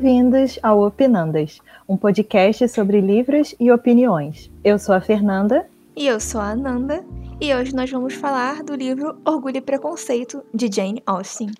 Bem-vindos 0.00 0.60
ao 0.62 0.80
Opinandas, 0.86 1.60
um 1.88 1.96
podcast 1.96 2.68
sobre 2.68 3.00
livros 3.00 3.52
e 3.58 3.72
opiniões. 3.72 4.48
Eu 4.62 4.78
sou 4.78 4.94
a 4.94 5.00
Fernanda. 5.00 5.68
E 5.96 6.06
eu 6.06 6.20
sou 6.20 6.40
a 6.40 6.50
Ananda. 6.50 7.04
E 7.40 7.52
hoje 7.52 7.74
nós 7.74 7.90
vamos 7.90 8.14
falar 8.14 8.62
do 8.62 8.76
livro 8.76 9.20
Orgulho 9.24 9.56
e 9.56 9.60
Preconceito, 9.60 10.40
de 10.54 10.70
Jane 10.72 11.02
Austen. 11.04 11.50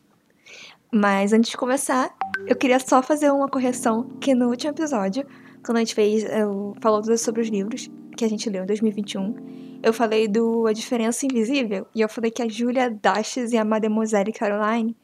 Mas 0.92 1.32
antes 1.32 1.50
de 1.50 1.56
começar, 1.56 2.14
eu 2.46 2.54
queria 2.54 2.78
só 2.78 3.02
fazer 3.02 3.28
uma 3.32 3.48
correção 3.48 4.04
que 4.20 4.36
no 4.36 4.50
último 4.50 4.70
episódio, 4.70 5.26
quando 5.64 5.78
a 5.78 5.80
gente 5.80 5.96
fez, 5.96 6.22
eu, 6.22 6.76
falou 6.80 7.02
sobre 7.18 7.42
os 7.42 7.48
livros 7.48 7.90
que 8.16 8.24
a 8.24 8.28
gente 8.28 8.48
leu 8.48 8.62
em 8.62 8.66
2021, 8.66 9.34
eu 9.82 9.92
falei 9.92 10.28
do 10.28 10.64
A 10.68 10.72
Diferença 10.72 11.26
Invisível, 11.26 11.88
e 11.92 12.00
eu 12.00 12.08
falei 12.08 12.30
que 12.30 12.42
a 12.42 12.48
Julia 12.48 12.88
Dashes 12.88 13.50
e 13.50 13.56
a 13.56 13.64
Mademoiselle 13.64 14.32
Caroline, 14.32 14.96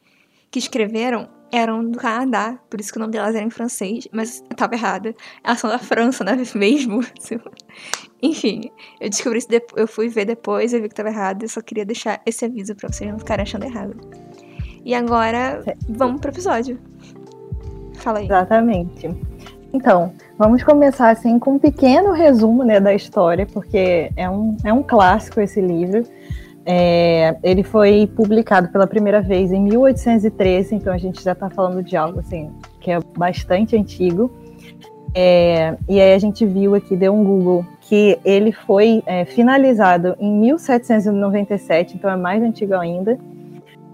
que 0.49 0.57
escreveram, 0.57 1.27
eram 1.51 1.89
do 1.89 1.97
Canadá, 1.97 2.57
por 2.69 2.79
isso 2.79 2.91
que 2.91 2.97
o 2.97 3.01
nome 3.01 3.13
delas 3.13 3.35
era 3.35 3.45
em 3.45 3.49
francês, 3.49 4.07
mas 4.11 4.43
eu 4.49 4.55
tava 4.55 4.75
errada. 4.75 5.13
Elas 5.43 5.59
são 5.59 5.69
da 5.69 5.79
França, 5.79 6.23
né? 6.23 6.37
Mesmo. 6.55 7.01
Enfim, 8.21 8.71
eu 8.99 9.09
descobri 9.09 9.39
isso 9.39 9.49
depois, 9.49 9.81
eu 9.81 9.87
fui 9.87 10.09
ver 10.09 10.25
depois, 10.25 10.73
eu 10.73 10.81
vi 10.81 10.89
que 10.89 10.95
tava 10.95 11.09
errado, 11.09 11.43
eu 11.43 11.49
só 11.49 11.61
queria 11.61 11.85
deixar 11.85 12.21
esse 12.25 12.45
aviso 12.45 12.75
pra 12.75 12.89
vocês 12.89 13.09
não 13.09 13.19
ficarem 13.19 13.43
achando 13.43 13.65
errado. 13.65 13.95
E 14.83 14.93
agora, 14.93 15.63
vamos 15.89 16.21
pro 16.21 16.31
episódio. 16.31 16.79
Fala 17.95 18.19
aí. 18.19 18.25
Exatamente. 18.25 19.09
Então, 19.73 20.13
vamos 20.37 20.63
começar 20.63 21.09
assim 21.09 21.37
com 21.37 21.55
um 21.55 21.59
pequeno 21.59 22.11
resumo 22.13 22.63
né, 22.63 22.79
da 22.79 22.93
história, 22.93 23.45
porque 23.45 24.11
é 24.15 24.29
um, 24.29 24.55
é 24.63 24.71
um 24.71 24.81
clássico 24.81 25.41
esse 25.41 25.59
livro. 25.59 26.05
É, 26.65 27.35
ele 27.43 27.63
foi 27.63 28.07
publicado 28.15 28.69
pela 28.69 28.87
primeira 28.87 29.21
vez 29.21 29.51
em 29.51 29.61
1813, 29.61 30.73
então 30.73 30.91
a 30.91 30.97
gente 30.97 31.23
já 31.23 31.33
está 31.33 31.47
falando 31.49 31.83
de 31.83 31.95
algo 31.95 32.19
assim 32.19 32.51
que 32.79 32.91
é 32.91 32.99
bastante 33.17 33.75
antigo. 33.75 34.31
É, 35.13 35.77
e 35.87 36.01
aí 36.01 36.13
a 36.13 36.19
gente 36.19 36.45
viu 36.45 36.75
aqui, 36.75 36.95
deu 36.95 37.13
um 37.13 37.23
Google, 37.23 37.65
que 37.81 38.19
ele 38.25 38.51
foi 38.51 39.01
é, 39.05 39.25
finalizado 39.25 40.15
em 40.19 40.31
1797, 40.39 41.95
então 41.95 42.09
é 42.09 42.17
mais 42.17 42.43
antigo 42.43 42.73
ainda. 42.75 43.17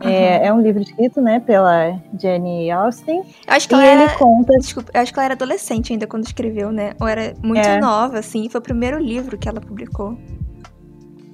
Uhum. 0.03 0.09
É, 0.09 0.47
é, 0.47 0.53
um 0.53 0.61
livro 0.61 0.81
escrito, 0.81 1.21
né, 1.21 1.39
pela 1.39 1.99
Jenny 2.19 2.71
Austen. 2.71 3.23
Acho 3.47 3.67
que 3.67 3.75
ela 3.75 3.85
era, 3.85 4.17
conta... 4.17 4.51
Desculpa, 4.57 4.91
acho 4.95 5.13
que 5.13 5.19
ela 5.19 5.25
era 5.25 5.33
adolescente 5.35 5.93
ainda 5.93 6.07
quando 6.07 6.25
escreveu, 6.25 6.71
né? 6.71 6.93
Ou 6.99 7.07
era 7.07 7.33
muito 7.43 7.67
é. 7.67 7.79
nova, 7.79 8.17
assim. 8.17 8.49
Foi 8.49 8.59
o 8.59 8.63
primeiro 8.63 8.97
livro 8.97 9.37
que 9.37 9.47
ela 9.47 9.61
publicou. 9.61 10.17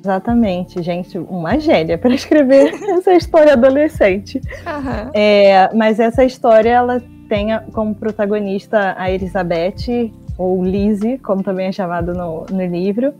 Exatamente, 0.07 0.81
gente, 0.81 1.17
uma 1.17 1.59
gênia 1.59 1.97
para 1.97 2.15
escrever 2.15 2.73
essa 2.95 3.13
história 3.13 3.51
adolescente. 3.51 4.39
Uhum. 4.65 5.11
É, 5.13 5.69
mas 5.75 5.99
essa 5.99 6.23
história 6.23 6.69
ela 6.69 7.03
tem 7.27 7.47
como 7.73 7.93
protagonista 7.93 8.95
a 8.97 9.11
Elizabeth, 9.11 10.13
ou 10.37 10.63
Lizzie, 10.63 11.17
como 11.17 11.43
também 11.43 11.67
é 11.67 11.71
chamado 11.73 12.13
no, 12.13 12.45
no 12.49 12.65
livro, 12.65 13.13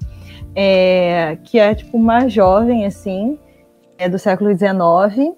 é, 0.55 1.38
que 1.43 1.59
é 1.59 1.75
tipo 1.75 1.97
uma 1.97 2.30
jovem 2.30 2.85
assim, 2.85 3.38
é 3.97 4.08
do 4.08 4.17
século 4.17 4.52
XIX 4.52 5.35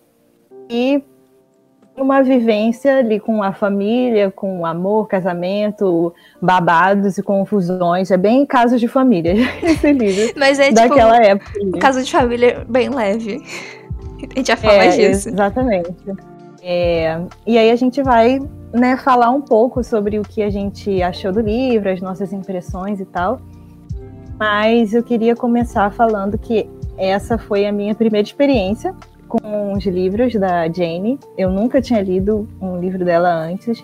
e 0.70 1.02
uma 2.02 2.22
vivência 2.22 2.98
ali 2.98 3.20
com 3.20 3.44
a 3.44 3.54
família, 3.54 4.32
com 4.32 4.66
amor, 4.66 5.08
casamento, 5.08 6.14
babados 6.42 7.18
e 7.18 7.24
confusões. 7.24 8.12
É 8.12 8.18
bem 8.18 8.46
casos 8.46 8.80
de 8.80 8.88
família 8.88 9.34
esse 9.64 9.92
livro. 9.92 10.34
Mas 10.38 10.60
é 10.60 10.72
daquela 10.72 11.20
tipo, 11.20 11.28
época. 11.28 11.52
Um 11.64 11.80
caso 11.80 12.04
de 12.04 12.12
família 12.12 12.66
bem 12.68 12.90
leve. 12.90 13.44
A 14.18 14.38
gente 14.38 14.48
já 14.48 14.58
fala 14.58 14.84
é, 14.84 14.90
disso. 14.90 15.30
Exatamente. 15.30 15.94
É, 16.62 17.22
e 17.48 17.58
aí 17.58 17.72
a 17.72 17.76
gente 17.76 18.02
vai 18.04 18.40
né, 18.74 18.98
falar 18.98 19.30
um 19.30 19.42
pouco 19.42 19.84
sobre 19.84 20.20
o 20.20 20.24
que 20.24 20.42
a 20.42 20.50
gente 20.50 21.02
achou 21.02 21.32
do 21.32 21.40
livro, 21.40 21.90
as 21.90 22.02
nossas 22.02 22.34
impressões 22.34 23.00
e 23.00 23.06
tal. 23.06 23.40
Mas 24.38 24.94
eu 24.94 25.04
queria 25.04 25.36
começar 25.36 25.92
falando 25.92 26.38
que 26.38 26.70
essa 26.98 27.38
foi 27.38 27.66
a 27.66 27.72
minha 27.72 27.96
primeira 27.96 28.26
experiência 28.26 28.94
com 29.30 29.74
os 29.74 29.86
livros 29.86 30.34
da 30.34 30.68
Jane. 30.68 31.20
Eu 31.38 31.52
nunca 31.52 31.82
tinha 31.82 32.02
lido 32.02 32.50
um 32.60 32.78
livro 32.80 33.06
dela 33.06 33.32
antes. 33.32 33.82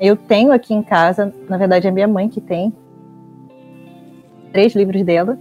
Eu 0.00 0.16
tenho 0.16 0.52
aqui 0.52 0.74
em 0.74 0.82
casa, 0.82 1.32
na 1.48 1.56
verdade 1.56 1.86
é 1.86 1.90
minha 1.90 2.08
mãe 2.08 2.28
que 2.28 2.40
tem, 2.40 2.72
três 4.52 4.74
livros 4.74 5.02
dela. 5.02 5.38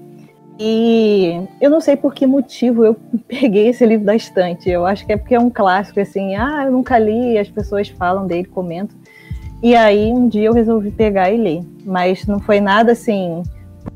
E 0.59 1.40
eu 1.62 1.69
não 1.69 1.79
sei 1.79 1.95
por 1.95 2.13
que 2.13 2.25
motivo 2.25 2.84
eu 2.84 2.95
peguei 3.28 3.68
esse 3.68 3.85
livro 3.85 4.06
da 4.06 4.16
estante. 4.16 4.69
Eu 4.69 4.85
acho 4.85 5.06
que 5.06 5.13
é 5.13 5.18
porque 5.18 5.35
é 5.35 5.40
um 5.40 5.50
clássico, 5.50 6.00
assim, 6.00 6.35
ah, 6.35 6.63
eu 6.66 6.72
nunca 6.72 6.97
li, 6.97 7.38
as 7.38 7.50
pessoas 7.50 7.89
falam 7.89 8.25
dele, 8.25 8.45
comentam. 8.45 8.97
E 9.62 9.75
aí 9.75 10.12
um 10.12 10.28
dia 10.28 10.47
eu 10.47 10.53
resolvi 10.53 10.91
pegar 10.91 11.31
e 11.31 11.38
ler. 11.38 11.63
Mas 11.84 12.25
não 12.25 12.39
foi 12.39 12.59
nada 12.59 12.91
assim, 12.91 13.44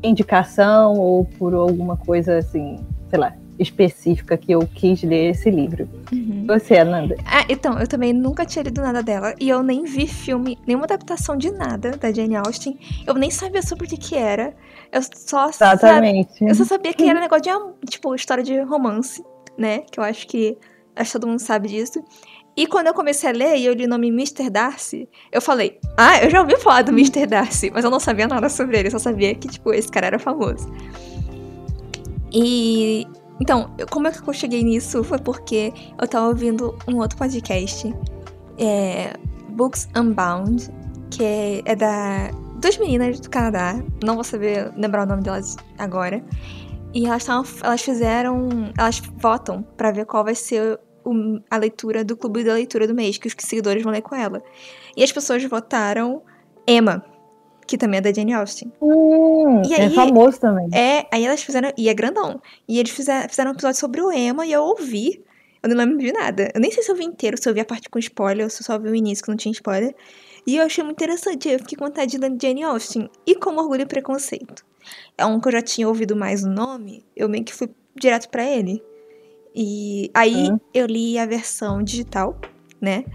indicação 0.03 0.93
ou 0.99 1.25
por 1.25 1.53
alguma 1.53 1.97
coisa 1.97 2.37
assim, 2.37 2.79
sei 3.09 3.19
lá, 3.19 3.33
específica 3.61 4.37
que 4.37 4.51
eu 4.51 4.67
quis 4.67 5.03
ler 5.03 5.31
esse 5.31 5.49
livro. 5.49 5.87
Uhum. 6.11 6.45
Você, 6.47 6.77
Ananda? 6.77 7.15
Ah, 7.25 7.45
então, 7.47 7.79
eu 7.79 7.87
também 7.87 8.13
nunca 8.13 8.45
tinha 8.45 8.63
lido 8.63 8.81
nada 8.81 9.01
dela 9.03 9.35
e 9.39 9.49
eu 9.49 9.61
nem 9.61 9.83
vi 9.83 10.07
filme, 10.07 10.57
nenhuma 10.65 10.85
adaptação 10.85 11.37
de 11.37 11.51
nada 11.51 11.91
da 11.91 12.11
Jane 12.11 12.35
Austen. 12.35 12.77
Eu 13.05 13.13
nem 13.13 13.29
sabia 13.29 13.61
sobre 13.61 13.85
o 13.85 13.89
que 13.89 13.97
que 13.97 14.15
era. 14.15 14.53
Eu 14.91 15.01
só 15.03 15.49
Exatamente. 15.49 16.33
Sabia, 16.33 16.49
eu 16.49 16.55
só 16.55 16.65
sabia 16.65 16.93
que 16.93 17.03
era 17.03 17.19
negócio 17.19 17.43
de, 17.83 17.91
tipo, 17.91 18.13
história 18.15 18.43
de 18.43 18.59
romance, 18.61 19.23
né? 19.57 19.79
Que 19.91 19.99
eu 19.99 20.03
acho 20.03 20.27
que 20.27 20.57
acho 20.95 21.11
que 21.11 21.19
todo 21.19 21.27
mundo 21.27 21.39
sabe 21.39 21.69
disso. 21.69 22.03
E 22.55 22.67
quando 22.67 22.87
eu 22.87 22.93
comecei 22.93 23.29
a 23.29 23.33
ler 23.33 23.57
e 23.57 23.65
eu 23.65 23.73
li 23.73 23.85
o 23.85 23.87
nome 23.87 24.09
Mr. 24.09 24.49
Darcy, 24.49 25.07
eu 25.31 25.41
falei, 25.41 25.79
ah, 25.95 26.21
eu 26.21 26.29
já 26.29 26.41
ouvi 26.41 26.57
falar 26.57 26.81
do 26.81 26.91
Mr. 26.91 27.25
Darcy, 27.25 27.71
mas 27.73 27.85
eu 27.85 27.89
não 27.89 27.99
sabia 27.99 28.27
nada 28.27 28.49
sobre 28.49 28.77
ele, 28.77 28.87
eu 28.89 28.91
só 28.91 28.99
sabia 28.99 29.33
que, 29.33 29.47
tipo, 29.47 29.73
esse 29.73 29.89
cara 29.89 30.07
era 30.07 30.19
famoso. 30.19 30.69
E 32.33 33.07
então, 33.41 33.75
como 33.89 34.07
é 34.07 34.11
que 34.11 34.27
eu 34.27 34.33
cheguei 34.33 34.63
nisso? 34.63 35.03
Foi 35.03 35.17
porque 35.17 35.73
eu 35.99 36.07
tava 36.07 36.27
ouvindo 36.27 36.77
um 36.87 36.97
outro 36.97 37.17
podcast, 37.17 37.91
é, 38.59 39.17
Books 39.49 39.89
Unbound, 39.97 40.69
que 41.09 41.23
é, 41.23 41.61
é 41.65 41.75
da 41.75 42.29
duas 42.61 42.77
meninas 42.77 43.19
do 43.19 43.27
Canadá, 43.31 43.83
não 44.03 44.13
vou 44.13 44.23
saber 44.23 44.71
lembrar 44.77 45.07
o 45.07 45.09
nome 45.09 45.23
delas 45.23 45.57
agora. 45.79 46.23
E 46.93 47.07
elas, 47.07 47.25
tavam, 47.25 47.45
elas 47.63 47.81
fizeram. 47.81 48.71
Elas 48.77 49.01
votam 49.17 49.63
para 49.75 49.91
ver 49.91 50.05
qual 50.05 50.23
vai 50.23 50.35
ser 50.35 50.79
o, 51.03 51.39
a 51.49 51.57
leitura 51.57 52.03
do 52.03 52.15
clube 52.15 52.43
da 52.43 52.53
leitura 52.53 52.87
do 52.87 52.93
mês, 52.93 53.17
que 53.17 53.27
os 53.27 53.35
seguidores 53.39 53.81
vão 53.81 53.91
ler 53.91 54.03
com 54.03 54.13
ela. 54.13 54.43
E 54.95 55.03
as 55.03 55.11
pessoas 55.11 55.43
votaram 55.45 56.21
Emma, 56.67 57.03
que 57.71 57.77
também 57.77 57.99
é 57.99 58.01
da 58.01 58.11
Jane 58.11 58.33
Austen. 58.33 58.69
Hum, 58.81 59.61
e 59.65 59.73
é 59.73 59.83
aí, 59.83 59.85
é 59.85 59.89
famoso 59.91 60.37
também. 60.41 60.67
É, 60.73 61.07
aí 61.09 61.25
elas 61.25 61.41
fizeram. 61.41 61.71
E 61.77 61.87
é 61.87 61.93
grandão. 61.93 62.41
E 62.67 62.77
eles 62.77 62.91
fizeram, 62.91 63.29
fizeram 63.29 63.51
um 63.51 63.53
episódio 63.53 63.79
sobre 63.79 64.01
o 64.01 64.11
Emma 64.11 64.45
e 64.45 64.51
eu 64.51 64.61
ouvi. 64.61 65.23
Eu 65.63 65.69
não 65.69 65.77
lembro 65.77 65.97
de 65.97 66.11
nada. 66.11 66.51
Eu 66.53 66.59
nem 66.59 66.69
sei 66.69 66.83
se 66.83 66.91
eu 66.91 66.95
vi 66.97 67.05
inteiro, 67.05 67.41
se 67.41 67.47
eu 67.47 67.53
vi 67.53 67.61
a 67.61 67.65
parte 67.65 67.89
com 67.89 67.97
spoiler, 67.97 68.43
ou 68.43 68.49
se 68.49 68.61
eu 68.61 68.65
só 68.65 68.77
vi 68.77 68.89
o 68.89 68.95
início 68.95 69.23
que 69.23 69.29
não 69.29 69.37
tinha 69.37 69.53
spoiler. 69.53 69.95
E 70.45 70.57
eu 70.57 70.65
achei 70.65 70.83
muito 70.83 71.01
interessante. 71.01 71.47
Eu 71.47 71.59
fiquei 71.59 71.77
com 71.77 71.85
vontade 71.85 72.11
de 72.11 72.17
ler 72.17 72.35
Jane 72.41 72.61
Austen. 72.63 73.09
E 73.25 73.35
como 73.35 73.61
Orgulho 73.61 73.83
e 73.83 73.85
Preconceito. 73.85 74.65
É 75.17 75.25
um 75.25 75.39
que 75.39 75.47
eu 75.47 75.53
já 75.53 75.61
tinha 75.61 75.87
ouvido 75.87 76.13
mais 76.13 76.43
o 76.43 76.49
nome, 76.49 77.05
eu 77.15 77.29
meio 77.29 77.45
que 77.45 77.53
fui 77.53 77.69
direto 77.95 78.27
para 78.27 78.43
ele. 78.43 78.83
E 79.55 80.11
aí 80.13 80.49
uhum. 80.49 80.59
eu 80.73 80.87
li 80.87 81.17
a 81.17 81.25
versão 81.25 81.81
digital, 81.81 82.37
né? 82.81 83.05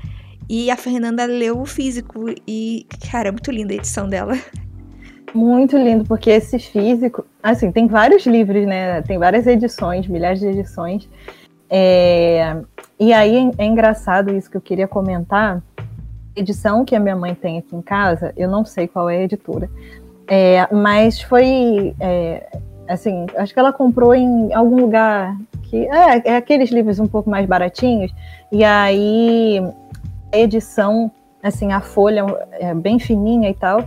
E 0.49 0.71
a 0.71 0.77
Fernanda 0.77 1.25
leu 1.25 1.61
o 1.61 1.67
físico 1.67 2.27
e, 2.47 2.87
cara, 3.11 3.29
é 3.29 3.31
muito 3.33 3.51
linda 3.51 3.73
a 3.73 3.77
edição 3.77 4.09
dela. 4.09 4.35
Muito 5.35 5.77
lindo, 5.77 6.05
porque 6.05 6.31
esse 6.31 6.59
físico, 6.59 7.27
assim, 7.43 7.73
tem 7.73 7.87
vários 7.87 8.25
livros, 8.25 8.65
né? 8.67 9.03
Tem 9.03 9.19
várias 9.19 9.47
edições, 9.47 10.07
milhares 10.07 10.41
de 10.41 10.47
edições. 10.47 11.09
É... 11.69 12.57
E 12.99 13.13
aí 13.13 13.51
é 13.59 13.65
engraçado 13.65 14.35
isso 14.35 14.51
que 14.51 14.57
eu 14.57 14.61
queria 14.61 14.89
comentar. 14.89 15.63
Edição 16.35 16.85
que 16.85 16.95
a 16.95 17.01
minha 17.01 17.17
mãe 17.17 17.35
tem 17.35 17.59
aqui 17.59 17.75
em 17.75 17.83
casa, 17.83 18.33
eu 18.37 18.49
não 18.49 18.65
sei 18.65 18.87
qual 18.87 19.11
é 19.11 19.19
a 19.19 19.23
editora, 19.23 19.71
é, 20.29 20.69
mas 20.71 21.21
foi 21.23 21.95
é, 21.99 22.47
assim, 22.89 23.27
acho 23.37 23.55
que 23.55 23.59
ela 23.59 23.73
comprou 23.73 24.15
em 24.15 24.53
algum 24.53 24.77
lugar 24.77 25.37
que 25.63 25.87
é, 25.89 26.33
é 26.33 26.37
aqueles 26.37 26.71
livros 26.71 26.99
um 26.99 27.07
pouco 27.07 27.29
mais 27.31 27.47
baratinhos, 27.47 28.13
e 28.53 28.63
aí 28.63 29.63
edição, 30.39 31.11
assim, 31.43 31.73
a 31.73 31.81
folha 31.81 32.25
é 32.53 32.75
bem 32.75 32.99
fininha 32.99 33.51
e 33.51 33.55
tal. 33.55 33.87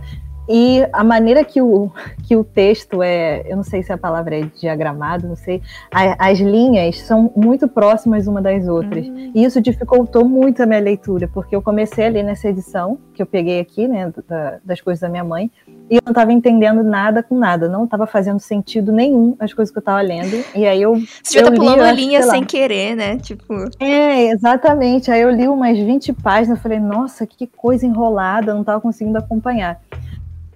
E 0.52 0.84
a 0.92 1.04
maneira 1.04 1.44
que 1.44 1.62
o, 1.62 1.92
que 2.26 2.34
o 2.34 2.42
texto 2.42 3.04
é, 3.04 3.44
eu 3.46 3.56
não 3.56 3.62
sei 3.62 3.84
se 3.84 3.92
a 3.92 3.96
palavra 3.96 4.36
é 4.36 4.42
diagramado, 4.60 5.28
não 5.28 5.36
sei, 5.36 5.62
a, 5.94 6.28
as 6.28 6.40
linhas 6.40 6.98
são 7.02 7.32
muito 7.36 7.68
próximas 7.68 8.26
uma 8.26 8.42
das 8.42 8.66
outras. 8.66 9.06
Uhum. 9.06 9.30
E 9.32 9.44
isso 9.44 9.60
dificultou 9.60 10.24
muito 10.24 10.60
a 10.60 10.66
minha 10.66 10.80
leitura, 10.80 11.28
porque 11.32 11.54
eu 11.54 11.62
comecei 11.62 12.06
ali 12.06 12.20
nessa 12.24 12.48
edição, 12.48 12.98
que 13.14 13.22
eu 13.22 13.26
peguei 13.26 13.60
aqui, 13.60 13.86
né, 13.86 14.12
da, 14.26 14.58
das 14.64 14.80
coisas 14.80 15.00
da 15.00 15.08
minha 15.08 15.22
mãe, 15.22 15.48
e 15.88 15.96
eu 15.96 16.02
não 16.04 16.12
estava 16.12 16.32
entendendo 16.32 16.84
nada 16.84 17.22
com 17.22 17.36
nada, 17.36 17.68
não 17.68 17.84
estava 17.84 18.06
fazendo 18.06 18.38
sentido 18.38 18.92
nenhum 18.92 19.36
as 19.40 19.52
coisas 19.52 19.72
que 19.72 19.78
eu 19.78 19.80
estava 19.80 20.00
lendo. 20.00 20.44
E 20.54 20.64
aí 20.64 20.80
eu. 20.82 20.94
Você 21.22 21.40
já 21.40 21.44
tá 21.44 21.52
pulando 21.52 21.82
a 21.82 21.90
linha 21.90 22.22
sem 22.22 22.44
querer, 22.44 22.94
né? 22.94 23.18
Tipo. 23.18 23.54
É, 23.80 24.28
exatamente. 24.30 25.10
Aí 25.10 25.20
eu 25.20 25.30
li 25.30 25.48
umas 25.48 25.76
20 25.76 26.12
páginas, 26.12 26.58
eu 26.58 26.62
falei, 26.62 26.78
nossa, 26.78 27.26
que 27.26 27.44
coisa 27.44 27.84
enrolada, 27.84 28.52
eu 28.52 28.54
não 28.54 28.62
estava 28.62 28.80
conseguindo 28.80 29.18
acompanhar. 29.18 29.80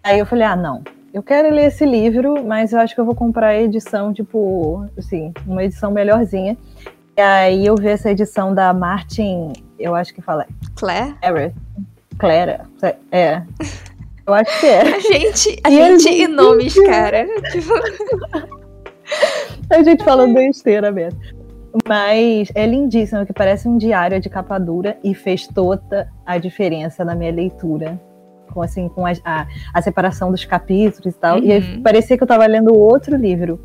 Aí 0.04 0.18
eu 0.18 0.26
falei, 0.26 0.46
ah, 0.46 0.54
não, 0.54 0.82
eu 1.14 1.22
quero 1.22 1.48
ler 1.48 1.68
esse 1.68 1.86
livro, 1.86 2.44
mas 2.44 2.74
eu 2.74 2.78
acho 2.78 2.94
que 2.94 3.00
eu 3.00 3.06
vou 3.06 3.14
comprar 3.14 3.48
a 3.48 3.62
edição, 3.62 4.12
tipo, 4.12 4.86
assim, 4.98 5.32
uma 5.46 5.64
edição 5.64 5.90
melhorzinha. 5.90 6.58
E 7.16 7.20
aí 7.22 7.64
eu 7.64 7.74
vi 7.74 7.88
essa 7.88 8.10
edição 8.10 8.54
da 8.54 8.74
Martin, 8.74 9.54
eu 9.78 9.94
acho 9.94 10.12
que 10.12 10.20
fala. 10.20 10.46
Claire? 10.76 11.14
Claire. 12.18 12.60
Claire, 12.78 12.98
é. 13.10 13.42
Eu 14.26 14.34
acho 14.34 14.60
que 14.60 14.66
é. 14.66 14.80
A 14.94 14.98
gente, 14.98 15.60
a 15.64 15.70
e 15.70 15.74
gente 15.74 16.08
e 16.10 16.28
nomes, 16.28 16.74
cara. 16.84 17.26
Tipo... 17.50 17.72
a 19.70 19.82
gente 19.82 20.04
falando 20.04 20.34
besteira 20.34 20.92
mesmo. 20.92 21.18
Mas 21.88 22.52
é 22.54 22.66
lindíssimo, 22.66 23.24
que 23.24 23.32
parece 23.32 23.66
um 23.66 23.78
diário 23.78 24.20
de 24.20 24.28
capa 24.28 24.58
dura 24.58 24.98
e 25.02 25.14
fez 25.14 25.46
toda 25.46 26.12
a 26.26 26.36
diferença 26.36 27.04
na 27.06 27.14
minha 27.14 27.32
leitura 27.32 27.98
com 28.54 28.62
assim 28.62 28.88
com 28.88 29.04
a, 29.04 29.12
a, 29.24 29.46
a 29.74 29.82
separação 29.82 30.30
dos 30.30 30.44
capítulos 30.44 31.14
e 31.14 31.18
tal. 31.18 31.38
Uhum. 31.38 31.44
E 31.44 31.52
aí, 31.52 31.80
parecia 31.80 32.16
que 32.16 32.22
eu 32.22 32.26
estava 32.26 32.46
lendo 32.46 32.72
outro 32.72 33.16
livro. 33.16 33.60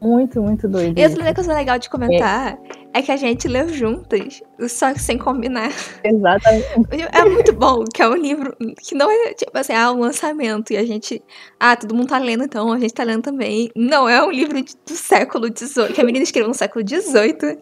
Muito, 0.00 0.40
muito 0.40 0.68
doido. 0.68 0.98
E 0.98 1.04
outra 1.04 1.34
coisa 1.34 1.52
legal 1.52 1.78
de 1.78 1.90
comentar 1.90 2.56
é. 2.94 2.98
é. 3.00 3.02
que 3.02 3.10
a 3.10 3.16
gente 3.16 3.48
leu 3.48 3.68
juntas, 3.68 4.40
só 4.68 4.92
que 4.92 5.00
sem 5.00 5.18
combinar. 5.18 5.72
Exatamente. 6.04 6.68
É 7.12 7.24
muito 7.24 7.52
bom, 7.52 7.84
que 7.92 8.00
é 8.00 8.08
um 8.08 8.14
livro 8.14 8.56
que 8.80 8.94
não 8.94 9.10
é, 9.10 9.34
tipo 9.34 9.56
assim, 9.58 9.72
ah, 9.72 9.90
um 9.90 10.00
lançamento, 10.00 10.72
e 10.72 10.76
a 10.76 10.84
gente, 10.84 11.20
ah, 11.58 11.74
todo 11.74 11.94
mundo 11.94 12.08
tá 12.08 12.18
lendo, 12.18 12.44
então 12.44 12.72
a 12.72 12.78
gente 12.78 12.94
tá 12.94 13.02
lendo 13.02 13.22
também. 13.22 13.70
Não, 13.74 14.08
é 14.08 14.22
um 14.22 14.30
livro 14.30 14.62
do 14.62 14.94
século 14.94 15.46
XVIII, 15.46 15.92
que 15.92 16.00
a 16.00 16.04
menina 16.04 16.22
escreveu 16.22 16.48
no 16.48 16.54
século 16.54 16.84
XVIII, 16.86 17.58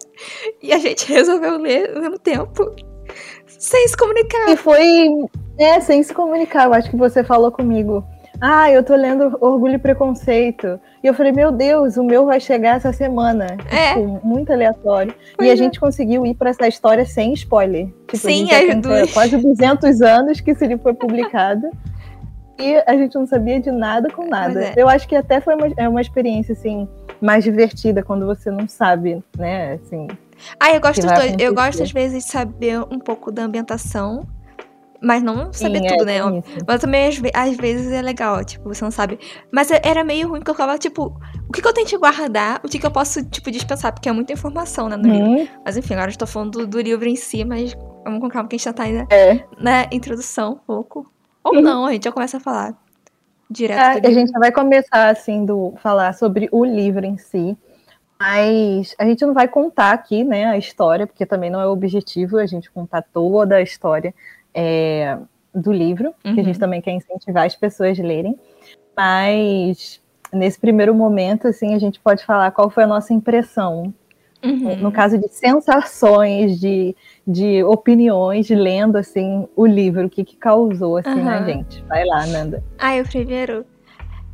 e 0.61 0.71
a 0.71 0.77
gente 0.77 1.07
resolveu 1.11 1.57
ler 1.57 1.95
ao 1.95 2.01
mesmo 2.01 2.19
tempo, 2.19 2.75
sem 3.47 3.87
se 3.87 3.97
comunicar. 3.97 4.49
E 4.49 4.57
foi 4.57 5.07
é, 5.57 5.79
sem 5.79 6.01
se 6.03 6.13
comunicar. 6.13 6.65
Eu 6.65 6.73
acho 6.73 6.89
que 6.89 6.95
você 6.95 7.23
falou 7.23 7.51
comigo. 7.51 8.03
Ah, 8.39 8.71
eu 8.71 8.83
tô 8.83 8.95
lendo 8.95 9.35
Orgulho 9.41 9.75
e 9.75 9.79
Preconceito. 9.79 10.79
E 11.03 11.07
eu 11.07 11.13
falei, 11.13 11.31
meu 11.31 11.51
Deus, 11.51 11.97
o 11.97 12.03
meu 12.03 12.25
vai 12.25 12.39
chegar 12.39 12.77
essa 12.77 12.93
semana. 12.93 13.57
É. 13.71 13.93
Tipo, 13.95 14.21
muito 14.23 14.53
aleatório. 14.53 15.13
Pois 15.35 15.47
e 15.47 15.49
a 15.49 15.53
é. 15.53 15.55
gente 15.55 15.79
conseguiu 15.79 16.25
ir 16.25 16.35
para 16.35 16.51
essa 16.51 16.67
história 16.67 17.05
sem 17.05 17.33
spoiler. 17.33 17.87
Tipo, 18.07 18.17
Sim, 18.17 18.51
a 18.51 18.59
gente 18.59 18.87
é 18.87 19.07
quase 19.07 19.37
200 19.37 20.01
anos 20.01 20.39
que 20.39 20.51
esse 20.51 20.67
livro 20.67 20.83
foi 20.83 20.93
publicado. 20.93 21.67
e 22.59 22.75
a 22.85 22.93
gente 22.93 23.15
não 23.15 23.25
sabia 23.25 23.59
de 23.59 23.71
nada 23.71 24.09
com 24.09 24.27
nada. 24.27 24.65
É. 24.65 24.73
Eu 24.75 24.87
acho 24.87 25.07
que 25.07 25.15
até 25.15 25.41
foi 25.41 25.55
uma, 25.55 25.67
é 25.75 25.89
uma 25.89 26.01
experiência, 26.01 26.53
assim, 26.53 26.87
mais 27.19 27.43
divertida 27.43 28.03
quando 28.03 28.25
você 28.25 28.51
não 28.51 28.67
sabe, 28.67 29.23
né, 29.37 29.73
assim... 29.73 30.07
Ah, 30.59 30.71
eu 30.71 30.79
gosto 30.79 31.01
dos 31.01 31.11
dois. 31.11 31.35
Eu 31.39 31.51
gosto, 31.51 31.81
às 31.81 31.91
vezes, 31.91 32.23
de 32.23 32.31
saber 32.31 32.79
um 32.91 32.99
pouco 32.99 33.31
da 33.31 33.43
ambientação 33.43 34.23
mas 35.01 35.21
não 35.21 35.53
saber 35.53 35.79
Sim, 35.79 35.97
tudo, 35.97 36.09
é, 36.09 36.19
né? 36.19 36.39
Isso. 36.39 36.65
Mas 36.67 36.81
também, 36.81 37.07
às, 37.07 37.21
às, 37.33 37.57
vezes, 37.57 37.91
é 37.91 38.01
legal, 38.01 38.43
tipo, 38.43 38.73
você 38.73 38.83
não 38.83 38.91
sabe. 38.91 39.19
Mas 39.51 39.69
é, 39.71 39.81
era 39.83 40.03
meio 40.03 40.27
ruim, 40.29 40.39
porque 40.39 40.51
eu 40.51 40.55
ficava, 40.55 40.77
tipo, 40.77 41.19
o 41.47 41.51
que, 41.51 41.61
que 41.61 41.67
eu 41.67 41.73
tenho 41.73 41.87
que 41.87 41.97
guardar? 41.97 42.59
O 42.63 42.67
que, 42.67 42.79
que 42.79 42.85
eu 42.85 42.91
posso, 42.91 43.23
tipo, 43.25 43.51
dispensar? 43.51 43.93
Porque 43.93 44.09
é 44.09 44.11
muita 44.11 44.33
informação, 44.33 44.89
né, 44.89 44.97
no 44.97 45.07
uhum. 45.07 45.35
livro. 45.35 45.53
Mas 45.63 45.77
enfim, 45.77 45.93
agora 45.93 46.09
eu 46.09 46.11
estou 46.11 46.27
falando 46.27 46.51
do, 46.59 46.67
do, 46.67 46.81
livro 46.81 47.07
em 47.07 47.15
si, 47.15 47.45
mas 47.45 47.75
vamos 48.03 48.19
com 48.19 48.29
calma 48.29 48.49
que 48.49 48.55
a 48.55 48.57
gente 48.57 48.65
já 48.65 48.73
tá 48.73 48.83
ainda 48.83 49.07
é. 49.11 49.43
na 49.59 49.87
introdução 49.91 50.53
um 50.53 50.57
pouco. 50.57 51.11
Ou 51.43 51.55
uhum. 51.55 51.61
não, 51.61 51.85
a 51.85 51.93
gente 51.93 52.05
já 52.05 52.11
começa 52.11 52.37
a 52.37 52.39
falar 52.39 52.75
direto. 53.49 54.05
É, 54.05 54.07
a 54.07 54.11
gente 54.11 54.31
já 54.31 54.39
vai 54.39 54.51
começar, 54.51 55.09
assim, 55.09 55.45
do 55.45 55.73
falar 55.81 56.13
sobre 56.13 56.49
o 56.51 56.65
livro 56.65 57.05
em 57.05 57.17
si. 57.17 57.57
Mas 58.19 58.95
a 58.97 59.05
gente 59.05 59.23
não 59.23 59.33
vai 59.33 59.47
contar 59.47 59.91
aqui, 59.91 60.23
né, 60.23 60.45
a 60.45 60.57
história, 60.57 61.05
porque 61.05 61.23
também 61.23 61.51
não 61.51 61.61
é 61.61 61.67
o 61.67 61.71
objetivo 61.71 62.39
a 62.39 62.47
gente 62.47 62.71
contar 62.71 63.03
toda 63.03 63.57
a 63.57 63.61
história 63.61 64.11
é, 64.57 65.19
do 65.53 65.71
livro, 65.71 66.07
uhum. 66.25 66.33
que 66.33 66.41
a 66.41 66.43
gente 66.43 66.55
uhum. 66.55 66.59
também 66.59 66.81
quer 66.81 66.91
incentivar 66.91 67.45
as 67.45 67.55
pessoas 67.55 67.99
a 67.99 68.03
lerem. 68.03 68.35
Mas 68.95 70.01
nesse 70.33 70.59
primeiro 70.59 70.93
momento, 70.95 71.47
assim, 71.47 71.75
a 71.75 71.79
gente 71.79 71.99
pode 71.99 72.25
falar 72.25 72.49
qual 72.51 72.69
foi 72.71 72.83
a 72.83 72.87
nossa 72.87 73.13
impressão. 73.13 73.93
Uhum. 74.43 74.75
No 74.77 74.91
caso 74.91 75.17
de 75.17 75.27
sensações, 75.29 76.59
de, 76.59 76.95
de 77.25 77.63
opiniões, 77.63 78.45
de 78.45 78.55
lendo 78.55 78.95
assim 78.95 79.47
o 79.55 79.65
livro, 79.65 80.05
o 80.05 80.09
que, 80.09 80.23
que 80.23 80.35
causou 80.35 80.97
assim 80.97 81.09
uhum. 81.09 81.23
na 81.23 81.43
gente. 81.43 81.83
Vai 81.87 82.05
lá, 82.05 82.25
Nanda. 82.25 82.63
Ah, 82.77 82.95
eu 82.95 83.03
primeiro. 83.03 83.65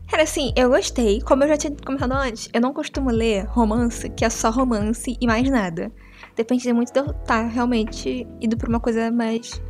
Cara, 0.09 0.23
assim, 0.23 0.51
eu 0.55 0.69
gostei. 0.69 1.21
Como 1.21 1.43
eu 1.43 1.47
já 1.47 1.57
tinha 1.57 1.73
comentado 1.85 2.11
antes, 2.11 2.49
eu 2.53 2.61
não 2.61 2.73
costumo 2.73 3.09
ler 3.09 3.45
romance 3.45 4.09
que 4.09 4.25
é 4.25 4.29
só 4.29 4.49
romance 4.49 5.17
e 5.19 5.25
mais 5.25 5.49
nada. 5.49 5.91
Depende 6.35 6.71
muito 6.73 6.91
de 6.91 6.99
eu 6.99 7.05
estar 7.05 7.23
tá 7.25 7.47
realmente 7.47 8.27
indo 8.41 8.57
pra 8.57 8.67
uma 8.67 8.79
coisa 8.79 9.09
mais 9.09 9.61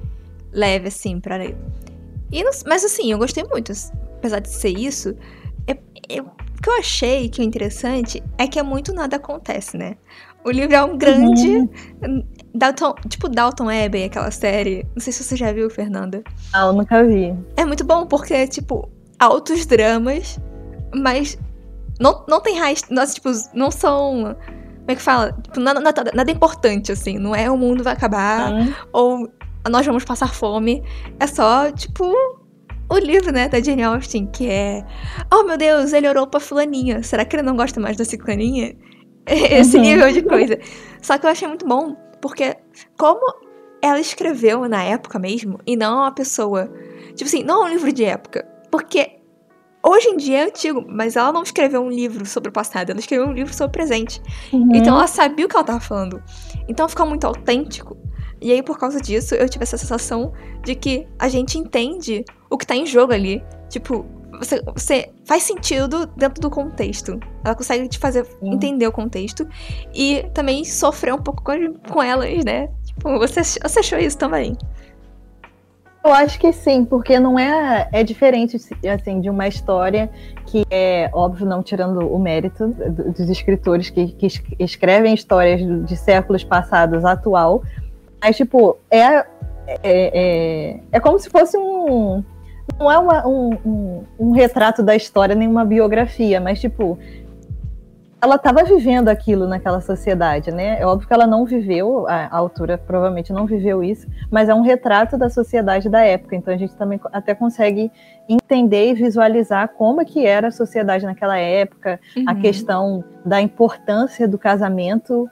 leve, 0.53 0.87
assim, 0.87 1.19
pra 1.19 1.37
ler. 1.37 1.57
E, 2.31 2.43
mas 2.65 2.83
assim, 2.83 3.11
eu 3.11 3.17
gostei 3.17 3.43
muito. 3.43 3.71
Apesar 4.17 4.39
de 4.39 4.49
ser 4.49 4.69
isso, 4.69 5.15
é, 5.67 5.77
é, 6.09 6.21
o 6.21 6.25
que 6.61 6.69
eu 6.69 6.77
achei 6.79 7.29
que 7.29 7.41
é 7.41 7.45
interessante 7.45 8.23
é 8.37 8.47
que 8.47 8.57
é 8.57 8.63
muito 8.63 8.93
nada 8.93 9.17
acontece, 9.17 9.77
né? 9.77 9.97
O 10.45 10.51
livro 10.51 10.75
é 10.75 10.83
um 10.83 10.97
grande. 10.97 11.69
Uhum. 12.01 12.23
Dalton, 12.53 12.95
tipo 13.07 13.29
Dalton 13.29 13.69
Abbey, 13.69 14.05
aquela 14.05 14.31
série. 14.31 14.85
Não 14.95 15.01
sei 15.01 15.13
se 15.13 15.23
você 15.23 15.35
já 15.35 15.51
viu, 15.51 15.69
Fernanda. 15.69 16.23
Ah, 16.51 16.65
eu 16.65 16.73
nunca 16.73 17.03
vi. 17.03 17.35
É 17.55 17.65
muito 17.65 17.83
bom 17.83 18.05
porque, 18.05 18.47
tipo, 18.47 18.89
altos 19.17 19.65
dramas, 19.65 20.39
mas 20.93 21.37
não, 21.99 22.25
não 22.27 22.41
tem 22.41 22.57
raiz. 22.59 22.83
Nós, 22.89 23.13
tipo, 23.13 23.29
não 23.53 23.71
são. 23.71 24.35
Como 24.79 24.91
é 24.91 24.95
que 24.95 25.01
fala? 25.01 25.31
Tipo, 25.31 25.59
nada, 25.61 25.79
nada, 25.79 26.11
nada 26.13 26.31
importante, 26.31 26.91
assim. 26.91 27.17
Não 27.17 27.33
é 27.33 27.49
o 27.49 27.57
mundo 27.57 27.83
vai 27.83 27.93
acabar. 27.93 28.51
Uhum. 28.51 28.73
Ou 28.91 29.31
nós 29.69 29.85
vamos 29.85 30.03
passar 30.03 30.33
fome. 30.33 30.83
É 31.19 31.27
só, 31.27 31.71
tipo, 31.71 32.13
o 32.89 32.97
livro, 32.97 33.31
né, 33.31 33.47
da 33.47 33.61
Jane 33.61 33.83
Austen, 33.83 34.27
que 34.27 34.49
é. 34.49 34.85
Oh 35.33 35.43
meu 35.43 35.57
Deus, 35.57 35.93
ele 35.93 36.07
orou 36.07 36.27
pra 36.27 36.39
fulaninha. 36.39 37.01
Será 37.03 37.25
que 37.25 37.35
ele 37.35 37.43
não 37.43 37.55
gosta 37.55 37.79
mais 37.79 37.97
da 37.97 38.05
ciclaninha? 38.05 38.75
Esse 39.25 39.77
uhum. 39.77 39.83
nível 39.83 40.11
de 40.11 40.21
coisa. 40.21 40.59
Só 41.01 41.17
que 41.17 41.25
eu 41.25 41.29
achei 41.29 41.47
muito 41.47 41.65
bom, 41.65 41.95
porque 42.21 42.55
como 42.97 43.21
ela 43.81 43.99
escreveu 43.99 44.67
na 44.69 44.83
época 44.83 45.19
mesmo, 45.19 45.59
e 45.65 45.75
não 45.75 45.99
uma 45.99 46.11
pessoa. 46.11 46.71
Tipo 47.15 47.25
assim, 47.25 47.43
não 47.43 47.65
é 47.65 47.69
um 47.69 47.73
livro 47.73 47.91
de 47.91 48.05
época. 48.05 48.47
Porque 48.71 49.19
hoje 49.85 50.07
em 50.07 50.17
dia 50.17 50.39
é 50.39 50.43
antigo, 50.45 50.85
mas 50.87 51.15
ela 51.15 51.31
não 51.31 51.43
escreveu 51.43 51.81
um 51.81 51.89
livro 51.89 52.25
sobre 52.25 52.49
o 52.49 52.53
passado, 52.53 52.91
ela 52.91 52.99
escreveu 52.99 53.27
um 53.27 53.33
livro 53.33 53.53
sobre 53.53 53.69
o 53.69 53.71
presente. 53.71 54.21
Uhum. 54.51 54.69
Então 54.73 54.95
ela 54.95 55.07
sabia 55.07 55.45
o 55.45 55.49
que 55.49 55.55
ela 55.55 55.65
tava 55.65 55.79
falando. 55.81 56.23
Então 56.67 56.87
ficou 56.87 57.05
muito 57.05 57.25
autêntico. 57.27 57.97
E 58.43 58.51
aí, 58.51 58.61
por 58.61 58.77
causa 58.77 58.99
disso, 58.99 59.33
eu 59.35 59.47
tive 59.47 59.63
essa 59.63 59.77
sensação 59.77 60.33
de 60.63 60.75
que 60.75 61.07
a 61.17 61.29
gente 61.29 61.57
entende 61.57 62.25
o 62.49 62.57
que 62.57 62.67
tá 62.67 62.75
em 62.75 62.85
jogo 62.85 63.13
ali. 63.13 63.41
Tipo, 63.69 64.05
você, 64.37 64.61
você 64.61 65.13
faz 65.25 65.43
sentido 65.43 66.05
dentro 66.17 66.41
do 66.41 66.49
contexto. 66.49 67.17
Ela 67.41 67.55
consegue 67.55 67.87
te 67.87 67.97
fazer 67.97 68.25
Sim. 68.25 68.53
entender 68.53 68.85
o 68.85 68.91
contexto 68.91 69.47
e 69.93 70.25
também 70.33 70.65
sofrer 70.65 71.13
um 71.13 71.19
pouco 71.19 71.41
com, 71.41 71.73
com 71.89 72.03
elas, 72.03 72.43
né? 72.43 72.67
Tipo, 72.83 73.17
você, 73.17 73.41
você 73.43 73.79
achou 73.79 73.97
isso 73.97 74.17
também? 74.17 74.57
Eu 76.03 76.11
acho 76.11 76.37
que 76.37 76.51
sim, 76.51 76.83
porque 76.83 77.17
não 77.17 77.39
é 77.39 77.87
é 77.93 78.03
diferente 78.03 78.57
assim 78.93 79.21
de 79.21 79.29
uma 79.29 79.47
história 79.47 80.09
que 80.45 80.65
é 80.69 81.09
óbvio 81.13 81.45
não 81.45 81.63
tirando 81.63 81.99
o 82.13 82.19
mérito 82.19 82.67
dos 82.67 83.29
escritores 83.29 83.89
que, 83.89 84.07
que 84.07 84.27
escrevem 84.59 85.13
histórias 85.13 85.61
de 85.85 85.95
séculos 85.95 86.43
passados 86.43 87.05
atual, 87.05 87.63
mas, 88.23 88.37
tipo, 88.37 88.77
é, 88.89 89.03
é, 89.05 89.25
é, 89.83 90.79
é 90.93 90.99
como 91.01 91.19
se 91.19 91.29
fosse 91.29 91.57
um. 91.57 92.23
Não 92.79 92.89
é 92.89 92.97
uma, 92.97 93.27
um, 93.27 93.49
um, 93.65 94.03
um, 94.17 94.31
retrato 94.31 94.81
da 94.81 94.95
história, 94.95 95.35
nem 95.35 95.47
uma 95.47 95.65
biografia, 95.65 96.39
mas, 96.39 96.61
tipo, 96.61 96.97
ela 98.21 98.35
estava 98.35 98.63
vivendo 98.63 99.09
aquilo 99.09 99.45
naquela 99.45 99.81
sociedade, 99.81 100.49
né? 100.49 100.79
É 100.79 100.85
óbvio 100.85 101.05
que 101.05 101.13
ela 101.13 101.27
não 101.27 101.43
viveu, 101.43 102.07
a, 102.07 102.27
a, 102.27 102.37
autora 102.37 102.77
provavelmente 102.77 103.33
não 103.33 103.45
viveu 103.45 103.83
isso, 103.83 104.07
mas 104.31 104.47
é 104.47 104.55
um 104.55 104.61
retrato 104.61 105.17
da 105.17 105.29
sociedade 105.29 105.89
da 105.89 105.99
época. 105.99 106.33
Então 106.37 106.53
a 106.53 106.57
gente 106.57 106.73
também 106.75 106.97
até 107.11 107.35
consegue 107.35 107.91
entender 108.29 108.91
e 108.91 108.93
visualizar 108.93 109.67
como 109.77 110.05
que 110.05 110.25
era 110.25 110.47
a 110.47 110.51
sociedade 110.51 111.05
naquela 111.05 111.37
época, 111.37 111.99
uhum. 112.15 112.23
a 112.25 112.35
questão 112.35 113.03
da 113.25 113.41
importância 113.41 114.25
do 114.25 114.37
casamento, 114.37 115.29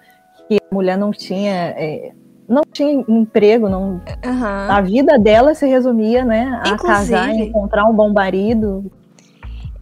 que 0.50 0.58
a 0.58 0.76
mulher 0.76 0.98
não 0.98 1.12
tinha. 1.12 1.74
É, 1.78 2.12
não 2.52 2.64
tinha 2.72 3.04
emprego, 3.08 3.70
não. 3.70 3.94
Uhum. 4.26 4.46
A 4.70 4.82
vida 4.82 5.18
dela 5.18 5.56
se 5.56 5.66
resumia, 5.66 6.24
né, 6.26 6.60
a 6.64 6.70
Inclusive- 6.70 7.12
casar, 7.12 7.34
encontrar 7.34 7.86
um 7.86 7.94
bom 7.94 8.12
marido. 8.12 8.92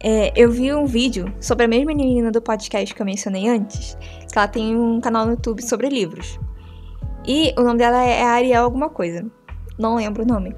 É, 0.02 0.32
eu 0.34 0.50
vi 0.50 0.72
um 0.72 0.86
vídeo 0.86 1.30
sobre 1.40 1.66
a 1.66 1.68
mesma 1.68 1.92
menina 1.92 2.30
do 2.30 2.40
podcast 2.40 2.94
que 2.94 3.02
eu 3.02 3.04
mencionei 3.04 3.48
antes, 3.48 3.98
que 4.32 4.38
ela 4.38 4.48
tem 4.48 4.74
um 4.74 4.98
canal 5.00 5.26
no 5.26 5.32
YouTube 5.32 5.62
sobre 5.62 5.88
livros. 5.88 6.38
E 7.26 7.52
o 7.58 7.62
nome 7.62 7.78
dela 7.78 8.02
é 8.02 8.22
Ariel 8.22 8.64
alguma 8.64 8.88
coisa. 8.88 9.26
Não 9.78 9.96
lembro 9.96 10.22
o 10.22 10.26
nome. 10.26 10.54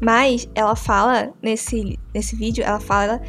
Mas 0.00 0.48
ela 0.54 0.74
fala, 0.74 1.30
nesse, 1.42 1.98
nesse 2.12 2.34
vídeo, 2.34 2.64
ela 2.64 2.80
fala, 2.80 3.20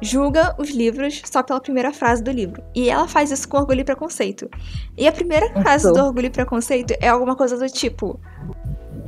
julga 0.00 0.54
os 0.58 0.70
livros 0.70 1.22
só 1.30 1.42
pela 1.42 1.60
primeira 1.60 1.92
frase 1.92 2.22
do 2.22 2.30
livro. 2.30 2.62
E 2.74 2.88
ela 2.88 3.08
faz 3.08 3.30
isso 3.30 3.48
com 3.48 3.56
orgulho 3.58 3.80
e 3.80 3.84
preconceito. 3.84 4.48
E 4.96 5.06
a 5.06 5.12
primeira 5.12 5.48
frase 5.60 5.92
do 5.92 5.98
orgulho 6.04 6.26
e 6.26 6.30
preconceito 6.30 6.94
é 7.00 7.08
alguma 7.08 7.34
coisa 7.36 7.56
do 7.56 7.68
tipo: 7.68 8.18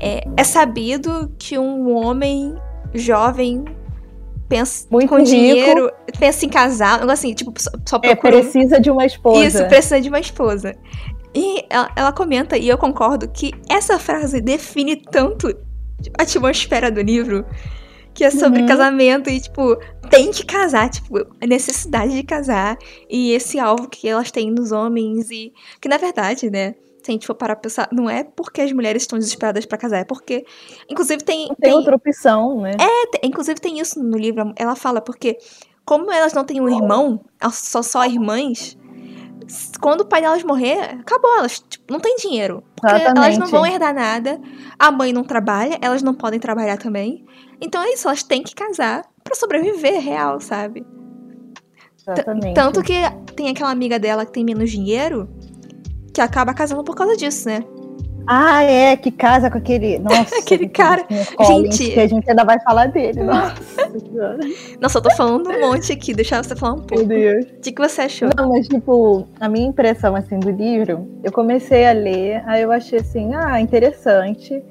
é, 0.01 0.25
é 0.37 0.45
sabido 0.45 1.33
que 1.39 1.59
um 1.59 1.95
homem 1.95 2.55
jovem 2.95 3.65
pensa 4.49 4.87
Muito 4.91 5.09
com 5.09 5.17
rico. 5.17 5.29
dinheiro, 5.29 5.93
pensa 6.19 6.45
em 6.45 6.49
casar, 6.49 6.95
negócio 6.95 7.13
assim, 7.13 7.35
tipo, 7.35 7.53
só, 7.57 7.71
só 7.89 7.97
É, 8.03 8.15
procura 8.17 8.39
um- 8.39 8.41
precisa 8.41 8.81
de 8.81 8.91
uma 8.91 9.07
esposa. 9.07 9.45
isso, 9.47 9.65
precisa 9.69 10.01
de 10.01 10.09
uma 10.09 10.19
esposa. 10.19 10.75
E 11.33 11.65
ela, 11.71 11.89
ela 11.95 12.13
comenta, 12.13 12.59
e 12.59 12.69
eu 12.69 12.77
concordo, 12.77 13.29
que 13.29 13.53
essa 13.69 13.97
frase 14.01 14.41
define 14.41 14.97
tanto 14.97 15.47
a 16.19 16.23
atmosfera 16.25 16.91
do 16.91 17.01
livro, 17.01 17.47
que 18.15 18.25
é 18.25 18.31
sobre 18.31 18.63
Uhum. 18.63 18.67
casamento 18.69 19.31
e, 19.31 19.41
tipo, 19.41 19.77
tem 20.11 20.31
que 20.31 20.45
casar, 20.45 20.91
tipo, 20.91 21.19
a 21.41 21.47
necessidade 21.47 22.13
de 22.13 22.23
casar, 22.23 22.77
e 23.09 23.33
esse 23.33 23.59
alvo 23.59 23.89
que 23.89 24.09
elas 24.09 24.31
têm 24.31 24.51
nos 24.51 24.73
homens, 24.73 25.31
e 25.31 25.53
que 25.81 25.89
na 25.89 25.97
verdade, 25.97 26.51
né, 26.51 26.75
se 27.03 27.11
a 27.11 27.13
gente 27.13 27.27
for 27.27 27.35
parar 27.35 27.55
pra 27.57 27.63
pensar, 27.63 27.89
não 27.93 28.11
é 28.11 28.25
porque 28.25 28.61
as 28.61 28.73
mulheres 28.73 29.03
estão 29.05 29.19
desesperadas 29.19 29.65
pra 29.65 29.79
casar, 29.79 29.99
é 30.01 30.05
porque, 30.05 30.45
inclusive, 30.89 31.23
tem, 31.25 31.49
Não 31.49 31.55
tem 31.57 31.73
outra 31.73 31.97
opção, 31.97 32.61
né? 32.61 32.73
te- 33.13 33.21
Inclusive 33.23 33.59
tem 33.61 33.79
isso 33.81 34.03
no 34.03 34.19
livro, 34.19 34.53
ela 34.57 34.75
fala, 34.77 35.01
porque 35.01 35.39
como 35.85 36.13
elas 36.13 36.33
não 36.35 36.45
têm 36.45 36.61
um 36.61 36.69
irmão, 36.69 37.21
elas 37.41 37.55
são 37.57 37.83
só 37.83 38.05
irmãs, 38.05 38.77
quando 39.81 40.03
o 40.03 40.05
pai 40.05 40.21
delas 40.21 40.43
morrer, 40.43 40.79
acabou, 41.01 41.31
elas 41.39 41.61
tipo, 41.61 41.93
não 41.93 42.01
têm 42.01 42.17
dinheiro. 42.17 42.63
Porque 42.77 42.95
elas 42.95 43.15
não 43.15 43.47
Exatamente. 43.47 43.51
vão 43.51 43.67
herdar 43.67 43.95
nada, 43.95 44.41
a 44.79 44.91
mãe 44.91 45.13
não 45.13 45.25
trabalha, 45.25 45.79
elas 45.81 46.03
não 46.03 46.15
podem 46.15 46.41
trabalhar 46.41 46.77
também. 46.77 47.25
Então 47.61 47.83
é 47.83 47.93
isso, 47.93 48.09
elas 48.09 48.23
têm 48.23 48.43
que 48.43 48.55
casar 48.55 49.05
pra 49.23 49.35
sobreviver 49.35 50.01
real, 50.01 50.41
sabe? 50.41 50.85
Exatamente. 52.01 52.55
Tanto 52.55 52.83
que 52.83 52.95
tem 53.37 53.49
aquela 53.49 53.71
amiga 53.71 53.99
dela 53.99 54.25
que 54.25 54.33
tem 54.33 54.45
menos 54.45 54.71
dinheiro, 54.71 55.29
que 56.15 56.21
acaba 56.21 56.55
casando 56.55 56.83
por 56.83 56.97
causa 56.97 57.17
disso, 57.17 57.49
né? 57.49 57.65
Ah, 58.33 58.63
é, 58.63 58.97
que 58.97 59.11
casa 59.11 59.51
com 59.51 59.59
aquele. 59.59 59.99
Nossa, 59.99 60.37
Aquele 60.39 60.69
que 60.69 60.75
cara. 60.75 61.05
Collins, 61.35 61.77
Gente. 61.77 61.95
Que 61.95 61.99
a 61.99 62.07
gente 62.07 62.31
ainda 62.31 62.45
vai 62.45 62.61
falar 62.61 62.87
dele. 62.87 63.25
Nossa. 63.25 63.91
Nossa, 64.81 64.99
eu 64.99 65.03
tô 65.03 65.11
falando 65.17 65.51
um 65.51 65.61
monte 65.61 65.93
aqui, 65.93 66.15
deixa 66.15 66.41
você 66.41 66.55
falar 66.55 66.75
um 66.75 66.77
meu 66.77 66.87
pouco. 66.87 67.07
Deus. 67.07 67.45
O 67.45 67.61
que, 67.61 67.73
que 67.73 67.83
você 67.83 68.03
achou? 68.03 68.31
Não, 68.37 68.51
mas 68.51 68.69
tipo, 68.69 69.27
a 69.41 69.49
minha 69.49 69.67
impressão 69.67 70.15
assim 70.15 70.39
do 70.39 70.49
livro, 70.49 71.09
eu 71.25 71.33
comecei 71.33 71.85
a 71.85 71.91
ler, 71.91 72.41
aí 72.47 72.63
eu 72.63 72.71
achei 72.71 73.01
assim, 73.01 73.35
ah, 73.35 73.61
interessante. 73.61 74.63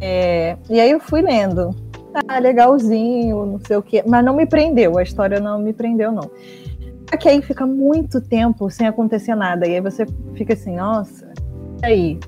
É, 0.00 0.56
e 0.70 0.80
aí 0.80 0.90
eu 0.90 0.98
fui 0.98 1.20
lendo. 1.20 1.76
Ah, 2.26 2.38
legalzinho, 2.38 3.44
não 3.44 3.60
sei 3.60 3.76
o 3.76 3.82
quê. 3.82 4.02
Mas 4.06 4.24
não 4.24 4.34
me 4.34 4.46
prendeu, 4.46 4.96
a 4.96 5.02
história 5.02 5.38
não 5.38 5.58
me 5.58 5.74
prendeu, 5.74 6.10
não. 6.10 6.30
Só 7.10 7.16
que 7.18 7.28
aí 7.28 7.42
fica 7.42 7.66
muito 7.66 8.22
tempo 8.22 8.70
sem 8.70 8.86
acontecer 8.86 9.34
nada. 9.34 9.68
E 9.68 9.74
aí 9.74 9.80
você 9.82 10.06
fica 10.34 10.54
assim, 10.54 10.76
nossa, 10.76 11.30
e 11.82 11.86
aí? 11.86 12.20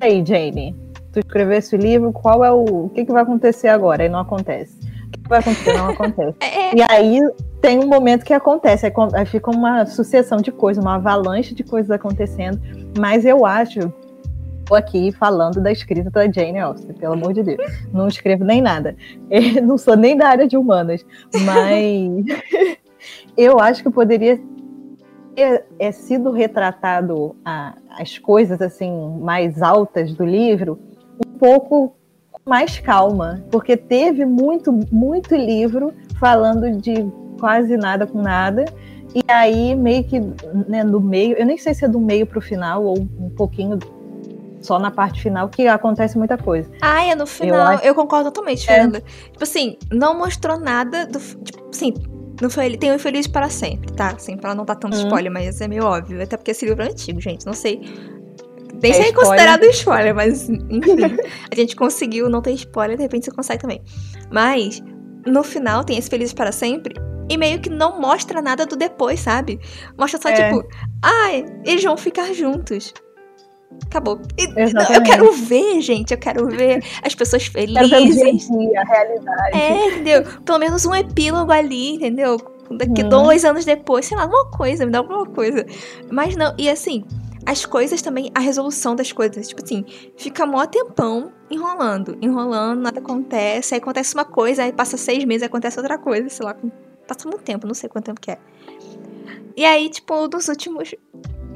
E 0.00 0.04
aí, 0.04 0.24
Jane? 0.24 0.74
Tu 1.12 1.20
escreveu 1.20 1.58
esse 1.58 1.76
livro, 1.76 2.12
qual 2.12 2.44
é 2.44 2.52
o. 2.52 2.84
O 2.86 2.88
que, 2.90 3.04
que 3.04 3.12
vai 3.12 3.22
acontecer 3.22 3.68
agora? 3.68 4.02
Aí 4.02 4.08
não 4.08 4.20
acontece. 4.20 4.76
O 4.78 5.10
que, 5.10 5.20
que 5.22 5.28
vai 5.28 5.40
acontecer? 5.40 5.72
Não 5.74 5.88
acontece. 5.90 6.36
É, 6.42 6.76
E 6.76 6.82
aí 6.82 7.20
tem 7.60 7.78
um 7.78 7.86
momento 7.88 8.24
que 8.24 8.32
acontece, 8.34 8.86
aí 8.86 9.26
fica 9.26 9.50
uma 9.50 9.86
sucessão 9.86 10.38
de 10.38 10.52
coisas, 10.52 10.82
uma 10.84 10.96
avalanche 10.96 11.54
de 11.54 11.64
coisas 11.64 11.90
acontecendo. 11.90 12.60
Mas 12.98 13.24
eu 13.24 13.44
acho, 13.46 13.92
tô 14.66 14.74
aqui 14.74 15.10
falando 15.12 15.60
da 15.60 15.72
escrita 15.72 16.10
da 16.10 16.30
Jane 16.30 16.58
Austen, 16.58 16.94
pelo 16.94 17.14
amor 17.14 17.32
de 17.32 17.42
Deus. 17.42 17.58
Não 17.92 18.06
escrevo 18.06 18.44
nem 18.44 18.60
nada. 18.60 18.94
Eh, 19.30 19.60
Não 19.60 19.76
sou 19.78 19.96
nem 19.96 20.16
da 20.16 20.28
área 20.28 20.46
de 20.46 20.56
humanas, 20.56 21.04
mas 21.44 22.24
eu 23.36 23.58
acho 23.58 23.82
que 23.82 23.90
poderia 23.90 24.38
ter 25.38 25.64
é, 25.78 25.92
sido 25.92 26.32
retratado 26.32 27.36
a- 27.44 27.74
as 27.96 28.18
coisas 28.18 28.60
assim 28.60 28.90
mais 29.20 29.62
altas 29.62 30.12
do 30.12 30.24
livro 30.24 30.80
um 31.24 31.38
pouco 31.38 31.94
mais 32.44 32.78
calma, 32.80 33.44
porque 33.50 33.76
teve 33.76 34.24
muito, 34.24 34.72
muito 34.90 35.36
livro 35.36 35.92
falando 36.18 36.72
de 36.80 37.06
quase 37.38 37.76
nada 37.76 38.04
com 38.06 38.20
nada. 38.20 38.64
E 39.14 39.22
aí, 39.30 39.74
meio 39.76 40.02
que 40.04 40.18
né, 40.66 40.82
no 40.82 41.00
meio, 41.00 41.36
eu 41.36 41.46
nem 41.46 41.56
sei 41.56 41.72
se 41.72 41.84
é 41.84 41.88
do 41.88 42.00
meio 42.00 42.26
para 42.26 42.38
o 42.38 42.42
final 42.42 42.82
ou 42.84 42.98
um 42.98 43.30
pouquinho 43.30 43.78
só 44.60 44.76
na 44.78 44.90
parte 44.90 45.22
final, 45.22 45.48
que 45.48 45.68
acontece 45.68 46.18
muita 46.18 46.36
coisa. 46.36 46.68
Ah, 46.82 47.04
é 47.04 47.14
no 47.14 47.26
final. 47.26 47.72
Eu, 47.74 47.90
acho- 47.90 47.94
concordo 47.94 48.30
totalmente, 48.30 48.68
É. 48.68 48.74
Fernanda. 48.74 49.00
Tipo 49.30 49.42
assim, 49.44 49.76
não 49.92 50.18
mostrou 50.18 50.58
nada 50.58 51.06
do. 51.06 51.18
Tipo, 51.20 51.68
assim, 51.70 51.94
no 52.40 52.48
Fel- 52.50 52.76
tem 52.78 52.94
o 52.94 52.98
Feliz 52.98 53.26
para 53.26 53.48
Sempre, 53.48 53.92
tá? 53.92 54.08
Assim, 54.16 54.36
pra 54.36 54.54
não 54.54 54.64
dar 54.64 54.76
tanto 54.76 54.96
Hum. 54.96 55.00
spoiler, 55.04 55.30
mas 55.32 55.60
é 55.60 55.68
meio 55.68 55.84
óbvio. 55.84 56.22
Até 56.22 56.36
porque 56.36 56.50
esse 56.52 56.64
livro 56.66 56.82
é 56.82 56.86
antigo, 56.86 57.20
gente. 57.20 57.44
Não 57.46 57.52
sei. 57.54 57.80
Nem 58.80 58.92
É 58.92 58.94
sei 58.94 59.04
spoiler. 59.06 59.14
considerado 59.14 59.64
spoiler, 59.64 60.14
mas 60.14 60.48
enfim. 60.48 60.70
a 61.50 61.54
gente 61.54 61.74
conseguiu 61.74 62.28
não 62.28 62.40
ter 62.40 62.52
spoiler, 62.52 62.96
de 62.96 63.02
repente 63.02 63.24
você 63.24 63.30
consegue 63.32 63.60
também. 63.62 63.82
Mas, 64.30 64.80
no 65.26 65.42
final, 65.42 65.82
tem 65.84 65.98
esse 65.98 66.08
Feliz 66.08 66.32
para 66.32 66.52
Sempre. 66.52 66.94
E 67.30 67.36
meio 67.36 67.60
que 67.60 67.68
não 67.68 68.00
mostra 68.00 68.40
nada 68.40 68.64
do 68.64 68.74
depois, 68.76 69.20
sabe? 69.20 69.58
Mostra 69.98 70.18
só, 70.20 70.28
É. 70.30 70.48
tipo, 70.50 70.66
ai, 71.02 71.44
eles 71.66 71.82
vão 71.84 71.96
ficar 71.96 72.32
juntos. 72.32 72.94
Acabou. 73.86 74.20
Não, 74.74 74.94
eu 74.94 75.02
quero 75.02 75.32
ver, 75.32 75.80
gente. 75.80 76.12
Eu 76.12 76.18
quero 76.18 76.46
ver 76.48 76.82
as 77.02 77.14
pessoas 77.14 77.48
Quero 77.48 77.64
ver 77.64 77.88
dia 77.88 77.96
a 77.98 78.00
felizes. 78.00 78.48
realidade. 78.48 79.56
É, 79.56 79.86
entendeu? 79.88 80.22
Pelo 80.44 80.58
menos 80.58 80.84
um 80.84 80.94
epílogo 80.94 81.50
ali, 81.52 81.94
entendeu? 81.94 82.36
Daqui 82.70 83.02
Uhum. 83.02 83.08
dois 83.08 83.44
anos 83.44 83.64
depois, 83.64 84.04
sei 84.06 84.16
lá, 84.16 84.24
alguma 84.24 84.50
coisa, 84.50 84.84
me 84.84 84.92
dá 84.92 84.98
alguma 84.98 85.24
coisa. 85.24 85.64
Mas 86.10 86.36
não, 86.36 86.54
e 86.58 86.68
assim, 86.68 87.02
as 87.46 87.64
coisas 87.64 88.02
também, 88.02 88.30
a 88.34 88.40
resolução 88.40 88.94
das 88.94 89.10
coisas, 89.10 89.48
tipo 89.48 89.64
assim, 89.64 89.84
fica 90.18 90.44
mó 90.44 90.66
tempão 90.66 91.32
enrolando, 91.50 92.18
enrolando, 92.20 92.80
nada 92.80 93.00
acontece, 93.00 93.74
aí 93.74 93.80
acontece 93.80 94.12
uma 94.14 94.26
coisa, 94.26 94.64
aí 94.64 94.72
passa 94.72 94.98
seis 94.98 95.24
meses, 95.24 95.44
acontece 95.44 95.78
outra 95.78 95.96
coisa, 95.96 96.28
sei 96.28 96.44
lá, 96.44 96.54
passa 97.06 97.26
muito 97.26 97.42
tempo, 97.42 97.66
não 97.66 97.72
sei 97.74 97.88
quanto 97.88 98.04
tempo 98.04 98.20
que 98.20 98.32
é. 98.32 98.38
E 99.56 99.64
aí, 99.64 99.88
tipo, 99.88 100.28
nos 100.28 100.46
últimos, 100.48 100.94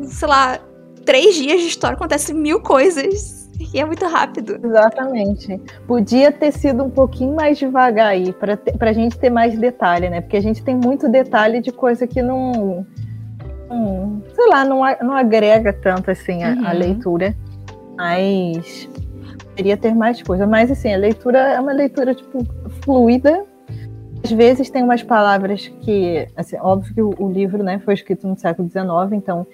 sei 0.04 0.28
lá, 0.28 0.58
três 1.04 1.34
dias 1.36 1.60
de 1.60 1.66
história 1.68 1.94
acontece 1.96 2.32
mil 2.34 2.60
coisas. 2.60 3.42
E 3.72 3.78
é 3.78 3.84
muito 3.84 4.04
rápido. 4.06 4.58
Exatamente. 4.64 5.60
Podia 5.86 6.32
ter 6.32 6.50
sido 6.52 6.82
um 6.82 6.90
pouquinho 6.90 7.34
mais 7.34 7.58
devagar 7.58 8.08
aí, 8.08 8.32
para 8.32 8.58
a 8.90 8.92
gente 8.92 9.16
ter 9.18 9.30
mais 9.30 9.56
detalhe, 9.56 10.08
né? 10.10 10.20
Porque 10.20 10.36
a 10.36 10.42
gente 10.42 10.62
tem 10.64 10.74
muito 10.74 11.08
detalhe 11.08 11.60
de 11.60 11.70
coisa 11.70 12.06
que 12.06 12.20
não. 12.22 12.84
não- 13.70 14.22
sei 14.34 14.48
lá, 14.48 14.64
não, 14.64 14.82
a- 14.82 14.98
não 15.02 15.12
agrega 15.14 15.72
tanto 15.72 16.10
assim 16.10 16.42
a, 16.42 16.52
a 16.54 16.72
Uhum. 16.72 16.78
leitura. 16.78 17.36
Mas 17.96 18.88
poderia 19.44 19.76
ter 19.76 19.94
mais 19.94 20.20
coisa. 20.22 20.46
Mas 20.46 20.70
assim, 20.70 20.92
a 20.92 20.96
leitura 20.98 21.38
é 21.38 21.60
uma 21.60 21.72
leitura, 21.72 22.14
tipo, 22.14 22.44
fluida. 22.82 23.44
Às 24.24 24.30
vezes 24.32 24.70
tem 24.70 24.82
umas 24.82 25.02
palavras 25.02 25.68
que. 25.82 26.26
Assim, 26.36 26.56
óbvio 26.58 26.94
que 26.94 27.02
o, 27.02 27.10
o 27.18 27.30
livro 27.30 27.62
né, 27.62 27.80
foi 27.84 27.94
escrito 27.94 28.26
no 28.26 28.36
século 28.36 28.68
XIX, 28.68 29.12
então 29.12 29.46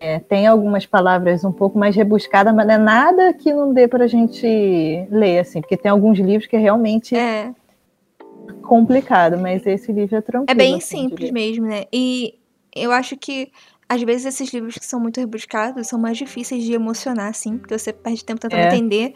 é, 0.00 0.18
tem 0.18 0.46
algumas 0.46 0.84
palavras 0.86 1.44
um 1.44 1.52
pouco 1.52 1.78
mais 1.78 1.94
rebuscadas, 1.96 2.54
mas 2.54 2.66
não 2.66 2.74
é 2.74 2.78
nada 2.78 3.32
que 3.32 3.52
não 3.52 3.72
dê 3.72 3.88
para 3.88 4.04
a 4.04 4.08
gente 4.08 4.46
ler, 5.10 5.40
assim, 5.40 5.60
porque 5.60 5.76
tem 5.76 5.90
alguns 5.90 6.18
livros 6.18 6.46
que 6.46 6.56
é 6.56 6.58
realmente 6.58 7.16
É. 7.16 7.52
complicado, 8.62 9.38
mas 9.38 9.64
esse 9.66 9.92
livro 9.92 10.16
é 10.16 10.20
tranquilo. 10.20 10.50
É 10.50 10.54
bem 10.54 10.74
assim, 10.76 11.08
simples 11.08 11.30
mesmo, 11.30 11.66
né? 11.66 11.84
E 11.92 12.34
eu 12.74 12.92
acho 12.92 13.16
que 13.16 13.50
às 13.88 14.02
vezes 14.02 14.26
esses 14.26 14.52
livros 14.52 14.76
que 14.76 14.84
são 14.84 14.98
muito 15.00 15.20
rebuscados 15.20 15.86
são 15.86 15.98
mais 15.98 16.18
difíceis 16.18 16.64
de 16.64 16.72
emocionar, 16.72 17.28
assim, 17.28 17.56
porque 17.56 17.78
você 17.78 17.92
perde 17.92 18.24
tempo 18.24 18.40
tentando 18.40 18.60
É. 18.60 18.66
entender. 18.66 19.14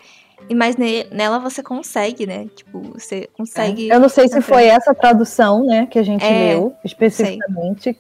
E 0.49 0.55
mas 0.55 0.77
ne- 0.77 1.05
nela 1.13 1.39
você 1.39 1.63
consegue, 1.63 2.27
né? 2.27 2.47
Tipo, 2.55 2.81
você 2.93 3.29
consegue. 3.37 3.91
É. 3.91 3.95
Eu 3.95 4.01
não 4.01 4.09
sei 4.09 4.27
se 4.29 4.41
foi 4.41 4.65
essa 4.65 4.95
tradução, 4.95 5.65
né, 5.67 5.87
que 5.87 5.99
a 5.99 6.03
gente 6.03 6.25
É, 6.25 6.55
leu 6.55 6.75
especificamente. 6.85 7.97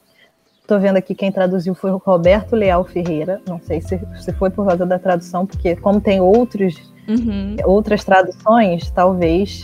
Tô 0.70 0.78
vendo 0.78 0.98
aqui 0.98 1.16
quem 1.16 1.32
traduziu 1.32 1.74
foi 1.74 1.90
o 1.90 1.96
Roberto 1.96 2.54
Leal 2.54 2.84
Ferreira. 2.84 3.40
Não 3.48 3.58
sei 3.58 3.80
se, 3.80 4.00
se 4.20 4.32
foi 4.34 4.50
por 4.50 4.64
causa 4.64 4.86
da 4.86 5.00
tradução, 5.00 5.44
porque 5.44 5.74
como 5.74 6.00
tem 6.00 6.20
outros 6.20 6.92
Uhum. 7.08 7.56
outras 7.64 8.04
traduções, 8.04 8.88
talvez. 8.92 9.62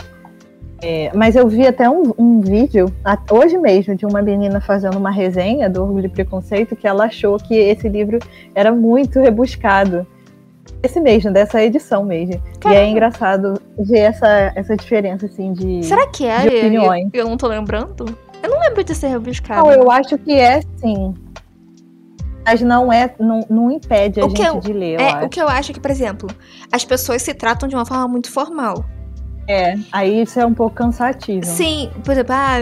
É, 0.83 1.13
mas 1.15 1.37
eu 1.37 1.47
vi 1.47 1.65
até 1.65 1.89
um, 1.89 2.13
um 2.19 2.41
vídeo, 2.41 2.93
hoje 3.31 3.57
mesmo, 3.57 3.95
de 3.95 4.05
uma 4.05 4.21
menina 4.21 4.61
fazendo 4.61 4.99
uma 4.99 5.13
resenha 5.13 5.71
do 5.71 5.81
Orgulho 5.81 6.07
e 6.07 6.09
Preconceito, 6.09 6.75
que 6.75 6.89
ela 6.89 7.05
achou 7.05 7.37
que 7.37 7.55
esse 7.55 7.89
livro 7.89 8.19
era 8.53 8.73
muito 8.73 9.21
rebuscado. 9.21 10.05
Esse 10.83 10.99
mesmo, 10.99 11.33
dessa 11.33 11.63
edição 11.63 12.05
mesmo. 12.05 12.43
Caramba. 12.59 12.81
E 12.81 12.85
é 12.85 12.91
engraçado 12.91 13.61
ver 13.79 14.01
essa, 14.01 14.53
essa 14.57 14.77
diferença, 14.77 15.27
assim, 15.27 15.53
de. 15.53 15.85
Será 15.85 16.09
que 16.09 16.27
é? 16.27 16.41
de 16.41 16.49
opiniões. 16.49 17.11
Eu, 17.13 17.21
eu 17.21 17.29
não 17.29 17.37
tô 17.37 17.47
lembrando. 17.47 18.07
Eu 18.47 18.51
não 18.51 18.61
lembro 18.61 18.85
de 18.85 18.95
ser 18.95 19.09
rebuscado. 19.09 19.61
Não, 19.67 19.73
eu 19.73 19.91
acho 19.91 20.17
que 20.19 20.33
é 20.33 20.61
sim. 20.79 21.15
Mas 22.45 22.61
não 22.63 22.93
é. 22.93 23.13
Não, 23.19 23.41
não 23.51 23.71
impede 23.73 24.21
a 24.21 24.25
O 24.27 24.29
gente 24.29 24.43
eu- 24.43 24.61
de 24.61 24.73
ler, 24.73 24.95
eu 24.95 25.01
É, 25.01 25.25
o 25.25 25.29
que 25.29 25.41
eu 25.41 25.49
acho 25.49 25.73
é 25.73 25.75
que, 25.75 25.81
por 25.81 25.91
exemplo, 25.91 26.29
as 26.71 26.85
pessoas 26.85 27.23
se 27.23 27.35
tratam 27.35 27.69
de 27.69 27.75
uma 27.75 27.85
forma 27.85 28.07
muito 28.07 28.31
formal. 28.31 28.85
É. 29.49 29.75
Aí 29.93 30.23
isso 30.23 30.39
é 30.41 30.47
um 30.47 30.55
pouco 30.55 30.75
cansativo. 30.75 31.45
Sim, 31.45 31.91
por 32.05 32.13
exemplo, 32.13 32.35
ah, 32.35 32.59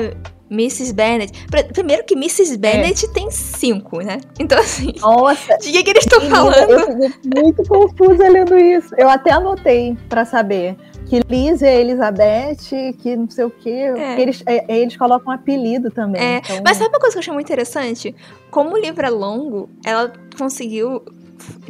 Mrs. 0.50 0.92
Bennet. 0.92 1.46
Pr- 1.48 1.72
Primeiro 1.72 2.04
que 2.04 2.14
Mrs. 2.14 2.56
Bennett 2.58 3.08
tem 3.12 3.30
cinco, 3.30 3.98
né? 4.00 4.18
Então, 4.38 4.58
assim, 4.58 4.92
Nossa, 5.00 5.56
de 5.58 5.72
que, 5.72 5.82
que 5.82 5.90
eles 5.90 6.04
estão 6.04 6.20
falando? 6.30 6.70
eu 6.70 6.80
fiquei 7.10 7.42
muito 7.42 7.62
confusa 7.68 8.28
lendo 8.28 8.56
isso. 8.56 8.94
Eu 8.98 9.08
até 9.08 9.32
anotei 9.32 9.96
pra 10.08 10.24
saber 10.24 10.76
que 11.06 11.20
Liz 11.28 11.62
é 11.62 11.80
Elizabeth, 11.80 12.94
que 13.02 13.16
não 13.16 13.28
sei 13.28 13.44
o 13.44 13.50
quê. 13.50 13.92
porque 13.94 14.20
Eles, 14.22 14.42
é, 14.46 14.64
eles 14.80 14.96
colocam 14.96 15.32
apelido 15.32 15.90
também. 15.90 16.20
É, 16.22 16.38
então- 16.38 16.60
Mas 16.64 16.76
sabe 16.76 16.90
uma 16.90 16.98
coisa 17.00 17.12
que 17.14 17.18
eu 17.18 17.20
achei 17.20 17.32
muito 17.34 17.46
interessante? 17.46 18.14
Como 18.50 18.74
o 18.74 18.78
livro 18.78 19.04
é 19.04 19.10
longo, 19.10 19.68
ela 19.84 20.12
conseguiu. 20.38 21.02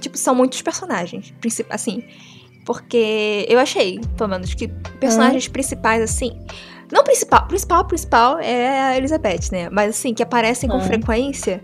Tipo, 0.01 0.17
são 0.17 0.35
muitos 0.35 0.61
personagens. 0.63 1.33
Assim. 1.71 2.05
Porque 2.65 3.45
eu 3.49 3.59
achei, 3.59 4.01
pelo 4.17 4.31
menos, 4.31 4.55
que 4.55 4.69
personagens 4.99 5.49
principais, 5.49 6.03
assim. 6.03 6.39
Não 6.93 7.03
principal, 7.03 7.47
principal, 7.47 7.85
principal 7.87 8.39
é 8.39 8.81
a 8.81 8.97
Elizabeth, 8.97 9.51
né? 9.51 9.69
Mas 9.71 9.91
assim, 9.91 10.15
que 10.15 10.23
aparecem 10.23 10.69
com 10.69 10.77
Hum. 10.77 10.81
frequência, 10.81 11.63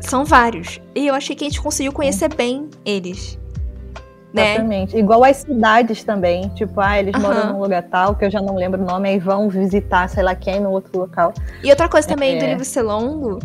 são 0.00 0.24
vários. 0.24 0.80
E 0.94 1.06
eu 1.06 1.14
achei 1.14 1.34
que 1.34 1.44
a 1.44 1.48
gente 1.48 1.60
conseguiu 1.60 1.92
conhecer 1.92 2.32
bem 2.34 2.68
eles. 2.84 3.38
Né? 4.34 4.54
Exatamente. 4.54 4.96
Igual 4.98 5.22
as 5.22 5.36
cidades 5.38 6.02
também. 6.02 6.48
Tipo, 6.56 6.80
ah, 6.80 6.98
eles 6.98 7.16
moram 7.16 7.38
Aham. 7.40 7.52
num 7.52 7.60
lugar 7.60 7.84
tal, 7.84 8.16
que 8.16 8.24
eu 8.24 8.30
já 8.30 8.40
não 8.42 8.56
lembro 8.56 8.82
o 8.82 8.84
nome, 8.84 9.08
aí 9.08 9.18
vão 9.18 9.48
visitar, 9.48 10.08
sei 10.08 10.24
lá 10.24 10.34
quem, 10.34 10.58
no 10.60 10.70
outro 10.72 10.98
local. 10.98 11.32
E 11.62 11.70
outra 11.70 11.88
coisa 11.88 12.08
também 12.08 12.36
do 12.36 12.44
É. 12.44 12.48
livro 12.48 12.64
ser 12.64 12.82
longo, 12.82 13.38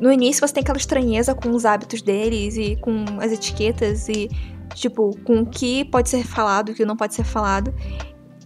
no 0.00 0.12
início 0.12 0.46
você 0.46 0.54
tem 0.54 0.60
aquela 0.62 0.78
estranheza 0.78 1.34
com 1.34 1.50
os 1.50 1.64
hábitos 1.66 2.00
deles 2.00 2.56
e 2.56 2.76
com 2.76 3.04
as 3.20 3.32
etiquetas 3.32 4.08
e, 4.08 4.30
tipo, 4.72 5.18
com 5.24 5.40
o 5.40 5.46
que 5.46 5.84
pode 5.86 6.08
ser 6.08 6.24
falado 6.24 6.68
e 6.68 6.72
o 6.72 6.74
que 6.76 6.84
não 6.84 6.96
pode 6.96 7.12
ser 7.14 7.24
falado. 7.24 7.74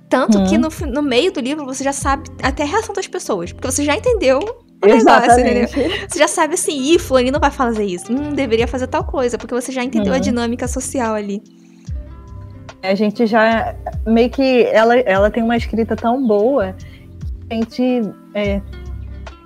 Tanto 0.08 0.38
Uhum. 0.38 0.44
que 0.46 0.56
no, 0.56 0.70
fi- 0.70 0.86
no 0.86 1.02
meio 1.02 1.32
do 1.32 1.40
livro 1.40 1.66
você 1.66 1.84
já 1.84 1.92
sabe 1.92 2.30
até 2.42 2.62
a 2.62 2.66
reação 2.66 2.94
das 2.94 3.06
pessoas, 3.06 3.52
porque 3.52 3.70
você 3.70 3.84
já 3.84 3.94
entendeu 3.94 4.38
o 4.38 4.86
negócio? 4.86 5.00
Exatamente. 5.00 5.74
Você 6.08 6.18
já 6.18 6.28
sabe 6.28 6.54
assim, 6.54 6.92
ih, 6.92 6.98
fulano 6.98 7.30
não 7.30 7.40
vai 7.40 7.50
fazer 7.50 7.84
isso, 7.84 8.10
hum, 8.12 8.32
deveria 8.32 8.66
fazer 8.66 8.86
tal 8.86 9.04
coisa, 9.04 9.36
porque 9.36 9.54
você 9.54 9.70
já 9.70 9.82
entendeu 9.84 10.12
a 10.12 10.16
Uhum. 10.16 10.22
dinâmica 10.22 10.66
social 10.68 11.14
ali. 11.14 11.42
A 12.90 12.94
gente 12.94 13.26
já. 13.26 13.74
Meio 14.06 14.30
que. 14.30 14.64
Ela, 14.66 14.98
ela 15.00 15.30
tem 15.30 15.42
uma 15.42 15.56
escrita 15.56 15.96
tão 15.96 16.26
boa 16.26 16.74
que 17.48 17.52
a 17.52 17.54
gente. 17.54 18.02
É, 18.34 18.60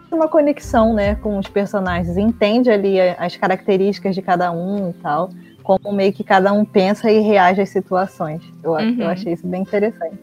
tem 0.09 0.18
uma 0.18 0.28
conexão, 0.28 0.92
né, 0.95 1.14
com 1.16 1.38
os 1.38 1.47
personagens. 1.49 2.16
Entende 2.16 2.71
ali 2.71 2.99
as 3.00 3.37
características 3.37 4.14
de 4.14 4.23
cada 4.23 4.50
um 4.50 4.90
e 4.90 4.92
tal. 4.95 5.30
Como 5.62 5.92
meio 5.92 6.12
que 6.12 6.25
cada 6.25 6.52
um 6.52 6.64
pensa 6.64 7.11
e 7.11 7.21
reage 7.21 7.61
às 7.61 7.68
situações. 7.68 8.42
Eu, 8.62 8.73
Uhum. 8.73 8.97
eu 8.99 9.09
achei 9.09 9.35
isso 9.35 9.47
bem 9.47 9.62
interessante. 9.62 10.18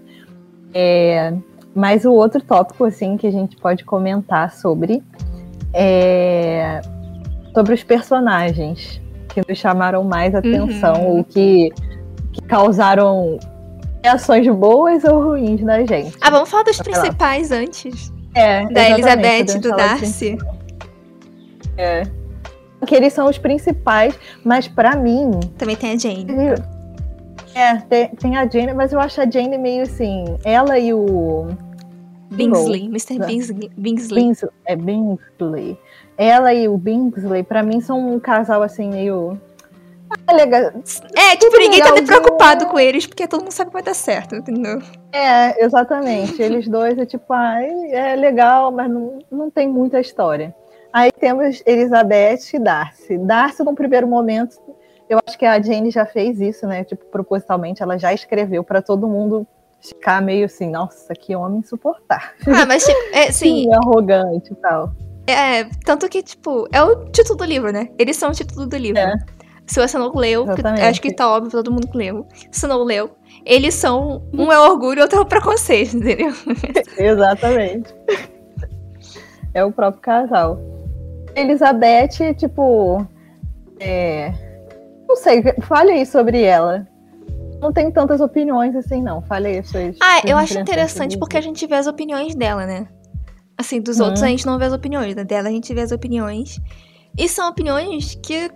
É, 0.73 1.33
mas 1.73 2.03
o 2.03 2.11
outro 2.11 2.41
tópico, 2.41 2.83
assim, 2.83 3.15
que 3.15 3.27
a 3.27 3.31
gente 3.31 3.55
pode 3.55 3.85
comentar 3.85 4.51
sobre 4.51 5.01
é 5.73 6.81
sobre 7.53 7.73
os 7.73 7.83
personagens 7.83 8.99
que 9.29 9.41
nos 9.47 9.57
chamaram 9.57 10.03
mais 10.03 10.35
atenção, 10.35 10.95
Uhum. 11.03 11.17
ou 11.19 11.23
que, 11.23 11.71
que 12.35 12.41
causaram 12.43 13.39
reações 14.03 14.47
boas 14.47 15.03
ou 15.03 15.23
ruins 15.29 15.61
na 15.61 15.79
gente. 15.85 16.15
Ah, 16.21 16.29
vamos 16.29 16.49
falar 16.49 16.63
dos 16.63 16.77
lá. 16.77 16.83
principais 16.83 17.51
antes. 17.51 18.11
É, 18.33 18.65
Da 18.67 18.89
Elizabeth 18.89 19.39
e 19.39 19.59
do 19.59 19.59
de- 19.61 19.69
Darcy. 19.75 20.37
Que 22.85 22.93
eles 22.95 23.13
são 23.13 23.27
os 23.27 23.37
principais, 23.37 24.17
mas 24.43 24.67
pra 24.67 24.95
mim, 24.95 25.31
Também 25.57 25.75
tem 25.75 25.93
a 25.93 25.97
Jane. 25.97 26.27
é, 27.55 27.75
tem, 27.77 28.07
tem 28.09 28.37
a 28.37 28.45
Jane, 28.47 28.73
mas 28.73 28.93
eu 28.93 28.99
acho 28.99 29.19
a 29.21 29.25
Jane 29.29 29.57
meio 29.57 29.83
assim, 29.83 30.25
ela 30.43 30.77
e 30.77 30.93
o 30.93 31.47
Bingsley, 32.29 32.85
Mr. 32.85 33.17
Bingsley. 33.25 33.71
Bingsley. 33.75 34.23
Bings, 34.23 34.45
é 34.67 34.75
Bingsley. 34.75 35.79
Ela 36.17 36.53
e 36.53 36.67
o 36.67 36.77
Bingsley, 36.77 37.41
pra 37.43 37.63
mim, 37.63 37.81
são 37.81 37.97
um 38.13 38.19
casal 38.19 38.61
assim 38.61 38.89
meio. 38.89 39.39
Ah, 40.27 40.33
legal. 40.33 40.61
É, 41.15 41.35
tipo, 41.35 41.51
Tudo 41.51 41.59
ninguém 41.59 41.81
tá 41.81 41.93
preocupado 41.93 42.65
com 42.67 42.79
eles, 42.79 43.05
porque 43.05 43.27
todo 43.27 43.41
mundo 43.41 43.51
sabe 43.51 43.69
que 43.69 43.73
vai 43.73 43.83
dar 43.83 43.93
certo, 43.93 44.35
entendeu? 44.35 44.81
É, 45.11 45.63
exatamente. 45.63 46.41
Eles 46.41 46.67
dois 46.67 46.97
é 46.97 47.05
tipo, 47.05 47.31
ai, 47.31 47.67
é 47.91 48.15
legal, 48.15 48.71
mas 48.71 48.89
não, 48.89 49.19
não 49.31 49.51
tem 49.51 49.67
muita 49.67 49.99
história. 49.99 50.55
Aí 50.91 51.11
temos 51.11 51.61
Elizabeth 51.65 52.39
e 52.53 52.59
Darcy. 52.59 53.17
Darcy, 53.17 53.63
num 53.63 53.75
primeiro 53.75 54.07
momento, 54.07 54.57
eu 55.09 55.19
acho 55.27 55.37
que 55.37 55.45
a 55.45 55.61
Jane 55.61 55.91
já 55.91 56.05
fez 56.05 56.39
isso, 56.39 56.65
né? 56.65 56.83
Tipo, 56.83 57.05
propositalmente, 57.05 57.83
ela 57.83 57.97
já 57.97 58.13
escreveu 58.13 58.63
pra 58.63 58.81
todo 58.81 59.07
mundo 59.07 59.45
ficar 59.81 60.21
meio 60.21 60.45
assim, 60.45 60.69
nossa, 60.71 61.13
que 61.13 61.35
homem 61.35 61.59
insuportável. 61.59 62.29
Ah, 62.47 62.65
mas, 62.65 62.83
tipo, 62.85 62.99
é, 63.13 63.29
sim, 63.31 63.71
arrogante 63.73 64.53
e 64.53 64.55
tal. 64.55 64.91
é, 65.27 65.65
tanto 65.83 66.09
que, 66.09 66.23
tipo, 66.23 66.67
é 66.71 66.81
o 66.81 67.05
título 67.11 67.37
do 67.37 67.43
livro, 67.45 67.71
né? 67.71 67.89
Eles 67.99 68.17
são 68.17 68.29
o 68.31 68.33
título 68.33 68.65
do 68.65 68.77
livro. 68.77 68.99
É. 68.99 69.13
Se 69.67 69.79
você 69.79 69.97
não 69.97 70.13
leu, 70.13 70.45
acho 70.87 71.01
que 71.01 71.13
tá 71.13 71.27
óbvio 71.27 71.51
todo 71.51 71.71
mundo 71.71 71.87
que 71.87 71.97
leu. 71.97 72.27
Se 72.51 72.67
não 72.67 72.83
leu, 72.83 73.11
eles 73.45 73.73
são, 73.73 74.23
um 74.31 74.51
é 74.51 74.59
orgulho 74.59 74.99
e 74.99 75.01
outro 75.01 75.17
é 75.19 75.21
o 75.21 75.25
preconceito, 75.25 75.97
entendeu? 75.97 76.31
Exatamente. 76.97 77.93
É 79.53 79.63
o 79.63 79.71
próprio 79.71 80.01
casal. 80.01 80.59
Elizabeth, 81.35 82.33
tipo. 82.37 83.05
É... 83.79 84.31
Não 85.07 85.15
sei, 85.15 85.41
fale 85.61 85.91
aí 85.91 86.05
sobre 86.05 86.41
ela. 86.41 86.87
Não 87.61 87.71
tenho 87.71 87.91
tantas 87.91 88.21
opiniões 88.21 88.75
assim, 88.75 89.01
não. 89.01 89.21
Fale 89.23 89.47
aí 89.47 89.63
suas. 89.63 89.95
Ah, 90.01 90.21
eu 90.25 90.37
acho 90.37 90.59
interessante 90.59 91.17
porque 91.17 91.37
a 91.37 91.41
gente 91.41 91.65
vê 91.65 91.75
as 91.75 91.87
opiniões 91.87 92.35
dela, 92.35 92.65
né? 92.65 92.87
Assim, 93.57 93.79
dos 93.81 93.99
Uhum. 93.99 94.05
outros 94.07 94.23
a 94.23 94.27
gente 94.27 94.45
não 94.45 94.59
vê 94.59 94.65
as 94.65 94.73
opiniões, 94.73 95.15
né? 95.15 95.23
Dela 95.23 95.47
a 95.47 95.51
gente 95.51 95.73
vê 95.73 95.81
as 95.81 95.91
opiniões. 95.91 96.59
E 97.17 97.29
são 97.29 97.49
opiniões 97.49 98.15
que 98.21 98.51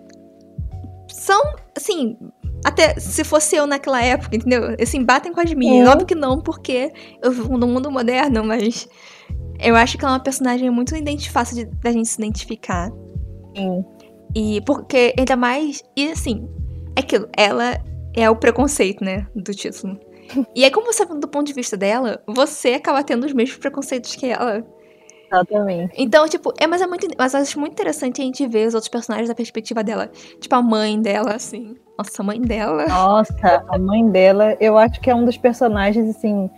são, 1.20 1.42
assim, 1.76 2.18
até 2.64 3.00
se 3.00 3.24
fosse 3.24 3.56
eu 3.56 3.68
naquela 3.68 4.02
época, 4.02 4.36
entendeu? 4.36 4.76
Assim, 4.82 5.04
batem 5.04 5.34
com 5.34 5.42
as 5.42 5.54
minhas. 5.54 5.86
Uhum. 5.86 5.92
Óbvio 5.92 6.08
que 6.08 6.16
não, 6.16 6.42
porque 6.42 6.92
eu 7.22 7.32
vivo 7.32 7.58
no 7.58 7.68
mundo 7.68 7.92
moderno, 7.92 8.44
mas 8.44 8.88
eu 9.60 9.76
acho 9.76 9.98
que 9.98 10.06
ela 10.06 10.14
é 10.14 10.18
uma 10.18 10.24
personagem 10.24 10.70
muito 10.70 10.94
fácil 11.30 11.56
de, 11.56 11.66
da 11.66 11.92
gente 11.92 12.08
se 12.08 12.22
identificar. 12.22 12.90
Sim. 13.56 13.86
E 14.36 14.62
porque, 14.62 15.14
ainda 15.18 15.36
mais. 15.36 15.84
E 15.96 16.12
assim, 16.12 16.48
é 16.96 17.02
aquilo, 17.02 17.28
ela 17.36 17.78
é 18.16 18.30
o 18.30 18.36
preconceito, 18.36 19.04
né? 19.04 19.28
Do 19.36 19.54
título. 19.54 20.00
E 20.56 20.64
aí, 20.64 20.70
como 20.70 20.94
você 20.94 21.04
do 21.04 21.28
ponto 21.28 21.48
de 21.48 21.54
vista 21.54 21.76
dela, 21.76 22.22
você 22.28 22.74
acaba 22.74 23.04
tendo 23.04 23.26
os 23.26 23.34
mesmos 23.34 23.58
preconceitos 23.58 24.16
que 24.16 24.28
ela. 24.28 24.64
Exatamente. 25.32 25.94
Então, 25.98 26.28
tipo, 26.28 26.54
é, 26.60 26.66
mas 26.68 26.82
é 26.82 26.88
muito. 26.88 27.08
Mas 27.18 27.34
eu 27.34 27.40
acho 27.42 27.60
muito 27.60 27.74
interessante 27.74 28.22
a 28.22 28.26
gente 28.26 28.46
ver 28.48 28.68
os 28.68 28.74
outros 28.74 28.90
personagens 28.90 29.30
da 29.30 29.36
perspectiva 29.36 29.84
dela. 29.84 30.10
Tipo, 30.40 30.56
a 30.56 30.62
mãe 30.62 31.00
dela, 31.02 31.34
assim. 31.36 31.76
Nossa, 31.98 32.22
a 32.22 32.26
mãe 32.26 32.40
dela. 32.42 32.86
Nossa, 32.88 33.64
a 33.68 33.78
mãe 33.78 34.10
dela, 34.10 34.56
eu 34.60 34.78
acho 34.78 35.00
que 35.02 35.10
é 35.10 35.16
um 35.16 35.26
dos 35.26 35.38
personagens, 35.38 36.16
assim, 36.16 36.50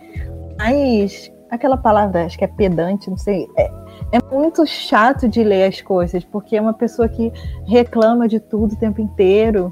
mais. 0.58 1.30
Aquela 1.50 1.76
palavra, 1.76 2.24
acho 2.24 2.38
que 2.38 2.44
é 2.44 2.48
pedante, 2.48 3.10
não 3.10 3.16
sei. 3.18 3.46
É, 3.58 3.70
é 4.12 4.18
muito 4.34 4.64
chato 4.66 5.28
de 5.28 5.44
ler 5.44 5.64
as 5.68 5.82
coisas, 5.82 6.24
porque 6.24 6.56
é 6.56 6.60
uma 6.60 6.72
pessoa 6.72 7.06
que 7.08 7.30
reclama 7.66 8.26
de 8.26 8.40
tudo 8.40 8.72
o 8.72 8.76
tempo 8.78 9.02
inteiro. 9.02 9.70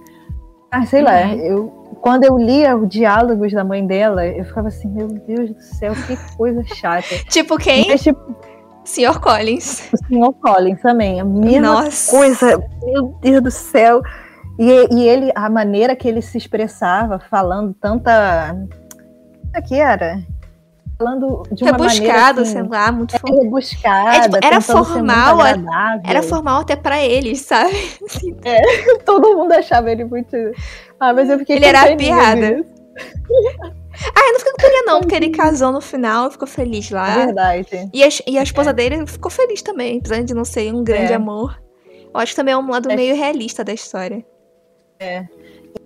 Ah, 0.70 0.84
sei 0.84 1.00
lá, 1.00 1.22
Uhum. 1.26 1.32
eu, 1.40 1.68
quando 2.02 2.24
eu 2.24 2.36
lia 2.36 2.76
os 2.76 2.86
diálogos 2.86 3.52
da 3.52 3.64
mãe 3.64 3.84
dela, 3.86 4.26
eu 4.26 4.44
ficava 4.44 4.68
assim, 4.68 4.88
meu 4.88 5.08
Deus 5.08 5.50
do 5.54 5.60
céu, 5.60 5.94
que 6.06 6.36
coisa 6.36 6.62
chata. 6.74 7.14
Tipo, 7.30 7.56
quem? 7.56 7.88
Mas, 7.88 8.02
tipo, 8.02 8.20
Sr. 8.90 9.20
Collins. 9.20 9.88
o 9.92 9.96
Sr. 9.96 10.32
Collins 10.40 10.80
também, 10.82 11.20
a 11.20 11.24
mesma 11.24 11.60
Nossa. 11.84 12.10
coisa, 12.10 12.58
meu 12.82 13.18
Deus 13.20 13.42
do 13.42 13.50
céu. 13.50 14.02
E, 14.58 14.94
e 14.94 15.08
ele, 15.08 15.32
a 15.34 15.48
maneira 15.48 15.96
que 15.96 16.06
ele 16.06 16.20
se 16.20 16.36
expressava, 16.36 17.18
falando 17.30 17.74
tanta. 17.80 18.54
O 19.56 19.62
que 19.66 19.74
era? 19.76 20.20
Falando 20.98 21.42
de 21.50 21.64
uma 21.64 21.72
Rebuscado, 21.72 22.10
maneira. 22.12 22.44
sei 22.44 22.60
Assim, 22.60 22.68
lá, 22.68 22.92
muito 22.92 23.16
é 23.16 23.18
formal. 23.18 23.42
rebuscada, 23.42 24.16
É, 24.16 24.20
tipo, 24.22 24.36
era 24.42 24.60
formal, 24.60 25.40
era- 25.40 25.50
agradável. 25.58 26.00
Era 26.04 26.22
formal 26.22 26.60
até 26.60 26.76
pra 26.76 27.02
eles, 27.02 27.40
sabe? 27.40 27.72
Todo 29.06 29.34
mundo 29.36 29.52
achava 29.52 29.90
ele 29.90 30.04
muito. 30.04 30.36
Ah, 31.00 31.14
mas 31.14 31.30
eu 31.30 31.38
fiquei 31.38 31.56
Ele 31.56 31.64
era 31.64 31.90
a 31.90 31.96
piada. 31.96 32.62
Ah, 34.14 34.20
eu 34.28 34.32
não 34.32 34.38
fiquei 34.38 34.52
com 34.52 34.58
pena, 34.58 34.82
não, 34.86 35.00
porque 35.00 35.14
ele 35.14 35.30
casou 35.30 35.72
no 35.72 35.80
final, 35.80 36.30
ficou 36.30 36.48
feliz 36.48 36.90
lá. 36.90 37.10
É 37.22 37.26
verdade. 37.26 37.90
E 37.92 38.02
a, 38.02 38.08
e 38.26 38.38
a 38.38 38.42
esposa 38.42 38.72
dele 38.72 39.06
ficou 39.06 39.30
feliz 39.30 39.62
também, 39.62 39.98
apesar 39.98 40.22
de 40.22 40.34
não 40.34 40.44
ser 40.44 40.72
um 40.74 40.82
grande 40.82 41.12
É. 41.12 41.16
amor. 41.16 41.60
Eu 42.12 42.18
acho 42.20 42.32
que 42.32 42.36
também 42.36 42.54
é 42.54 42.56
um 42.56 42.68
lado 42.68 42.90
É. 42.90 42.96
meio 42.96 43.14
realista 43.14 43.62
da 43.62 43.72
história. 43.72 44.24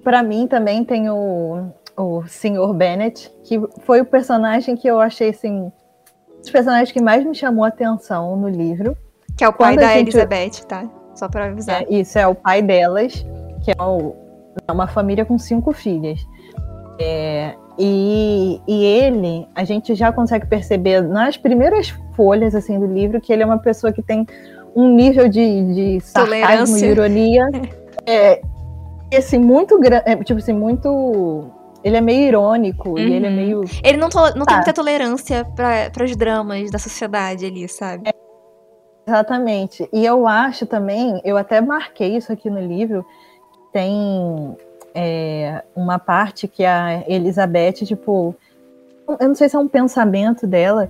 para 0.02 0.22
mim 0.22 0.46
também 0.46 0.84
tem 0.84 1.08
o, 1.10 1.70
o 1.96 2.22
Sr. 2.26 2.72
Bennett, 2.74 3.30
que 3.44 3.60
foi 3.84 4.00
o 4.00 4.04
personagem 4.04 4.76
que 4.76 4.88
eu 4.88 5.00
achei 5.00 5.30
assim, 5.30 5.70
dos 6.38 6.50
personagens 6.50 6.92
que 6.92 7.02
mais 7.02 7.24
me 7.24 7.34
chamou 7.34 7.64
a 7.64 7.68
atenção 7.68 8.36
no 8.36 8.48
livro. 8.48 8.96
Que 9.36 9.44
é 9.44 9.48
o 9.48 9.52
pai 9.52 9.74
Quando 9.74 9.80
da 9.80 9.88
gente... 9.94 10.08
Elizabeth, 10.08 10.64
tá? 10.68 10.88
Só 11.14 11.28
para 11.28 11.46
avisar. 11.46 11.82
É, 11.82 11.86
isso, 11.90 12.18
é 12.18 12.26
o 12.26 12.34
pai 12.34 12.62
delas, 12.62 13.24
que 13.64 13.70
é, 13.70 13.82
o, 13.82 14.14
é 14.66 14.72
uma 14.72 14.86
família 14.86 15.24
com 15.24 15.38
cinco 15.38 15.72
filhas. 15.72 16.20
É, 17.00 17.56
e, 17.78 18.60
e 18.66 18.84
ele, 18.84 19.48
a 19.54 19.64
gente 19.64 19.94
já 19.94 20.12
consegue 20.12 20.46
perceber 20.46 21.02
nas 21.02 21.36
primeiras 21.36 21.88
folhas 22.14 22.54
assim 22.54 22.78
do 22.78 22.86
livro 22.86 23.20
que 23.20 23.32
ele 23.32 23.42
é 23.42 23.46
uma 23.46 23.58
pessoa 23.58 23.92
que 23.92 24.02
tem 24.02 24.26
um 24.76 24.94
nível 24.94 25.28
de, 25.28 25.74
de 25.74 26.00
sarcasmo 26.00 26.76
e 26.78 26.84
ironia 26.84 27.48
é, 28.06 28.40
assim, 29.16 29.38
muito 29.38 29.78
grande, 29.78 30.04
é, 30.06 30.16
tipo 30.16 30.38
assim, 30.38 30.52
muito 30.52 31.50
ele 31.82 31.98
é 31.98 32.00
meio 32.00 32.28
irônico 32.28 32.90
uhum. 32.90 32.98
e 32.98 33.12
ele 33.12 33.26
é 33.26 33.28
uhum. 33.28 33.36
meio. 33.36 33.64
Ele 33.82 33.98
não, 33.98 34.08
não 34.08 34.44
tá. 34.44 34.46
tem 34.46 34.56
muita 34.56 34.72
tolerância 34.72 35.44
para 35.44 36.04
os 36.04 36.16
dramas 36.16 36.70
da 36.70 36.78
sociedade 36.78 37.44
ali, 37.44 37.68
sabe? 37.68 38.08
É, 38.08 38.12
exatamente. 39.06 39.86
E 39.92 40.04
eu 40.04 40.26
acho 40.26 40.64
também, 40.64 41.20
eu 41.24 41.36
até 41.36 41.60
marquei 41.60 42.16
isso 42.16 42.32
aqui 42.32 42.48
no 42.48 42.60
livro, 42.60 43.04
tem 43.70 44.56
é, 44.94 45.62
uma 45.74 45.98
parte 45.98 46.46
que 46.46 46.64
a 46.64 47.02
Elizabeth, 47.08 47.84
tipo, 47.84 48.34
eu 49.08 49.28
não 49.28 49.34
sei 49.34 49.48
se 49.48 49.56
é 49.56 49.58
um 49.58 49.68
pensamento 49.68 50.46
dela, 50.46 50.88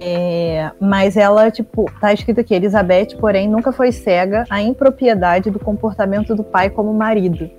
é, 0.00 0.70
mas 0.80 1.16
ela, 1.16 1.50
tipo, 1.50 1.90
tá 2.00 2.12
escrito 2.12 2.40
aqui, 2.40 2.54
Elizabeth, 2.54 3.16
porém, 3.20 3.48
nunca 3.48 3.70
foi 3.70 3.92
cega 3.92 4.44
à 4.50 4.60
impropriedade 4.60 5.50
do 5.50 5.58
comportamento 5.58 6.34
do 6.34 6.42
pai 6.42 6.70
como 6.70 6.92
marido. 6.92 7.50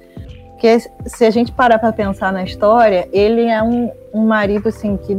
Porque 0.50 0.80
se 1.08 1.26
a 1.26 1.32
gente 1.32 1.52
parar 1.52 1.80
para 1.80 1.92
pensar 1.92 2.32
na 2.32 2.44
história, 2.44 3.08
ele 3.12 3.46
é 3.46 3.64
um, 3.64 3.90
um 4.14 4.26
marido, 4.28 4.70
assim, 4.70 4.98
que 4.98 5.16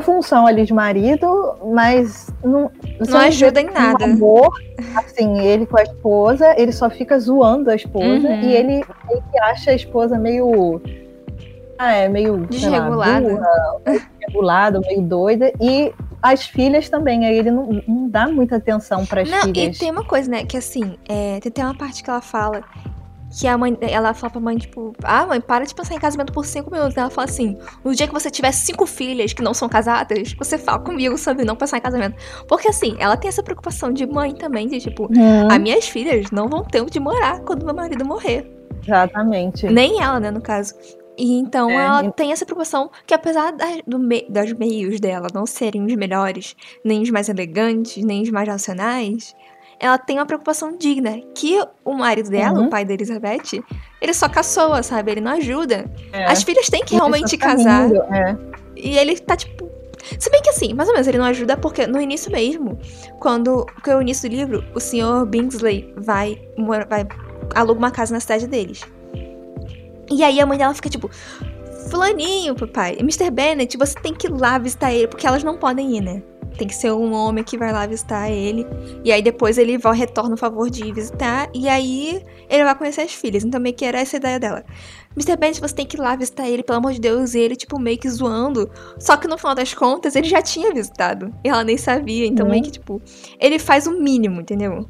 função 0.00 0.46
ali 0.46 0.64
de 0.64 0.72
marido, 0.72 1.56
mas 1.72 2.28
não, 2.42 2.70
não 3.06 3.18
ajuda 3.18 3.60
em 3.60 3.70
nada. 3.70 4.04
Amor, 4.04 4.50
assim, 4.96 5.38
ele 5.40 5.66
com 5.66 5.78
a 5.78 5.82
esposa, 5.82 6.54
ele 6.56 6.72
só 6.72 6.88
fica 6.88 7.18
zoando 7.18 7.70
a 7.70 7.74
esposa 7.74 8.28
uhum. 8.28 8.40
e 8.40 8.54
ele, 8.54 8.84
ele 9.10 9.40
acha 9.42 9.70
a 9.70 9.74
esposa 9.74 10.18
meio 10.18 10.80
ah, 11.78 11.92
é 11.92 12.08
meio 12.08 12.38
desregulada, 12.46 13.40
regulada, 14.20 14.80
meio 14.80 15.02
doida 15.02 15.52
e 15.60 15.92
as 16.20 16.46
filhas 16.46 16.88
também, 16.88 17.24
aí 17.24 17.38
ele 17.38 17.50
não, 17.50 17.82
não 17.86 18.08
dá 18.08 18.26
muita 18.26 18.56
atenção 18.56 19.06
para 19.06 19.22
as 19.22 19.30
filhas. 19.30 19.76
E 19.76 19.78
tem 19.78 19.90
uma 19.90 20.04
coisa, 20.04 20.28
né, 20.28 20.44
que 20.44 20.56
assim, 20.56 20.98
é, 21.08 21.38
tem 21.38 21.64
uma 21.64 21.76
parte 21.76 22.02
que 22.02 22.10
ela 22.10 22.20
fala 22.20 22.64
que 23.30 23.46
a 23.46 23.58
mãe, 23.58 23.76
ela 23.80 24.14
fala 24.14 24.30
pra 24.30 24.40
mãe, 24.40 24.56
tipo, 24.56 24.94
ah, 25.02 25.26
mãe, 25.26 25.40
para 25.40 25.64
de 25.64 25.74
pensar 25.74 25.94
em 25.94 25.98
casamento 25.98 26.32
por 26.32 26.44
cinco 26.44 26.70
minutos. 26.70 26.96
Ela 26.96 27.10
fala 27.10 27.26
assim: 27.26 27.56
no 27.84 27.94
dia 27.94 28.06
que 28.06 28.12
você 28.12 28.30
tiver 28.30 28.52
cinco 28.52 28.86
filhas 28.86 29.32
que 29.32 29.42
não 29.42 29.52
são 29.52 29.68
casadas, 29.68 30.32
você 30.34 30.56
fala 30.56 30.78
comigo 30.78 31.16
sobre 31.18 31.44
não 31.44 31.56
pensar 31.56 31.78
em 31.78 31.82
casamento. 31.82 32.16
Porque 32.46 32.68
assim, 32.68 32.96
ela 32.98 33.16
tem 33.16 33.28
essa 33.28 33.42
preocupação 33.42 33.92
de 33.92 34.06
mãe 34.06 34.34
também, 34.34 34.68
de 34.68 34.80
tipo, 34.80 35.04
hum. 35.04 35.48
as 35.50 35.58
minhas 35.58 35.88
filhas 35.88 36.30
não 36.30 36.48
vão 36.48 36.64
ter 36.64 36.80
onde 36.80 36.98
morar 36.98 37.40
quando 37.40 37.64
meu 37.64 37.74
marido 37.74 38.04
morrer. 38.04 38.50
Exatamente. 38.82 39.66
Nem 39.68 40.00
ela, 40.00 40.18
né, 40.18 40.30
no 40.30 40.40
caso. 40.40 40.74
E 41.18 41.32
então 41.32 41.68
é, 41.68 41.74
ela 41.74 42.04
e... 42.04 42.12
tem 42.12 42.30
essa 42.30 42.46
preocupação 42.46 42.90
que 43.04 43.12
apesar 43.12 43.52
das, 43.52 43.82
do 43.84 43.98
me, 43.98 44.24
dos 44.30 44.52
meios 44.52 45.00
dela 45.00 45.26
não 45.34 45.44
serem 45.44 45.84
os 45.84 45.94
melhores, 45.96 46.54
nem 46.84 47.02
os 47.02 47.10
mais 47.10 47.28
elegantes, 47.28 48.04
nem 48.04 48.22
os 48.22 48.30
mais 48.30 48.48
racionais, 48.48 49.34
ela 49.80 49.98
tem 49.98 50.18
uma 50.18 50.26
preocupação 50.26 50.76
digna. 50.76 51.20
Que 51.34 51.62
o 51.84 51.94
marido 51.94 52.30
dela, 52.30 52.58
uhum. 52.58 52.66
o 52.66 52.70
pai 52.70 52.84
da 52.84 52.94
Elizabeth, 52.94 53.62
ele 54.00 54.12
só 54.12 54.28
caçoa, 54.28 54.82
sabe? 54.82 55.12
Ele 55.12 55.20
não 55.20 55.32
ajuda. 55.32 55.90
É. 56.12 56.26
As 56.26 56.42
filhas 56.42 56.68
têm 56.68 56.84
que 56.84 56.94
realmente 56.94 57.36
tá 57.36 57.46
casar. 57.46 57.90
é. 58.12 58.36
E 58.76 58.96
ele 58.96 59.18
tá 59.18 59.36
tipo. 59.36 59.68
Se 60.18 60.30
bem 60.30 60.40
que 60.40 60.50
assim, 60.50 60.72
mais 60.72 60.88
ou 60.88 60.94
menos, 60.94 61.06
ele 61.06 61.18
não 61.18 61.26
ajuda 61.26 61.56
porque 61.56 61.86
no 61.86 62.00
início 62.00 62.30
mesmo, 62.30 62.78
quando. 63.18 63.66
Porque 63.74 63.92
no 63.92 64.00
início 64.00 64.28
do 64.28 64.34
livro, 64.34 64.64
o 64.74 64.80
senhor 64.80 65.26
Bingsley 65.26 65.92
vai, 65.96 66.40
vai 66.88 67.06
aluga 67.54 67.78
uma 67.78 67.90
casa 67.90 68.14
na 68.14 68.20
cidade 68.20 68.46
deles. 68.46 68.82
E 70.10 70.22
aí 70.22 70.40
a 70.40 70.46
mãe 70.46 70.58
dela 70.58 70.74
fica 70.74 70.88
tipo. 70.88 71.10
Fulaninho, 71.90 72.54
papai, 72.54 72.98
Mr. 73.00 73.30
Bennett, 73.30 73.74
você 73.78 73.98
tem 73.98 74.12
que 74.12 74.26
ir 74.26 74.30
lá 74.30 74.58
visitar 74.58 74.92
ele, 74.92 75.08
porque 75.08 75.26
elas 75.26 75.42
não 75.42 75.56
podem 75.56 75.96
ir, 75.96 76.02
né? 76.02 76.22
Tem 76.58 76.66
que 76.66 76.74
ser 76.74 76.90
um 76.90 77.12
homem 77.12 77.44
que 77.44 77.56
vai 77.56 77.72
lá 77.72 77.86
visitar 77.86 78.28
ele. 78.30 78.66
E 79.04 79.12
aí 79.12 79.22
depois 79.22 79.56
ele 79.56 79.78
vai, 79.78 79.96
retorna 79.96 80.34
o 80.34 80.36
favor 80.36 80.68
de 80.68 80.92
visitar. 80.92 81.48
E 81.54 81.68
aí 81.68 82.22
ele 82.50 82.64
vai 82.64 82.74
conhecer 82.74 83.02
as 83.02 83.14
filhas. 83.14 83.44
Então 83.44 83.60
meio 83.60 83.74
que 83.74 83.84
era 83.84 84.00
essa 84.00 84.16
a 84.16 84.18
ideia 84.18 84.40
dela. 84.40 84.64
Mr. 85.16 85.36
Bennet, 85.36 85.60
você 85.60 85.74
tem 85.74 85.86
que 85.86 85.96
ir 85.96 86.00
lá 86.00 86.14
visitar 86.16 86.48
ele, 86.48 86.62
pelo 86.62 86.78
amor 86.78 86.92
de 86.92 87.00
Deus. 87.00 87.34
E 87.34 87.38
ele, 87.38 87.56
tipo, 87.56 87.78
meio 87.78 87.98
que 87.98 88.10
zoando. 88.10 88.70
Só 88.98 89.16
que 89.16 89.28
no 89.28 89.38
final 89.38 89.54
das 89.54 89.72
contas, 89.72 90.16
ele 90.16 90.28
já 90.28 90.42
tinha 90.42 90.72
visitado. 90.74 91.32
E 91.44 91.48
ela 91.48 91.62
nem 91.62 91.76
sabia. 91.76 92.26
Então 92.26 92.46
uhum. 92.46 92.52
meio 92.52 92.64
que, 92.64 92.72
tipo, 92.72 93.00
ele 93.38 93.58
faz 93.58 93.86
o 93.86 93.92
mínimo, 93.92 94.40
entendeu? 94.40 94.88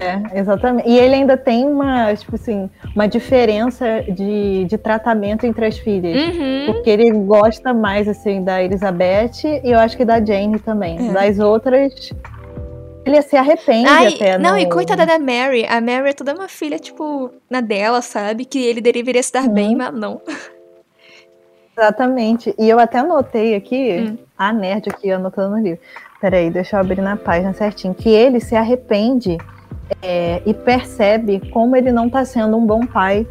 É, 0.00 0.38
exatamente. 0.38 0.88
E 0.88 0.96
ele 0.96 1.14
ainda 1.14 1.36
tem 1.36 1.66
uma, 1.66 2.14
tipo 2.14 2.36
assim, 2.36 2.70
uma 2.94 3.08
diferença 3.08 4.02
de, 4.02 4.64
de 4.64 4.78
tratamento 4.78 5.44
entre 5.44 5.66
as 5.66 5.78
filhas. 5.78 6.16
Uhum. 6.16 6.66
Porque 6.66 6.90
ele 6.90 7.10
gosta 7.10 7.74
mais, 7.74 8.06
assim, 8.06 8.44
da 8.44 8.62
Elizabeth 8.62 9.44
e 9.44 9.70
eu 9.70 9.78
acho 9.78 9.96
que 9.96 10.04
da 10.04 10.24
Jane 10.24 10.58
também. 10.60 11.08
É. 11.08 11.12
Das 11.12 11.38
outras, 11.38 12.12
ele 13.04 13.22
se 13.22 13.36
arrepende 13.36 13.88
Ai, 13.88 14.14
até. 14.14 14.38
Não, 14.38 14.52
no... 14.52 14.58
e 14.58 14.68
coitada 14.68 15.04
da 15.04 15.18
Mary. 15.18 15.66
A 15.66 15.80
Mary 15.80 16.10
é 16.10 16.12
toda 16.12 16.34
uma 16.34 16.48
filha, 16.48 16.78
tipo, 16.78 17.32
na 17.50 17.60
dela, 17.60 18.00
sabe? 18.00 18.44
Que 18.44 18.64
ele 18.64 18.80
deveria 18.80 19.22
se 19.22 19.32
dar 19.32 19.44
uhum. 19.44 19.52
bem, 19.52 19.74
mas 19.74 19.92
não. 19.92 20.20
Exatamente. 21.76 22.54
E 22.58 22.68
eu 22.68 22.78
até 22.78 22.98
anotei 22.98 23.54
aqui, 23.54 24.10
hum. 24.10 24.18
a 24.36 24.52
nerd 24.52 24.88
aqui 24.90 25.10
anotando 25.10 25.56
no 25.56 25.62
livro. 25.62 25.80
Peraí, 26.20 26.50
deixa 26.50 26.76
eu 26.76 26.80
abrir 26.80 27.00
na 27.00 27.16
página 27.16 27.52
certinho. 27.52 27.94
Que 27.94 28.08
ele 28.08 28.40
se 28.40 28.56
arrepende 28.56 29.38
é, 30.02 30.42
e 30.44 30.54
percebe 30.54 31.40
como 31.50 31.76
ele 31.76 31.92
não 31.92 32.06
está 32.06 32.24
sendo 32.24 32.56
um 32.56 32.66
bom 32.66 32.86
pai. 32.86 33.26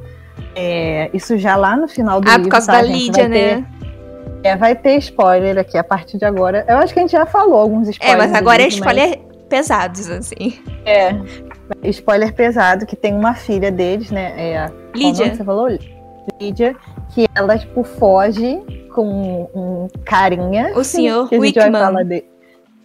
É, 0.55 1.09
isso 1.13 1.37
já 1.37 1.55
lá 1.55 1.75
no 1.75 1.87
final 1.87 2.19
do 2.21 2.27
ah, 2.27 2.37
livro. 2.37 2.41
Ah, 2.41 2.43
por 2.45 2.51
causa 2.51 2.67
tá, 2.67 2.81
da 2.81 2.81
Lídia, 2.81 3.27
né? 3.27 3.65
é, 4.43 4.55
vai 4.55 4.75
ter 4.75 4.97
spoiler 4.97 5.57
aqui 5.57 5.77
a 5.77 5.83
partir 5.83 6.17
de 6.17 6.25
agora. 6.25 6.65
Eu 6.67 6.77
acho 6.77 6.93
que 6.93 6.99
a 6.99 7.01
gente 7.03 7.11
já 7.11 7.25
falou 7.25 7.59
alguns 7.59 7.87
spoilers. 7.89 8.23
É, 8.23 8.27
mas 8.27 8.33
agora 8.33 8.61
é 8.61 8.67
spoiler 8.67 9.09
mas... 9.09 9.37
pesados, 9.49 10.09
assim. 10.09 10.53
É, 10.85 11.11
spoiler 11.89 12.33
pesado, 12.33 12.85
que 12.85 12.95
tem 12.95 13.13
uma 13.13 13.33
filha 13.33 13.71
deles, 13.71 14.09
né? 14.11 14.33
É 14.37 14.57
a, 14.57 14.71
Lídia. 14.95 15.35
Você 15.35 15.43
falou? 15.43 15.67
Lídia, 16.39 16.75
que 17.13 17.27
ela, 17.35 17.57
tipo, 17.57 17.83
foge 17.83 18.59
com 18.93 19.49
um 19.53 19.87
carinha. 20.05 20.71
O 20.75 20.83
senhor 20.83 21.29
Wickman. 21.31 22.05
De... 22.05 22.23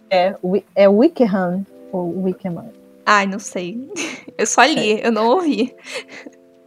É, 0.09 0.35
é 0.75 0.87
Wickham, 0.87 1.65
ou 1.91 2.23
Wickham. 2.23 2.65
Ai, 3.05 3.25
não 3.25 3.39
sei. 3.39 3.91
Eu 4.37 4.47
só 4.47 4.63
li, 4.63 4.99
eu 5.03 5.11
não 5.11 5.27
ouvi. 5.27 5.75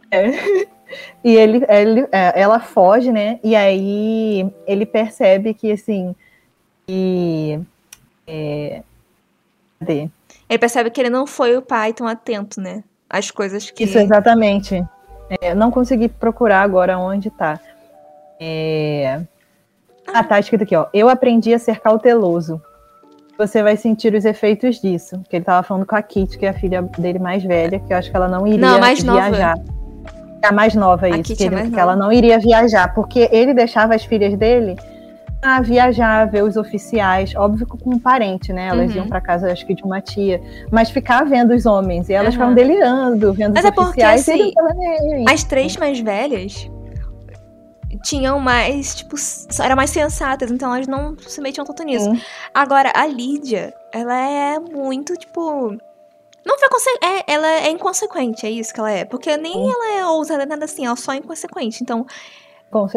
É. 0.09 0.29
E 1.21 1.35
ele, 1.35 1.65
ele, 1.67 2.07
é, 2.13 2.39
ela 2.39 2.61
foge, 2.61 3.11
né? 3.11 3.41
E 3.43 3.57
aí 3.57 4.49
ele 4.65 4.85
percebe 4.85 5.53
que 5.53 5.69
assim. 5.69 6.15
Que, 6.87 7.59
é, 8.25 8.81
cadê? 9.77 10.09
Ele 10.49 10.57
percebe 10.57 10.89
que 10.89 11.01
ele 11.01 11.09
não 11.09 11.27
foi 11.27 11.57
o 11.57 11.61
pai 11.61 11.91
tão 11.91 12.07
atento, 12.07 12.61
né? 12.61 12.85
As 13.09 13.29
coisas 13.29 13.69
que. 13.69 13.83
Isso, 13.83 13.97
exatamente. 13.97 14.81
É, 15.41 15.53
não 15.53 15.69
consegui 15.69 16.07
procurar 16.07 16.61
agora 16.61 16.97
onde 16.97 17.29
tá. 17.29 17.59
É... 18.39 19.21
Ah, 20.07 20.23
tá 20.23 20.39
escrito 20.39 20.63
aqui, 20.63 20.75
ó. 20.75 20.87
Eu 20.93 21.09
aprendi 21.09 21.53
a 21.53 21.59
ser 21.59 21.81
cauteloso 21.81 22.61
você 23.37 23.61
vai 23.61 23.77
sentir 23.77 24.13
os 24.13 24.25
efeitos 24.25 24.81
disso. 24.81 25.21
Que 25.29 25.37
ele 25.37 25.45
tava 25.45 25.61
falando 25.63 25.85
com 25.85 25.95
a 25.95 26.01
Kit, 26.01 26.37
que 26.37 26.45
é 26.45 26.49
a 26.49 26.53
filha 26.53 26.81
dele 26.97 27.19
mais 27.19 27.43
velha, 27.43 27.79
que 27.79 27.93
eu 27.93 27.97
acho 27.97 28.09
que 28.09 28.15
ela 28.15 28.27
não 28.27 28.45
iria 28.47 28.59
não, 28.59 28.79
mais 28.79 29.01
viajar. 29.01 29.55
Nova. 29.57 29.77
A 30.43 30.51
mais 30.51 30.75
nova, 30.75 31.09
isso. 31.09 31.35
Que, 31.35 31.43
ele, 31.43 31.55
é 31.55 31.69
que 31.69 31.79
ela 31.79 31.95
não 31.95 32.11
iria 32.11 32.39
viajar, 32.39 32.93
porque 32.93 33.27
ele 33.31 33.53
deixava 33.53 33.95
as 33.95 34.05
filhas 34.05 34.37
dele 34.37 34.75
a 35.41 35.61
viajar, 35.61 36.25
ver 36.25 36.43
os 36.43 36.55
oficiais, 36.57 37.35
óbvio 37.35 37.67
com 37.67 37.93
um 37.93 37.99
parente, 37.99 38.51
né? 38.53 38.67
Elas 38.67 38.91
uhum. 38.91 38.97
iam 38.97 39.07
para 39.07 39.21
casa, 39.21 39.51
acho 39.51 39.65
que 39.65 39.75
de 39.75 39.83
uma 39.83 40.01
tia, 40.01 40.41
mas 40.71 40.89
ficar 40.89 41.25
vendo 41.25 41.53
os 41.53 41.65
homens, 41.65 42.09
e 42.09 42.13
elas 42.13 42.27
uhum. 42.27 42.31
ficavam 42.33 42.55
delirando, 42.55 43.33
vendo 43.33 43.53
mas 43.53 43.65
os 43.65 43.71
é 43.71 43.81
oficiais. 43.81 44.25
Porque, 44.25 44.53
assim, 44.57 45.25
as 45.27 45.43
três 45.43 45.75
mais 45.77 45.99
velhas 45.99 46.69
tinham 48.07 48.39
mais, 48.39 48.95
tipo, 48.95 49.15
eram 49.61 49.75
mais 49.75 49.89
sensatas, 49.89 50.49
então 50.49 50.73
elas 50.73 50.87
não 50.87 51.17
se 51.19 51.41
metiam 51.41 51.65
tanto 51.65 51.83
nisso. 51.83 52.09
Agora, 52.53 52.91
a 52.95 53.05
Lídia, 53.05 53.73
ela 53.93 54.15
é 54.15 54.59
muito, 54.59 55.15
tipo. 55.17 55.75
Não 56.45 56.57
foi 56.57 56.93
é, 57.03 57.33
ela 57.33 57.47
é 57.47 57.69
inconsequente, 57.69 58.45
é 58.45 58.49
isso 58.49 58.73
que 58.73 58.79
ela 58.79 58.91
é. 58.91 59.03
Porque 59.03 59.35
nem 59.35 59.69
ela 59.69 59.99
é 59.99 60.05
ousada, 60.05 60.45
nada 60.45 60.63
assim, 60.63 60.85
ela 60.85 60.95
só 60.95 61.11
é 61.11 61.17
inconsequente. 61.17 61.83
Então, 61.83 62.05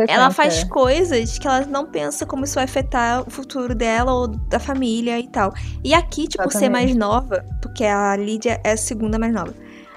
ela 0.06 0.30
faz 0.30 0.62
é. 0.62 0.68
coisas 0.68 1.36
que 1.36 1.48
ela 1.48 1.62
não 1.66 1.86
pensa 1.86 2.24
como 2.24 2.44
isso 2.44 2.54
vai 2.54 2.64
afetar 2.64 3.26
o 3.26 3.30
futuro 3.30 3.74
dela 3.74 4.12
ou 4.12 4.28
da 4.28 4.60
família 4.60 5.18
e 5.18 5.26
tal. 5.26 5.52
E 5.82 5.92
aqui, 5.92 6.28
tipo, 6.28 6.44
por 6.44 6.52
ser 6.52 6.68
mais 6.68 6.94
nova, 6.94 7.44
porque 7.60 7.84
a 7.84 8.14
Lídia 8.14 8.60
é 8.62 8.72
a 8.72 8.76
segunda 8.76 9.18
mais 9.18 9.32
nova. 9.32 9.52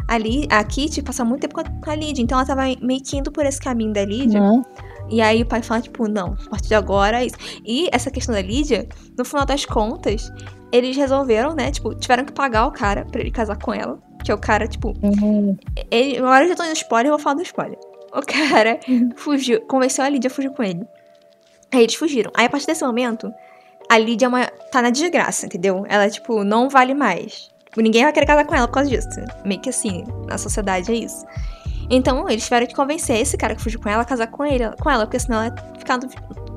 ali, 0.07 0.47
a 0.49 0.63
Kitty 0.63 1.03
passa 1.03 1.23
muito 1.23 1.41
tempo 1.41 1.53
com 1.53 1.89
a 1.91 1.95
Lydia, 1.95 2.23
então 2.23 2.39
ela 2.39 2.47
tava 2.47 2.63
meio 2.81 3.03
que 3.03 3.17
indo 3.17 3.31
por 3.31 3.45
esse 3.45 3.59
caminho 3.59 3.93
da 3.93 4.03
Lydia. 4.03 4.41
Uhum. 4.41 4.63
E 5.09 5.21
aí 5.21 5.41
o 5.41 5.45
pai 5.45 5.61
fala, 5.61 5.81
tipo, 5.81 6.07
não, 6.07 6.35
a 6.45 6.49
partir 6.49 6.69
de 6.69 6.75
agora 6.75 7.21
é 7.21 7.25
isso. 7.25 7.35
E 7.65 7.87
essa 7.91 8.09
questão 8.09 8.33
da 8.33 8.41
Lídia, 8.41 8.87
no 9.17 9.23
final 9.25 9.45
das 9.45 9.65
contas, 9.65 10.31
eles 10.71 10.95
resolveram, 10.97 11.53
né? 11.53 11.71
Tipo, 11.71 11.93
tiveram 11.93 12.25
que 12.25 12.31
pagar 12.31 12.65
o 12.67 12.71
cara 12.71 13.05
pra 13.05 13.19
ele 13.21 13.29
casar 13.31 13.57
com 13.57 13.73
ela. 13.73 13.99
Que 14.23 14.31
é 14.31 14.33
o 14.33 14.37
cara, 14.37 14.67
tipo. 14.67 14.93
Uhum. 15.03 15.57
Ele, 15.91 16.17
agora 16.17 16.45
eu 16.45 16.49
já 16.49 16.55
tô 16.55 16.63
indo 16.63 16.73
spoiler, 16.73 17.07
eu 17.11 17.17
vou 17.17 17.23
falar 17.23 17.35
do 17.35 17.41
spoiler. 17.43 17.77
O 18.15 18.21
cara 18.21 18.79
Uhum. 18.87 19.09
fugiu, 19.15 19.61
convenceu 19.61 20.03
a 20.05 20.09
Lídia 20.09 20.29
a 20.29 20.31
fugir 20.31 20.51
com 20.51 20.63
ele. 20.63 20.83
Aí 21.71 21.81
eles 21.83 21.95
fugiram. 21.95 22.31
Aí 22.35 22.45
a 22.45 22.49
partir 22.49 22.67
desse 22.67 22.85
momento, 22.85 23.31
a 23.89 23.97
Lídia 23.97 24.25
é 24.25 24.29
uma- 24.29 24.45
tá 24.71 24.81
na 24.81 24.89
desgraça, 24.91 25.45
entendeu? 25.47 25.83
Ela, 25.89 26.09
tipo, 26.09 26.43
não 26.43 26.69
vale 26.69 26.93
mais. 26.93 27.49
Tipo, 27.65 27.81
Ninguém 27.81 28.03
vai 28.03 28.13
querer 28.13 28.25
casar 28.27 28.45
com 28.45 28.53
ela 28.55 28.67
por 28.67 28.75
causa 28.75 28.89
disso. 28.89 29.07
Meio 29.43 29.59
que 29.59 29.69
assim, 29.69 30.03
na 30.27 30.37
sociedade 30.37 30.91
é 30.91 30.95
isso. 30.95 31.25
Então, 31.95 32.29
eles 32.29 32.43
tiveram 32.43 32.65
que 32.65 32.73
convencer 32.75 33.17
esse 33.17 33.37
cara 33.37 33.55
que 33.55 33.61
fugiu 33.61 33.79
com 33.79 33.89
ela 33.89 34.01
a 34.01 34.05
casar 34.05 34.27
com 34.27 34.45
ele, 34.45 34.69
com 34.81 34.89
ela, 34.89 35.05
porque 35.05 35.19
senão 35.19 35.43
ela 35.43 35.55
ia 35.55 35.79
ficar 35.79 35.99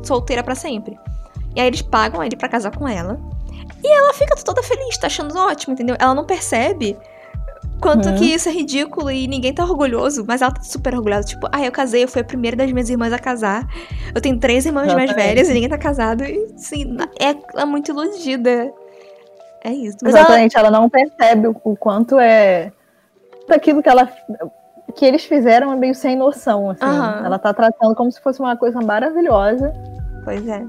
solteira 0.03 0.43
pra 0.43 0.55
sempre. 0.55 0.99
E 1.55 1.61
aí 1.61 1.67
eles 1.67 1.83
pagam 1.83 2.23
ele 2.23 2.37
pra 2.37 2.49
casar 2.49 2.75
com 2.77 2.87
ela. 2.89 3.19
E 3.83 3.89
ela 3.89 4.13
fica 4.15 4.35
toda 4.37 4.63
feliz, 4.63 4.97
tá 4.99 5.07
achando 5.07 5.37
ótimo, 5.39 5.75
entendeu? 5.75 5.97
Ela 5.99 6.15
não 6.15 6.25
percebe 6.25 6.97
quanto 7.81 8.09
Uhum. 8.09 8.17
que 8.17 8.25
isso 8.25 8.49
é 8.49 8.53
ridículo 8.53 9.11
e 9.11 9.27
ninguém 9.27 9.53
tá 9.53 9.63
orgulhoso, 9.65 10.25
mas 10.27 10.41
ela 10.43 10.51
tá 10.51 10.63
super 10.63 10.95
orgulhosa. 10.95 11.29
Tipo, 11.29 11.49
ah, 11.53 11.63
eu 11.65 11.73
casei, 11.73 12.05
eu 12.05 12.09
fui 12.09 12.21
a 12.23 12.25
primeira 12.25 12.57
das 12.57 12.71
minhas 12.73 12.89
irmãs 12.89 13.13
a 13.13 13.19
casar. 13.19 13.67
Eu 14.15 14.21
tenho 14.21 14.39
três 14.39 14.65
irmãs 14.65 14.93
mais 14.95 15.13
velhas 15.13 15.49
e 15.49 15.53
ninguém 15.53 15.69
tá 15.69 15.79
casado. 15.79 16.25
E, 16.25 16.55
sim, 16.57 16.97
é, 17.21 17.31
ela 17.53 17.63
é 17.63 17.65
muito 17.65 17.91
iludida. 17.91 18.73
É 19.63 19.71
isso. 19.73 19.99
Mas 20.03 20.15
ela, 20.15 20.21
Exatamente, 20.25 20.57
ela 20.57 20.71
não 20.71 20.89
percebe 20.89 21.49
o, 21.49 21.57
o 21.65 21.77
quanto 21.77 22.19
é 22.19 22.73
daquilo 23.49 23.83
que 23.83 23.89
ela 23.89 24.11
que 24.97 25.05
eles 25.05 25.25
fizeram 25.25 25.73
é 25.73 25.77
meio 25.77 25.95
sem 25.95 26.17
noção, 26.17 26.71
assim. 26.71 26.85
Aham. 26.85 27.23
Ela 27.27 27.39
tá 27.39 27.53
tratando 27.53 27.95
como 27.95 28.11
se 28.11 28.21
fosse 28.21 28.41
uma 28.41 28.57
coisa 28.57 28.81
maravilhosa. 28.81 29.73
Pois 30.25 30.47
é. 30.49 30.65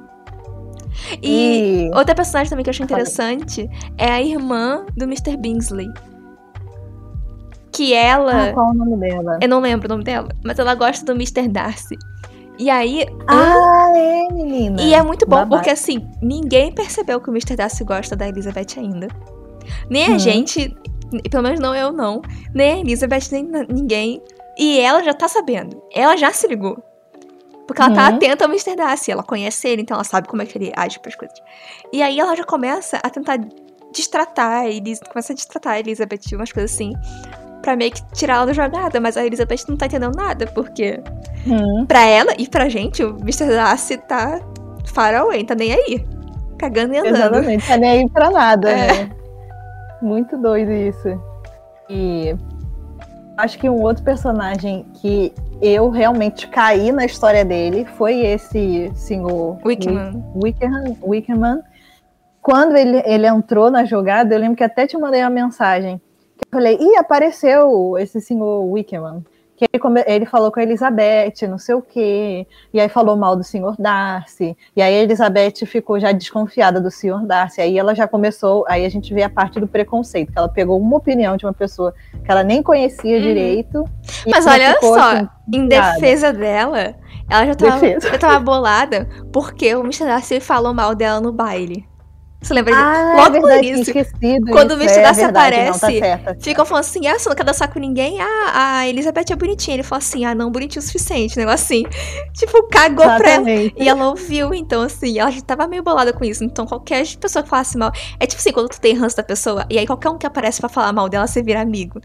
E, 1.22 1.88
E, 1.90 1.92
outra 1.96 2.14
personagem 2.16 2.50
também 2.50 2.64
que 2.64 2.70
eu 2.70 2.72
achei 2.72 2.84
interessante 2.84 3.70
é 3.98 4.10
a 4.12 4.22
irmã 4.22 4.86
do 4.96 5.06
Mr. 5.06 5.38
Bingsley. 5.38 5.88
Que 7.72 7.94
ela. 7.94 8.50
ah, 8.50 8.54
qual 8.54 8.68
é 8.68 8.72
o 8.72 8.74
nome 8.74 8.98
dela? 8.98 9.38
Eu 9.42 9.48
não 9.50 9.60
lembro 9.60 9.86
o 9.88 9.90
nome 9.90 10.04
dela, 10.04 10.30
mas 10.44 10.58
ela 10.58 10.74
gosta 10.74 11.06
do 11.06 11.12
Mr. 11.14 11.48
Darcy. 11.48 11.96
E 12.58 12.70
aí. 12.72 13.06
Ah, 13.28 13.92
é, 13.96 14.34
menina. 14.34 14.82
E 14.82 14.94
é 14.96 15.04
muito 15.04 15.26
bom, 15.26 15.36
Babado. 15.36 15.58
porque 15.58 15.70
assim, 15.70 16.08
ninguém 16.22 16.72
percebeu 16.74 17.22
que 17.22 17.30
o 17.30 17.34
Mr. 17.34 17.56
Darcy 17.56 17.84
gosta 17.84 18.16
da 18.16 18.28
Elizabeth 18.28 18.78
ainda. 18.78 19.08
Nem 19.90 20.08
a 20.08 20.12
Uhum. 20.14 20.20
gente, 20.20 20.76
pelo 21.30 21.44
menos 21.44 21.60
não 21.60 21.74
eu 21.76 21.92
não, 21.92 22.22
nem 22.54 22.74
a 22.74 22.80
Elizabeth, 22.80 23.30
nem 23.32 23.44
ninguém. 23.70 24.22
E 24.58 24.80
ela 24.80 25.04
já 25.04 25.14
tá 25.14 25.28
sabendo. 25.28 25.82
Ela 25.94 26.18
já 26.18 26.32
se 26.34 26.48
ligou. 26.48 26.78
Porque 27.68 27.82
ela 27.82 27.94
tá 27.94 28.10
Uhum. 28.10 28.16
atenta 28.16 28.46
ao 28.46 28.50
Mr. 28.50 28.76
Darcy, 28.76 29.12
ela 29.12 29.22
conhece 29.24 29.68
ele, 29.68 29.82
então 29.82 29.96
ela 29.96 30.04
sabe 30.04 30.28
como 30.28 30.42
é 30.42 30.46
que 30.46 30.58
ele 30.58 30.72
age 30.76 31.00
pras 31.00 31.16
coisas. 31.16 31.38
E 31.92 32.02
aí 32.02 32.18
ela 32.20 32.36
já 32.36 32.44
começa 32.46 32.98
a 33.04 33.10
tentar 33.10 33.38
destratar, 33.94 34.62
a 34.64 34.70
Elis 34.70 35.00
começa 35.12 35.34
a 35.34 35.36
destratar 35.36 35.74
a 35.74 35.80
Elizabeth, 35.80 36.20
umas 36.34 36.52
coisas 36.52 36.74
assim, 36.74 36.94
pra 37.62 37.76
meio 37.76 37.92
que 37.92 38.02
tirar 38.14 38.36
ela 38.38 38.46
da 38.48 38.54
jogada, 38.54 39.00
mas 39.02 39.18
a 39.18 39.26
Elizabeth 39.26 39.66
não 39.68 39.76
tá 39.76 39.86
entendendo 39.86 40.16
nada, 40.16 40.48
porque 40.48 41.02
Hum, 41.46 41.86
Pra 41.86 42.06
ela 42.06 42.34
e 42.38 42.48
pra 42.48 42.68
gente, 42.70 43.04
o 43.04 43.18
Mr. 43.20 43.48
Darcy 43.48 43.98
tá 43.98 44.40
far 44.94 45.14
away, 45.16 45.44
tá 45.44 45.54
nem 45.56 45.74
aí. 45.74 46.06
Cagando 46.58 46.94
e 46.94 46.98
andando. 46.98 47.16
exatamente, 47.16 47.68
tá 47.68 47.78
nem 47.78 47.90
aí 47.92 48.10
pra 48.10 48.30
nada, 48.32 48.70
É. 48.70 48.88
né? 49.06 49.10
Muito 50.02 50.38
doido 50.38 50.72
isso. 50.72 51.22
E 51.90 52.36
acho 53.38 53.58
que 53.58 53.70
um 53.70 53.82
outro 53.82 54.04
personagem 54.04 54.86
que 54.96 55.34
eu 55.62 55.90
realmente 55.90 56.48
caí 56.48 56.92
na 56.92 57.06
história 57.06 57.44
dele 57.46 57.86
foi 57.86 58.20
esse 58.20 58.92
senhor 58.96 59.58
Wickerman. 59.66 61.62
Quando 62.42 62.76
ele, 62.76 63.02
ele 63.06 63.28
entrou 63.28 63.70
na 63.70 63.84
jogada, 63.84 64.34
eu 64.34 64.40
lembro 64.40 64.56
que 64.56 64.64
até 64.64 64.88
te 64.88 64.98
mandei 64.98 65.22
uma 65.22 65.30
mensagem. 65.30 66.02
Que 66.38 66.46
eu 66.46 66.60
falei, 66.60 66.78
ih, 66.80 66.96
apareceu 66.98 67.98
esse 67.98 68.22
senhor 68.22 68.64
Wickerman. 68.72 69.24
Que 69.58 69.66
ele, 69.74 69.82
come- 69.82 70.04
ele 70.06 70.26
falou 70.28 70.52
com 70.52 70.60
a 70.60 70.64
Elizabeth, 70.64 71.48
não 71.50 71.58
sei 71.58 71.74
o 71.74 71.82
quê. 71.82 72.46
E 72.72 72.80
aí 72.80 72.88
falou 72.88 73.18
mal 73.18 73.36
do 73.36 73.44
senhor 73.44 73.76
Darcy. 73.80 74.56
E 74.76 74.82
aí 74.84 74.94
a 75.00 75.02
Elizabeth 75.02 75.66
ficou 75.66 76.00
já 76.00 76.12
desconfiada 76.12 76.80
do 76.80 76.92
senhor 76.92 77.26
Darcy. 77.26 77.60
Aí 77.62 77.76
ela 77.76 77.96
já 77.96 78.08
começou, 78.08 78.64
aí 78.70 78.86
a 78.86 78.90
gente 78.90 79.12
vê 79.16 79.24
a 79.24 79.30
parte 79.30 79.60
do 79.60 79.68
preconceito, 79.68 80.32
que 80.32 80.38
ela 80.38 80.48
pegou 80.48 80.80
uma 80.80 80.96
opinião 80.98 81.36
de 81.36 81.44
uma 81.46 81.54
pessoa 81.54 81.92
que 82.24 82.30
ela 82.32 82.44
nem 82.44 82.62
conhecia 82.62 83.16
Uhum. 83.16 83.22
direito. 83.24 83.84
Mas 84.30 84.46
olha 84.46 84.78
só, 84.80 85.00
assim, 85.00 85.30
Em 85.52 85.68
defesa 85.68 86.32
dela, 86.32 86.94
ela 87.28 87.46
já 87.48 87.56
tava, 87.56 87.80
Defesa. 87.80 88.10
já 88.12 88.18
tava 88.20 88.40
bolada 88.40 89.10
porque 89.34 89.74
o 89.74 89.80
Mr. 89.82 90.06
Darcy 90.06 90.40
falou 90.40 90.72
mal 90.72 90.94
dela 90.94 91.20
no 91.20 91.32
baile. 91.34 91.84
Você 92.40 92.54
lembra 92.54 92.72
disso? 92.72 92.86
Ah, 92.86 93.14
Logo 93.18 93.36
é 93.36 93.40
verdade, 93.40 93.72
isso. 93.72 93.92
Quando 94.52 94.72
isso, 94.72 94.80
o 94.80 94.84
Mr. 94.84 95.00
é 95.00 95.02
Darcy 95.02 95.22
verdade, 95.22 95.58
não, 95.58 95.80
tá 95.80 95.88
aparece. 95.88 96.44
Ficam 96.44 96.66
falando 96.66 96.82
assim, 96.84 97.08
ah, 97.08 97.18
você 97.18 97.30
não 97.30 97.36
quer 97.36 97.44
dançar 97.44 97.68
com 97.68 97.80
ninguém? 97.80 98.22
Ah, 98.22 98.80
a 98.80 98.88
Elizabeth 98.88 99.26
é 99.32 99.36
bonitinha. 99.36 99.76
Ele 99.76 99.84
falou 99.84 99.98
assim, 99.98 100.24
ah, 100.24 100.36
não 100.36 100.52
bonitinho 100.52 100.82
o 100.82 100.86
suficiente, 100.86 101.38
negócio 101.38 101.66
assim. 101.66 101.84
Tipo, 102.34 102.64
cagou 102.68 103.06
pra 103.06 103.16
ela. 103.16 103.50
Exatamente. 103.50 103.76
E 103.78 103.90
ela 103.90 104.08
ouviu, 104.10 104.54
então 104.54 104.84
assim, 104.84 105.18
ela 105.18 105.32
já 105.32 105.42
tava 105.42 105.68
meio 105.68 105.82
bolada 105.82 106.14
com 106.14 106.24
isso. 106.24 106.44
Então 106.44 106.68
qualquer 106.68 107.06
pessoa 107.18 107.42
que 107.42 107.50
falasse 107.50 107.76
mal. 107.78 107.92
É 108.20 108.28
tipo 108.28 108.40
assim, 108.40 108.52
quando 108.52 108.70
tu 108.70 108.80
tem 108.80 108.94
ranço 108.94 109.18
da 109.18 109.24
pessoa, 109.24 109.66
e 109.70 109.80
aí 109.80 109.88
qualquer 109.88 110.10
um 110.10 110.18
que 110.18 110.28
aparece 110.28 110.60
pra 110.60 110.70
falar 110.70 110.94
mal 110.94 111.10
dela, 111.10 111.26
você 111.26 111.42
vira 111.42 111.60
amigo. 111.60 112.00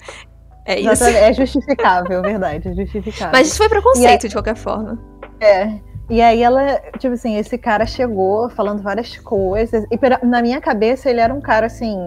É 0.64 0.80
isso. 0.80 0.90
Exatamente, 0.90 1.18
É 1.24 1.34
justificável, 1.34 2.22
verdade, 2.22 2.68
é 2.68 2.74
justificável. 2.74 3.32
Mas 3.32 3.48
isso 3.48 3.58
foi 3.58 3.68
preconceito, 3.68 4.28
de 4.28 4.34
qualquer 4.34 4.56
forma. 4.56 4.98
É. 5.40 5.91
E 6.12 6.20
aí 6.20 6.42
ela, 6.42 6.78
tipo 6.98 7.14
assim, 7.14 7.38
esse 7.38 7.56
cara 7.56 7.86
chegou 7.86 8.50
falando 8.50 8.82
várias 8.82 9.16
coisas. 9.16 9.82
E 9.90 10.26
na 10.26 10.42
minha 10.42 10.60
cabeça 10.60 11.08
ele 11.08 11.20
era 11.20 11.32
um 11.32 11.40
cara 11.40 11.68
assim, 11.68 12.04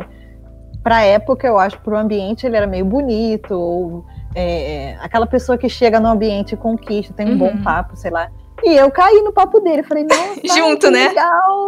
pra 0.83 1.01
época, 1.03 1.47
eu 1.47 1.57
acho, 1.57 1.81
pro 1.81 1.97
ambiente 1.97 2.45
ele 2.45 2.55
era 2.55 2.67
meio 2.67 2.85
bonito, 2.85 3.55
ou 3.55 4.05
é, 4.35 4.95
aquela 5.01 5.25
pessoa 5.25 5.57
que 5.57 5.67
chega 5.67 5.99
no 5.99 6.07
ambiente 6.07 6.53
e 6.53 6.57
conquista, 6.57 7.15
tem 7.15 7.27
um 7.27 7.35
bom 7.35 7.53
Uhum. 7.53 7.63
papo, 7.63 7.95
sei 7.97 8.11
lá. 8.11 8.29
E 8.63 8.75
eu 8.77 8.91
caí 8.91 9.23
no 9.23 9.33
papo 9.33 9.59
dele, 9.59 9.81
falei, 9.81 10.03
nossa, 10.03 10.39
Junto, 10.55 10.85
que 10.85 10.91
né? 10.91 11.07
legal! 11.07 11.67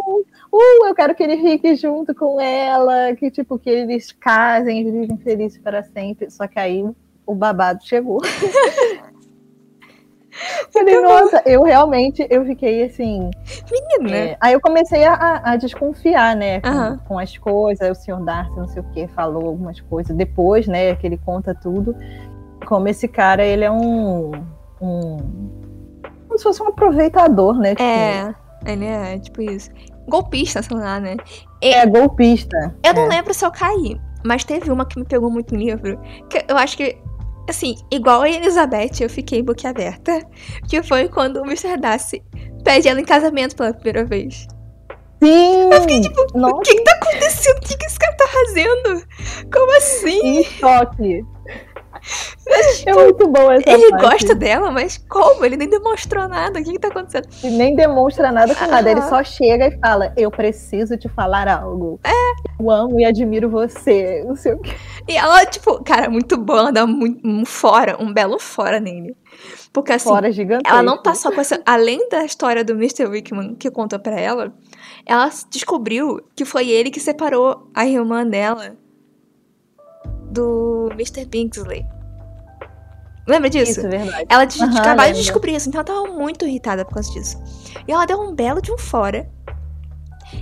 Uh, 0.53 0.85
eu 0.85 0.93
quero 0.93 1.15
que 1.15 1.23
ele 1.23 1.37
fique 1.37 1.73
junto 1.75 2.13
com 2.13 2.39
ela, 2.39 3.15
que 3.15 3.31
tipo, 3.31 3.57
que 3.57 3.67
eles 3.71 4.11
casem 4.11 4.83
vivem 4.83 5.17
felizes 5.17 5.57
para 5.57 5.81
sempre. 5.81 6.29
Só 6.29 6.45
que 6.45 6.59
aí 6.59 6.85
o 7.25 7.33
babado 7.33 7.83
chegou. 7.83 8.21
Falei, 10.71 10.99
nossa, 11.01 11.41
eu 11.45 11.63
realmente, 11.63 12.25
eu 12.29 12.45
fiquei 12.45 12.83
assim. 12.85 13.29
Menina. 13.99 14.15
é, 14.17 14.37
aí 14.39 14.53
eu 14.53 14.61
comecei 14.61 15.03
a, 15.03 15.41
a- 15.43 15.55
desconfiar, 15.55 16.35
né, 16.35 16.61
com, 16.61 16.97
com 17.07 17.19
as 17.19 17.37
coisas. 17.37 17.97
O 17.97 18.01
senhor 18.01 18.19
Darcy, 18.23 18.55
não 18.55 18.67
sei 18.67 18.81
o 18.81 18.85
que, 18.91 19.07
falou 19.07 19.47
algumas 19.47 19.79
coisas. 19.81 20.15
Depois, 20.15 20.67
né, 20.67 20.95
que 20.95 21.07
ele 21.07 21.17
conta 21.17 21.53
tudo. 21.55 21.95
Como 22.65 22.87
esse 22.87 23.07
cara, 23.07 23.45
ele 23.45 23.63
é 23.63 23.71
um. 23.71 24.31
um 24.81 25.17
como 26.27 26.37
se 26.37 26.43
fosse 26.43 26.61
um 26.61 26.67
aproveitador, 26.67 27.57
né? 27.57 27.69
tipo, 27.69 27.83
É, 27.83 28.35
ele 28.65 28.85
é 28.85 29.17
tipo 29.19 29.41
isso. 29.41 29.71
Golpista, 30.07 30.61
sei 30.61 30.77
lá, 30.77 30.99
né? 30.99 31.15
é 31.61 31.85
golpista. 31.85 32.75
Eu 32.83 32.93
não 32.93 33.05
É. 33.05 33.09
lembro 33.09 33.33
se 33.33 33.43
eu 33.45 33.51
caí, 33.51 33.99
mas 34.25 34.43
teve 34.43 34.69
uma 34.71 34.85
que 34.85 34.99
me 34.99 35.05
pegou 35.05 35.29
muito 35.31 35.53
no 35.53 35.59
livro. 35.59 35.99
Que 36.29 36.45
eu 36.47 36.57
acho 36.57 36.77
que, 36.77 36.97
assim, 37.47 37.75
igual 37.91 38.21
a 38.21 38.29
Elizabeth, 38.29 39.01
eu 39.01 39.09
fiquei 39.09 39.41
boquiaberta. 39.41 40.21
Que 40.67 40.81
foi 40.83 41.07
quando 41.07 41.37
o 41.37 41.45
Mr. 41.45 41.77
Darcy 41.77 42.21
pede 42.63 42.87
ela 42.87 42.99
em 42.99 43.05
casamento 43.05 43.55
pela 43.55 43.73
primeira 43.73 44.05
vez. 44.05 44.47
Sim! 45.23 45.69
Eu 45.71 45.81
fiquei 45.81 46.01
tipo, 46.01 46.21
o 46.21 46.59
que 46.59 46.75
que 46.75 46.83
tá 46.83 46.91
acontecendo? 46.93 47.57
O 47.57 47.61
que 47.61 47.77
que 47.77 47.85
esse 47.85 47.97
cara 47.97 48.15
tá 48.15 48.27
fazendo? 48.27 49.03
Como 49.51 49.77
assim? 49.77 50.39
em 50.39 50.43
choque. 50.43 51.25
É 52.85 52.93
muito 52.93 53.27
bom 53.27 53.51
essa 53.51 53.69
Ele 53.69 53.89
parte. 53.89 54.03
gosta 54.03 54.35
dela, 54.35 54.71
mas 54.71 54.97
como? 55.09 55.43
Ele 55.45 55.57
nem 55.57 55.69
demonstrou 55.69 56.27
nada. 56.27 56.59
O 56.59 56.63
que 56.63 56.71
que 56.71 56.79
tá 56.79 56.87
acontecendo? 56.87 57.27
E 57.43 57.49
nem 57.49 57.75
demonstra 57.75 58.31
nada 58.31 58.53
com 58.55 58.67
nada. 58.67 58.89
Ele 58.89 58.99
Aham. 58.99 59.09
só 59.09 59.23
chega 59.23 59.67
e 59.67 59.79
fala: 59.79 60.13
Eu 60.17 60.31
preciso 60.31 60.97
te 60.97 61.07
falar 61.09 61.47
algo. 61.47 61.99
É. 62.03 62.11
Eu 62.59 62.71
amo 62.71 62.99
e 62.99 63.05
admiro 63.05 63.49
você. 63.49 64.23
Não 64.25 64.35
sei 64.35 64.53
o 64.53 64.59
que. 64.59 64.73
E 65.07 65.15
ela, 65.15 65.45
tipo, 65.45 65.83
cara, 65.83 66.09
muito 66.09 66.37
boa, 66.37 66.59
ela 66.59 66.71
dá 66.71 66.85
muito, 66.87 67.25
um 67.25 67.45
fora, 67.45 67.95
um 68.01 68.11
belo 68.11 68.39
fora 68.39 68.79
nele. 68.79 69.15
Porque 69.71 69.93
assim, 69.93 70.09
Fora 70.09 70.31
gigantesco. 70.31 70.67
Ela 70.73 70.81
não 70.83 71.01
tá 71.01 71.13
só 71.13 71.31
com 71.31 71.39
essa. 71.39 71.61
Além 71.65 72.09
da 72.09 72.25
história 72.25 72.63
do 72.63 72.73
Mr. 72.73 73.05
Wickman 73.05 73.55
que 73.55 73.69
contou 73.69 73.99
pra 73.99 74.19
ela, 74.19 74.53
ela 75.05 75.29
descobriu 75.51 76.19
que 76.35 76.43
foi 76.45 76.69
ele 76.69 76.89
que 76.89 76.99
separou 76.99 77.69
a 77.75 77.85
irmã 77.85 78.25
dela 78.25 78.75
do 80.29 80.89
Mr. 80.93 81.25
Bingsley. 81.25 81.85
Lembra 83.27 83.49
disso? 83.49 83.71
Isso, 83.71 83.85
é 83.85 83.89
verdade. 83.89 84.25
Ela 84.29 84.45
de, 84.45 84.61
Aham, 84.61 84.79
acabou 84.79 85.05
de 85.05 85.13
descobrir 85.13 85.55
isso, 85.55 85.67
então 85.67 85.81
ela 85.81 85.85
tava 85.85 86.13
muito 86.13 86.45
irritada 86.45 86.85
por 86.85 86.93
causa 86.93 87.11
disso. 87.11 87.37
E 87.85 87.91
ela 87.91 88.05
deu 88.05 88.19
um 88.21 88.33
belo 88.33 88.61
de 88.61 88.71
um 88.71 88.77
fora. 88.77 89.29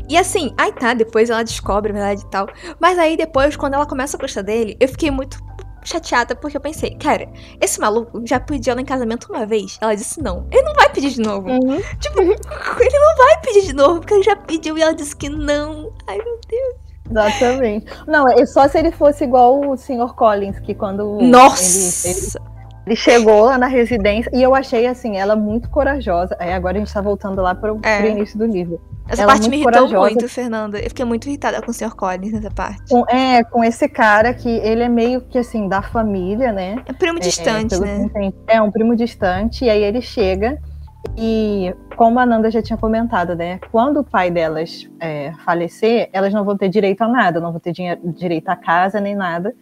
E 0.07 0.17
assim, 0.17 0.53
aí 0.57 0.71
tá, 0.71 0.93
depois 0.93 1.29
ela 1.29 1.43
descobre 1.43 1.91
a 1.91 1.93
verdade 1.93 2.21
e 2.21 2.29
tal. 2.29 2.47
Mas 2.79 2.97
aí 2.99 3.17
depois, 3.17 3.55
quando 3.55 3.73
ela 3.73 3.85
começa 3.85 4.17
a 4.17 4.19
gostar 4.19 4.43
dele, 4.43 4.77
eu 4.79 4.87
fiquei 4.87 5.09
muito 5.09 5.39
chateada 5.83 6.35
porque 6.35 6.57
eu 6.57 6.61
pensei, 6.61 6.95
cara, 6.95 7.29
esse 7.61 7.79
maluco 7.79 8.21
já 8.25 8.39
pediu 8.39 8.71
ela 8.71 8.81
em 8.81 8.85
casamento 8.85 9.27
uma 9.31 9.45
vez. 9.45 9.77
Ela 9.81 9.95
disse 9.95 10.21
não. 10.21 10.47
Ele 10.51 10.63
não 10.63 10.73
vai 10.73 10.89
pedir 10.91 11.11
de 11.11 11.21
novo. 11.21 11.47
Uhum. 11.47 11.81
Tipo, 11.99 12.21
ele 12.21 12.99
não 12.99 13.17
vai 13.17 13.41
pedir 13.41 13.65
de 13.67 13.73
novo, 13.73 13.99
porque 13.99 14.13
ele 14.13 14.23
já 14.23 14.35
pediu 14.35 14.77
e 14.77 14.81
ela 14.81 14.93
disse 14.93 15.15
que 15.15 15.29
não. 15.29 15.93
Ai, 16.07 16.17
meu 16.17 16.39
Deus. 16.47 16.84
Exatamente. 17.09 17.85
Não, 18.07 18.27
é 18.27 18.45
só 18.45 18.67
se 18.67 18.77
ele 18.77 18.91
fosse 18.91 19.23
igual 19.23 19.59
o 19.69 19.77
Sr. 19.77 20.13
Collins, 20.15 20.59
que 20.59 20.73
quando 20.73 21.19
Nossa! 21.21 22.07
ele, 22.07 22.17
ele, 22.17 22.45
ele 22.87 22.95
chegou 22.95 23.45
lá 23.45 23.57
na 23.57 23.67
residência, 23.67 24.29
e 24.33 24.41
eu 24.41 24.55
achei 24.55 24.87
assim, 24.87 25.17
ela 25.17 25.35
muito 25.35 25.69
corajosa. 25.69 26.35
Aí 26.39 26.51
agora 26.51 26.77
a 26.77 26.79
gente 26.79 26.93
tá 26.93 27.01
voltando 27.01 27.41
lá 27.41 27.53
pro, 27.55 27.79
É. 27.83 27.99
pro 27.99 28.07
início 28.09 28.37
do 28.37 28.45
livro. 28.45 28.79
Essa 29.07 29.21
ela 29.21 29.31
é 29.31 29.35
parte 29.35 29.49
me 29.49 29.57
irritou 29.57 29.73
corajosa. 29.87 29.99
muito, 30.01 30.27
Fernanda. 30.27 30.79
Eu 30.79 30.89
fiquei 30.89 31.05
muito 31.05 31.27
irritada 31.27 31.61
com 31.61 31.69
o 31.69 31.73
Sr. 31.73 31.95
Collins 31.95 32.31
nessa 32.33 32.49
parte. 32.49 32.89
Com, 32.89 33.03
é, 33.07 33.43
com 33.43 33.63
esse 33.63 33.87
cara 33.87 34.33
que 34.33 34.49
ele 34.49 34.81
é 34.81 34.89
meio 34.89 35.21
que 35.21 35.37
assim, 35.37 35.69
da 35.69 35.83
família, 35.83 36.51
né? 36.51 36.77
É 36.87 36.93
primo 36.93 37.19
distante, 37.19 37.69
pelo 37.79 37.83
que 38.09 38.19
né? 38.19 38.33
É 38.47 38.59
um 38.61 38.71
primo 38.71 38.95
distante, 38.95 39.65
e 39.65 39.69
aí 39.69 39.83
ele 39.83 40.01
chega 40.01 40.59
e, 41.17 41.73
como 41.95 42.19
a 42.19 42.25
Nanda 42.25 42.51
já 42.51 42.61
tinha 42.61 42.77
comentado, 42.77 43.35
né? 43.35 43.59
Quando 43.71 44.01
o 44.01 44.03
pai 44.03 44.29
delas 44.29 44.89
é, 44.99 45.33
falecer, 45.45 46.09
elas 46.11 46.33
não 46.33 46.43
vão 46.43 46.57
ter 46.57 46.69
direito 46.69 47.01
a 47.01 47.07
nada, 47.07 47.39
não 47.39 47.51
vão 47.51 47.59
ter 47.59 47.71
dinheiro, 47.71 48.01
direito 48.03 48.49
a 48.49 48.55
casa 48.55 48.99
nem 48.99 49.15
nada. 49.15 49.55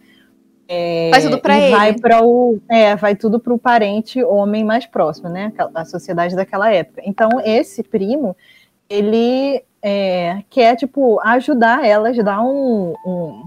É, 0.66 1.10
Vai 1.10 1.20
tudo 1.20 1.38
pra 1.38 1.58
e 1.58 1.62
ele. 1.62 1.76
Vai 1.76 1.92
para 1.94 2.24
o, 2.24 2.58
é, 2.68 2.96
vai 2.96 3.14
tudo 3.14 3.38
para 3.38 3.52
o 3.52 3.58
parente 3.58 4.22
homem 4.22 4.64
mais 4.64 4.86
próximo, 4.86 5.28
né? 5.28 5.52
A 5.74 5.84
sociedade 5.84 6.34
daquela 6.34 6.72
época. 6.72 7.02
Então 7.04 7.28
esse 7.44 7.82
primo, 7.82 8.34
ele 8.88 9.62
é, 9.82 10.42
quer 10.48 10.74
tipo 10.76 11.20
ajudar 11.22 11.86
elas, 11.86 12.16
dar 12.24 12.42
um, 12.42 12.94
um 13.06 13.42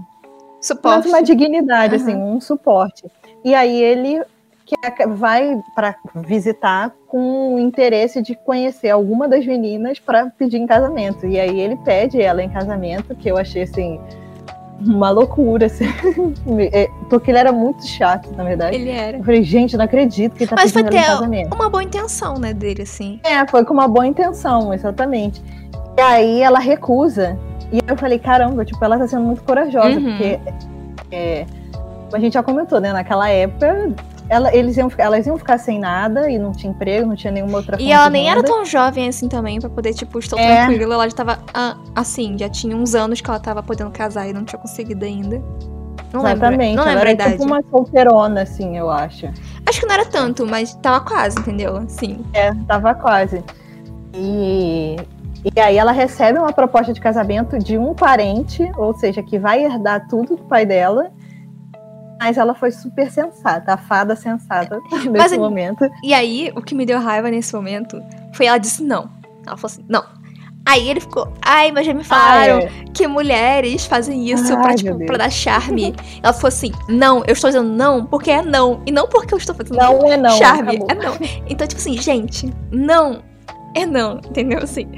Suporte. 0.60 1.08
uma 1.08 1.22
dignidade, 1.22 1.94
Aham. 1.94 2.02
assim, 2.02 2.16
um 2.16 2.40
suporte. 2.40 3.04
E 3.44 3.54
aí 3.54 3.80
ele 3.82 4.22
quer- 4.76 5.06
vai 5.08 5.60
para 5.74 5.94
visitar 6.14 6.92
com 7.06 7.54
o 7.54 7.58
interesse 7.58 8.20
de 8.22 8.34
conhecer 8.34 8.90
alguma 8.90 9.26
das 9.28 9.46
meninas 9.46 9.98
para 9.98 10.26
pedir 10.30 10.58
em 10.58 10.66
casamento. 10.66 11.26
E 11.26 11.38
aí 11.40 11.58
ele 11.60 11.76
pede 11.76 12.20
ela 12.20 12.42
em 12.42 12.48
casamento, 12.48 13.14
que 13.14 13.30
eu 13.30 13.36
achei 13.38 13.62
assim 13.62 13.98
uma 14.80 15.10
loucura, 15.10 15.66
assim. 15.66 15.86
É, 16.72 16.88
porque 17.10 17.30
ele 17.30 17.38
era 17.38 17.52
muito 17.52 17.84
chato, 17.86 18.30
na 18.36 18.44
verdade. 18.44 18.76
Ele 18.76 18.90
era. 18.90 19.16
Eu 19.18 19.24
falei, 19.24 19.42
gente, 19.42 19.76
não 19.76 19.84
acredito 19.84 20.34
que 20.34 20.44
ele 20.44 20.50
tá 20.50 20.56
Mas 20.56 20.72
foi 20.72 20.84
ter 20.84 21.00
uma 21.52 21.68
boa 21.68 21.82
intenção, 21.82 22.34
né, 22.38 22.52
dele, 22.52 22.82
assim. 22.82 23.20
É, 23.24 23.46
foi 23.48 23.64
com 23.64 23.72
uma 23.74 23.88
boa 23.88 24.06
intenção, 24.06 24.72
exatamente. 24.72 25.42
E 25.96 26.00
aí 26.00 26.40
ela 26.42 26.58
recusa. 26.58 27.36
E 27.72 27.80
eu 27.86 27.96
falei, 27.96 28.18
caramba, 28.18 28.64
tipo, 28.64 28.82
ela 28.84 28.96
tá 28.98 29.06
sendo 29.08 29.24
muito 29.24 29.42
corajosa, 29.42 29.98
Uhum. 29.98 30.04
porque 30.04 30.38
é, 31.10 31.44
a 32.12 32.18
gente 32.18 32.34
já 32.34 32.42
comentou, 32.42 32.80
né? 32.80 32.92
Naquela 32.92 33.28
época, 33.28 33.90
ela- 34.28 34.54
eles 34.54 34.76
iam, 34.76 34.90
elas 34.98 35.26
iam 35.26 35.36
ficar 35.38 35.58
sem 35.58 35.78
nada 35.78 36.30
e 36.30 36.38
não 36.38 36.52
tinha 36.52 36.70
emprego, 36.70 37.06
não 37.08 37.16
tinha 37.16 37.32
nenhuma 37.32 37.58
outra 37.58 37.76
E 37.76 37.80
fonte 37.80 37.92
ela 37.92 38.10
nem 38.10 38.28
era 38.30 38.42
tão 38.42 38.64
jovem 38.64 39.08
assim 39.08 39.28
também, 39.28 39.58
pra 39.60 39.70
poder, 39.70 39.94
tipo, 39.94 40.18
estou 40.18 40.38
É. 40.38 40.66
tranquila. 40.66 40.94
Ela 40.94 41.08
já 41.08 41.16
tava, 41.16 41.38
ah, 41.54 41.76
assim, 41.94 42.36
já 42.38 42.48
tinha 42.48 42.76
uns 42.76 42.94
anos 42.94 43.20
que 43.20 43.28
ela 43.30 43.40
tava 43.40 43.62
podendo 43.62 43.90
casar 43.90 44.28
e 44.28 44.32
não 44.32 44.44
tinha 44.44 44.60
conseguido 44.60 45.04
ainda. 45.04 45.42
Não 46.12 46.22
lembro, 46.22 46.46
Exatamente, 46.46 46.76
não 46.76 46.82
ela 46.84 46.90
lembro 46.92 47.00
era 47.08 47.10
idade. 47.12 47.32
tipo 47.32 47.44
uma 47.44 47.62
solteirona, 47.70 48.42
assim, 48.42 48.78
eu 48.78 48.88
acho. 48.90 49.26
Acho 49.66 49.80
que 49.80 49.86
não 49.86 49.94
era 49.94 50.06
tanto, 50.06 50.46
mas 50.46 50.74
tava 50.76 51.00
quase, 51.04 51.38
entendeu? 51.38 51.82
Sim. 51.86 52.24
É, 52.32 52.50
tava 52.66 52.94
quase. 52.94 53.44
E, 54.14 54.96
e 55.54 55.60
aí 55.60 55.76
ela 55.76 55.92
recebe 55.92 56.38
uma 56.38 56.52
proposta 56.52 56.92
de 56.92 57.00
casamento 57.00 57.58
de 57.58 57.76
um 57.76 57.92
parente, 57.94 58.70
ou 58.76 58.94
seja, 58.94 59.22
que 59.22 59.38
vai 59.38 59.62
herdar 59.64 60.08
tudo 60.08 60.36
do 60.36 60.44
pai 60.44 60.64
dela. 60.64 61.10
Mas 62.20 62.36
ela 62.36 62.54
foi 62.54 62.70
super 62.72 63.10
sensata, 63.10 63.74
a 63.74 63.76
fada 63.76 64.16
sensata 64.16 64.80
nesse 64.92 65.08
Mas- 65.10 65.36
momento. 65.38 65.88
E 66.02 66.12
aí, 66.12 66.52
o 66.56 66.60
que 66.62 66.74
me 66.74 66.84
deu 66.84 66.98
raiva 67.00 67.30
nesse 67.30 67.54
momento 67.54 68.02
foi 68.34 68.46
ela 68.46 68.58
disse 68.58 68.82
não. 68.82 69.10
Ela 69.46 69.56
falou 69.56 69.66
assim, 69.72 69.84
não. 69.88 70.04
Aí 70.66 70.86
ele 70.90 71.00
ficou, 71.00 71.32
ai, 71.40 71.72
mas 71.72 71.86
já 71.86 71.94
me 71.94 72.04
falaram 72.04 72.58
Ah, 72.58 72.62
é. 72.62 72.70
que 72.92 73.06
mulheres 73.06 73.86
fazem 73.86 74.28
isso 74.30 74.54
Ai, 74.54 74.62
pra, 74.62 74.74
tipo, 74.74 75.06
pra 75.06 75.16
dar 75.16 75.30
charme. 75.30 75.94
ela 76.22 76.32
falou 76.34 76.48
assim, 76.48 76.72
não, 76.90 77.22
eu 77.26 77.32
estou 77.32 77.48
dizendo 77.48 77.70
não 77.70 78.04
porque 78.04 78.30
é 78.30 78.42
não. 78.42 78.82
E 78.84 78.92
não 78.92 79.08
porque 79.08 79.32
eu 79.32 79.38
estou 79.38 79.54
fazendo 79.54 79.76
Não 79.76 80.12
é 80.12 80.16
não. 80.18 80.30
charme. 80.36 80.76
acabou. 80.76 80.88
É 80.90 80.94
não. 80.94 81.16
Então, 81.48 81.66
tipo 81.66 81.80
assim, 81.80 81.96
gente, 81.96 82.52
não 82.70 83.22
é 83.74 83.86
não, 83.86 84.18
entendeu? 84.18 84.58
Assim, 84.62 84.90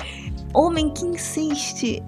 homem 0.52 0.92
que 0.92 1.04
insiste 1.04 2.02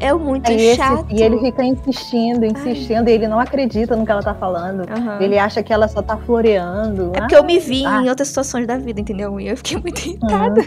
é 0.00 0.12
muito 0.12 0.50
Aí 0.50 0.56
esse- 0.56 0.76
chato. 0.76 1.06
e 1.10 1.22
ele 1.22 1.38
fica 1.38 1.64
insistindo, 1.64 2.44
insistindo, 2.44 3.08
e 3.08 3.12
ele 3.12 3.26
não 3.28 3.38
acredita 3.40 3.96
no 3.96 4.04
que 4.04 4.10
ela 4.12 4.22
tá 4.22 4.34
falando. 4.34 4.82
Aham. 4.90 5.18
Ele 5.20 5.38
acha 5.38 5.62
que 5.62 5.72
ela 5.72 5.88
só 5.88 6.02
tá 6.02 6.16
floreando. 6.16 7.12
É 7.14 7.20
porque 7.20 7.36
eu 7.36 7.44
me 7.44 7.58
vi 7.58 7.84
Ah. 7.86 8.02
em 8.02 8.08
outras 8.08 8.28
situações 8.28 8.66
da 8.66 8.76
vida, 8.76 9.00
entendeu? 9.00 9.38
E 9.40 9.48
eu 9.48 9.56
fiquei 9.56 9.78
muito 9.78 9.98
irritada. 10.06 10.64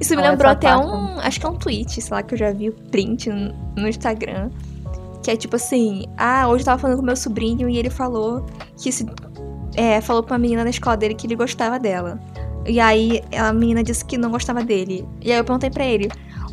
Isso 0.00 0.14
me 0.14 0.22
lembrou 0.22 0.50
até 0.50 0.68
parte 0.68 0.86
um. 0.86 1.18
Acho 1.20 1.40
que 1.40 1.46
é 1.46 1.48
um 1.48 1.56
tweet, 1.56 2.00
sei 2.00 2.14
lá, 2.14 2.22
que 2.22 2.34
eu 2.34 2.38
já 2.38 2.50
vi 2.52 2.68
o 2.68 2.72
print 2.72 3.28
no, 3.30 3.52
no 3.76 3.88
Instagram. 3.88 4.50
Que 5.22 5.30
é 5.30 5.36
tipo 5.36 5.56
assim: 5.56 6.04
Ah, 6.16 6.48
hoje 6.48 6.62
eu 6.62 6.66
tava 6.66 6.78
falando 6.80 6.96
com 6.98 7.04
meu 7.04 7.16
sobrinho 7.16 7.68
e 7.68 7.76
ele 7.78 7.90
falou 7.90 8.44
que 8.76 8.90
se. 8.90 9.06
É, 9.76 10.00
falou 10.00 10.22
pra 10.22 10.34
uma 10.34 10.38
menina 10.40 10.64
na 10.64 10.70
escola 10.70 10.96
dele 10.96 11.14
que 11.14 11.26
ele 11.26 11.36
gostava 11.36 11.78
dela. 11.78 12.18
E 12.66 12.78
aí 12.80 13.22
a 13.36 13.52
menina 13.52 13.82
disse 13.82 14.04
que 14.04 14.18
não 14.18 14.30
gostava 14.30 14.62
dele. 14.64 15.06
E 15.20 15.30
aí 15.32 15.38
eu 15.38 15.44
perguntei 15.44 15.70
pra 15.70 15.84
ele: 15.84 16.08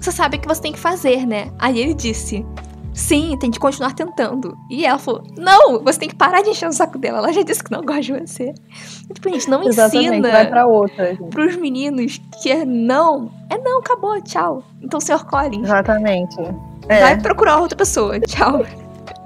Você 0.07 0.13
sabe 0.13 0.37
o 0.37 0.39
que 0.39 0.47
você 0.47 0.61
tem 0.61 0.71
que 0.71 0.79
fazer, 0.79 1.27
né? 1.27 1.51
Aí 1.59 1.81
ele 1.81 1.93
disse. 1.93 2.45
Sim, 2.93 3.37
tem 3.41 3.51
que 3.51 3.59
continuar 3.59 3.93
tentando. 3.93 4.57
E 4.69 4.85
ela 4.85 4.97
falou: 4.97 5.21
Não, 5.37 5.83
você 5.83 5.99
tem 5.99 6.07
que 6.07 6.15
parar 6.15 6.41
de 6.41 6.49
encher 6.49 6.69
o 6.69 6.71
saco 6.71 6.97
dela. 6.97 7.17
Ela 7.17 7.33
já 7.33 7.41
disse 7.41 7.61
que 7.61 7.69
não 7.69 7.81
gosta 7.85 8.03
de 8.03 8.13
você. 8.13 8.53
Tipo, 9.13 9.29
gente, 9.29 9.49
não 9.49 9.61
Exatamente, 9.63 10.07
ensina 10.07 10.31
vai 10.31 10.47
pra 10.47 10.65
outra. 10.65 11.13
gente. 11.13 11.29
pros 11.29 11.57
meninos 11.57 12.21
que 12.41 12.49
é 12.49 12.63
não, 12.63 13.29
é 13.49 13.57
não, 13.57 13.79
acabou, 13.79 14.21
tchau. 14.21 14.63
Então, 14.81 15.01
senhor 15.01 15.25
Collins, 15.25 15.65
Exatamente. 15.65 16.37
É, 16.87 17.01
vai 17.01 17.19
procurar 17.19 17.59
outra 17.59 17.77
pessoa, 17.77 18.17
tchau. 18.21 18.65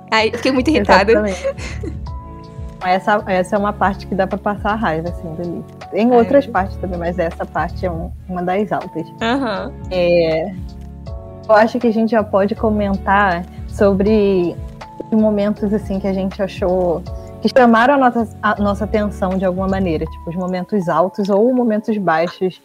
Aí, 0.09 0.31
fiquei 0.31 0.51
muito 0.51 0.67
irritada. 0.71 1.11
Exatamente. 1.11 2.01
Essa, 2.83 3.23
essa 3.27 3.55
é 3.55 3.59
uma 3.59 3.73
parte 3.73 4.07
que 4.07 4.15
dá 4.15 4.25
pra 4.25 4.37
passar 4.37 4.71
a 4.71 4.75
raiva, 4.75 5.09
assim, 5.09 5.33
do 5.35 5.41
livro. 5.41 5.65
Tem 5.91 6.11
É. 6.11 6.15
outras 6.17 6.47
partes 6.47 6.75
também, 6.77 6.97
mas 6.97 7.19
essa 7.19 7.45
parte 7.45 7.85
é 7.85 7.91
um- 7.91 8.11
uma 8.27 8.41
das 8.41 8.71
altas. 8.71 9.05
Aham. 9.21 9.71
É, 9.91 10.51
eu 11.47 11.55
acho 11.55 11.79
que 11.79 11.87
a 11.87 11.93
gente 11.93 12.09
já 12.11 12.23
pode 12.23 12.55
comentar 12.55 13.45
sobre 13.67 14.55
os 15.11 15.19
momentos 15.21 15.71
assim 15.73 15.99
que 15.99 16.07
a 16.07 16.13
gente 16.13 16.41
achou 16.41 17.03
que 17.41 17.49
chamaram 17.49 17.95
a 17.95 17.97
nossa, 17.97 18.29
a 18.41 18.55
nossa 18.61 18.83
atenção 18.85 19.31
de 19.37 19.43
alguma 19.45 19.67
maneira, 19.67 20.05
tipo 20.05 20.29
os 20.29 20.35
momentos 20.35 20.87
altos 20.89 21.29
ou 21.29 21.53
momentos 21.53 21.97
baixos 21.97 22.61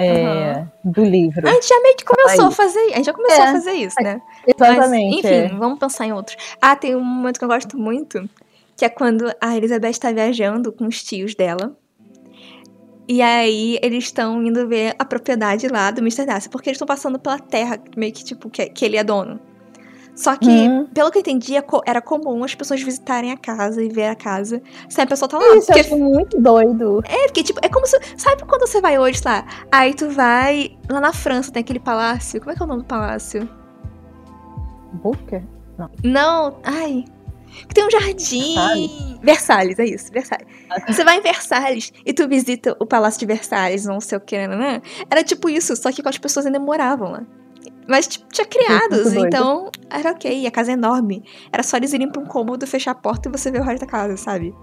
é, 0.00 0.64
do 0.84 1.02
livro. 1.02 1.48
A 1.48 1.50
gente 1.52 1.66
já 1.66 1.80
meio 1.82 1.96
que 1.96 2.04
começou 2.04 2.44
Aí. 2.44 2.48
a 2.48 2.50
fazer, 2.52 2.78
a 2.92 2.96
gente 2.96 3.06
já 3.06 3.12
começou 3.12 3.42
É. 3.44 3.48
a 3.48 3.52
fazer 3.52 3.72
isso, 3.72 3.96
né? 4.00 4.20
Exatamente. 4.46 5.16
Mas, 5.16 5.24
enfim, 5.24 5.34
é. 5.34 5.48
vamos 5.48 5.78
pensar 5.78 6.06
em 6.06 6.12
outros. 6.12 6.36
Ah, 6.60 6.76
tem 6.76 6.94
um 6.94 7.02
momento 7.02 7.38
que 7.38 7.44
eu 7.44 7.48
gosto 7.48 7.76
muito, 7.76 8.28
que 8.78 8.84
é 8.84 8.88
quando 8.88 9.24
a 9.40 9.56
Elizabeth 9.56 9.94
tá 9.94 10.12
viajando 10.12 10.70
com 10.72 10.86
os 10.86 11.02
tios 11.02 11.34
dela. 11.34 11.76
E 13.08 13.20
aí 13.20 13.76
eles 13.82 14.04
estão 14.04 14.40
indo 14.42 14.68
ver 14.68 14.94
a 14.98 15.04
propriedade 15.04 15.66
lá 15.66 15.90
do 15.90 16.00
Mr. 16.00 16.24
Darcy, 16.26 16.48
porque 16.48 16.68
eles 16.70 16.76
estão 16.76 16.86
passando 16.86 17.18
pela 17.18 17.38
terra, 17.40 17.80
meio 17.96 18.12
que 18.12 18.22
tipo, 18.22 18.48
que, 18.48 18.66
que 18.66 18.84
ele 18.84 18.96
é 18.96 19.02
dono. 19.02 19.40
Só 20.14 20.36
que, 20.36 20.48
Uhum. 20.48 20.86
pelo 20.86 21.10
que 21.10 21.18
eu 21.18 21.20
entendi, 21.20 21.56
é 21.56 21.64
era 21.86 22.00
comum 22.00 22.44
as 22.44 22.54
pessoas 22.54 22.80
visitarem 22.82 23.32
a 23.32 23.36
casa 23.36 23.82
e 23.82 23.88
ver 23.88 24.06
a 24.06 24.14
casa 24.14 24.62
sem 24.88 25.02
a 25.04 25.06
pessoa 25.06 25.28
tá 25.28 25.38
lá. 25.38 25.56
Isso, 25.56 25.72
eu 25.72 25.76
porque, 25.76 25.80
acho 25.80 25.96
muito 25.96 26.40
doido. 26.40 27.02
é, 27.04 27.26
porque, 27.26 27.42
tipo, 27.42 27.58
é 27.62 27.68
como 27.68 27.86
se. 27.86 27.98
Sabe 28.16 28.44
quando 28.44 28.66
você 28.66 28.80
vai 28.80 28.98
hoje, 28.98 29.20
lá? 29.24 29.44
Aí 29.72 29.94
tu 29.94 30.08
vai. 30.10 30.76
Lá 30.88 31.00
na 31.00 31.12
França 31.12 31.50
tem 31.52 31.60
aquele 31.60 31.80
palácio. 31.80 32.40
Como 32.40 32.52
é 32.52 32.54
que 32.54 32.62
é 32.62 32.64
o 32.64 32.68
nome 32.68 32.82
do 32.82 32.86
palácio? 32.86 33.48
Booker? 34.92 35.42
Não, 36.04 36.58
ai. 36.64 37.04
Que 37.66 37.74
tem 37.74 37.84
um 37.86 37.90
jardim. 37.90 39.18
Versalhes, 39.22 39.78
é 39.78 39.84
isso, 39.84 40.12
Versalhes. 40.12 40.46
Você 40.86 41.02
vai 41.04 41.16
em 41.18 41.22
Versalhes 41.22 41.92
e 42.04 42.12
tu 42.12 42.28
visita 42.28 42.76
o 42.78 42.86
Palácio 42.86 43.18
de 43.20 43.26
Versalhes, 43.26 43.84
não 43.84 44.00
sei 44.00 44.18
o 44.18 44.20
que, 44.20 44.46
né? 44.46 44.80
Era 45.10 45.24
tipo 45.24 45.48
isso, 45.48 45.74
só 45.76 45.90
que 45.90 46.02
com 46.02 46.08
as 46.08 46.18
pessoas 46.18 46.46
ainda 46.46 46.58
moravam 46.60 47.10
lá. 47.12 47.22
Mas 47.88 48.06
tipo, 48.06 48.26
tinha 48.30 48.46
criados, 48.46 48.98
Muito 49.04 49.14
doido. 49.14 49.26
então 49.26 49.70
era 49.90 50.10
ok. 50.10 50.46
A 50.46 50.50
casa 50.50 50.70
é 50.72 50.74
enorme. 50.74 51.24
Era 51.50 51.62
só 51.62 51.76
eles 51.78 51.92
irem 51.94 52.10
pra 52.10 52.20
um 52.20 52.26
cômodo, 52.26 52.66
fechar 52.66 52.90
a 52.90 52.94
porta 52.94 53.28
e 53.28 53.32
você 53.32 53.50
ver 53.50 53.60
o 53.60 53.64
resto 53.64 53.80
da 53.80 53.90
casa, 53.90 54.16
sabe? 54.16 54.54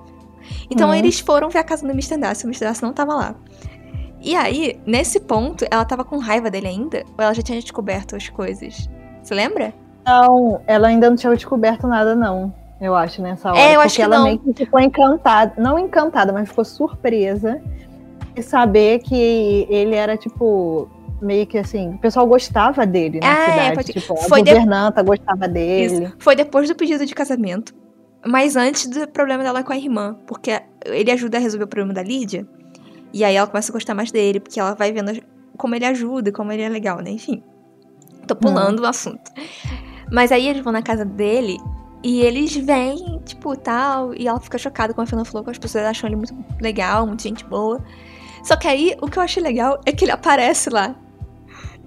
Então 0.70 0.90
Uhum. 0.90 0.94
eles 0.96 1.20
foram 1.20 1.50
ver 1.50 1.58
a 1.60 1.64
casa 1.64 1.82
do 1.86 1.92
Mr. 1.92 2.18
Darcy, 2.18 2.46
o 2.46 2.48
Mr. 2.48 2.66
Darcy 2.66 2.84
não 2.84 2.94
tava 2.94 3.16
lá. 3.16 3.36
E 4.22 4.36
aí, 4.36 4.80
nesse 4.86 5.20
ponto, 5.20 5.66
ela 5.72 5.84
tava 5.86 6.04
com 6.04 6.18
raiva 6.20 6.50
dele 6.52 6.68
ainda? 6.68 7.04
Ou 7.18 7.24
ela 7.24 7.34
já 7.34 7.42
tinha 7.42 7.60
descoberto 7.60 8.16
as 8.16 8.30
coisas? 8.30 8.88
Você 9.24 9.34
lembra? 9.34 9.74
Não, 10.06 10.62
ela 10.68 10.88
ainda 10.88 11.10
não 11.10 11.18
tinha 11.18 11.34
descoberto 11.34 11.88
nada, 11.88 12.16
não. 12.16 12.54
Eu 12.80 12.96
acho, 12.96 13.22
nessa 13.22 13.50
hora. 13.50 13.58
É, 13.60 13.68
eu 13.70 13.74
porque 13.76 13.86
acho 13.86 13.96
que 13.96 14.02
ela 14.02 14.18
não. 14.18 14.24
meio 14.26 14.40
que 14.40 14.54
ficou 14.54 14.80
encantada. 14.80 15.54
Não 15.58 15.80
encantada, 15.80 16.34
mas 16.34 16.50
ficou 16.50 16.66
surpresa 16.66 17.62
de 18.34 18.44
saber 18.44 19.00
que 19.00 19.66
ele 19.70 19.96
era, 19.96 20.18
tipo, 20.18 20.90
meio 21.22 21.48
que 21.48 21.58
assim, 21.58 21.92
o 21.92 21.98
pessoal 21.98 22.28
gostava 22.28 22.86
dele 22.86 23.20
na 23.22 23.28
Ah, 23.28 23.40
é, 23.40 23.46
cidade. 23.52 23.76
pode- 23.76 23.94
Tipo, 23.94 24.14
a 24.14 24.18
foi 24.24 24.42
de- 24.44 24.52
governanta 24.52 25.02
gostava 25.02 25.48
dele. 25.48 26.06
Isso. 26.06 26.14
Foi 26.20 26.36
depois 26.36 26.68
do 26.68 26.76
pedido 26.76 27.06
de 27.06 27.16
casamento. 27.16 27.74
Mas 28.28 28.56
antes 28.56 28.88
do 28.88 29.08
problema 29.08 29.44
dela 29.44 29.64
com 29.64 29.72
a 29.72 29.78
irmã, 29.78 30.18
porque 30.28 30.60
ele 30.86 31.12
ajuda 31.12 31.38
a 31.38 31.40
resolver 31.40 31.66
o 31.66 31.68
problema 31.68 31.94
da 31.94 32.02
Lídia. 32.04 32.46
E 33.14 33.24
aí 33.24 33.36
ela 33.36 33.48
começa 33.48 33.72
a 33.72 33.74
gostar 33.74 33.94
mais 33.94 34.12
dele, 34.12 34.40
porque 34.40 34.60
ela 34.60 34.74
vai 34.74 34.92
vendo 34.92 35.14
como 35.58 35.74
ele 35.76 35.86
ajuda, 35.86 36.32
como 36.32 36.52
ele 36.52 36.64
é 36.64 36.68
legal, 36.70 37.00
né? 37.02 37.12
Enfim. 37.12 37.42
Tô 38.28 38.36
pulando 38.36 38.80
o 38.82 38.86
assunto. 38.86 39.32
Mas 40.12 40.32
aí 40.32 40.48
eles 40.50 40.64
vão 40.64 40.74
na 40.74 40.82
casa 40.82 41.06
dele 41.06 41.58
e 42.06 42.22
eles 42.22 42.56
vêm, 42.56 43.20
tipo, 43.26 43.58
tal, 43.58 44.14
e 44.14 44.28
ela 44.28 44.40
fica 44.40 44.60
chocada 44.60 44.94
com 44.94 45.02
a 45.02 45.08
Fernanda 45.08 45.28
falou 45.28 45.44
que 45.44 45.50
as 45.50 45.58
pessoas 45.58 45.86
acham 45.86 46.08
ele 46.08 46.16
muito 46.16 46.36
legal, 46.62 47.08
muito 47.08 47.24
gente 47.24 47.44
boa. 47.44 47.84
Só 48.44 48.56
que 48.56 48.68
aí, 48.68 48.96
o 49.02 49.08
que 49.08 49.18
eu 49.18 49.24
achei 49.24 49.42
legal 49.42 49.82
é 49.88 49.92
que 49.92 50.06
ele 50.06 50.12
aparece 50.12 50.70
lá. 50.70 50.96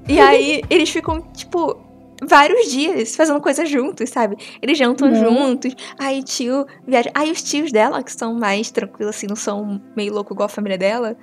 E 0.09 0.19
aí, 0.19 0.61
eles 0.69 0.91
ficam, 0.91 1.21
tipo, 1.21 1.81
vários 2.21 2.69
dias 2.69 3.15
fazendo 3.15 3.41
coisas 3.41 3.71
juntos, 3.71 4.11
sabe? 4.11 4.37
Eles 4.61 4.77
jantam 4.77 5.07
uhum. 5.07 5.15
juntos. 5.15 5.77
Aí 5.97 6.21
tio 6.25 6.67
viaja. 6.85 7.13
Aí 7.15 7.31
os 7.31 7.41
tios 7.41 7.71
dela, 7.71 8.03
que 8.03 8.11
são 8.11 8.35
mais 8.35 8.73
tranquilos, 8.73 9.15
assim, 9.15 9.29
não 9.29 9.37
são 9.37 9.81
meio 9.95 10.13
louco 10.13 10.35
igual 10.35 10.47
a 10.47 10.49
família 10.49 10.77
dela, 10.77 11.17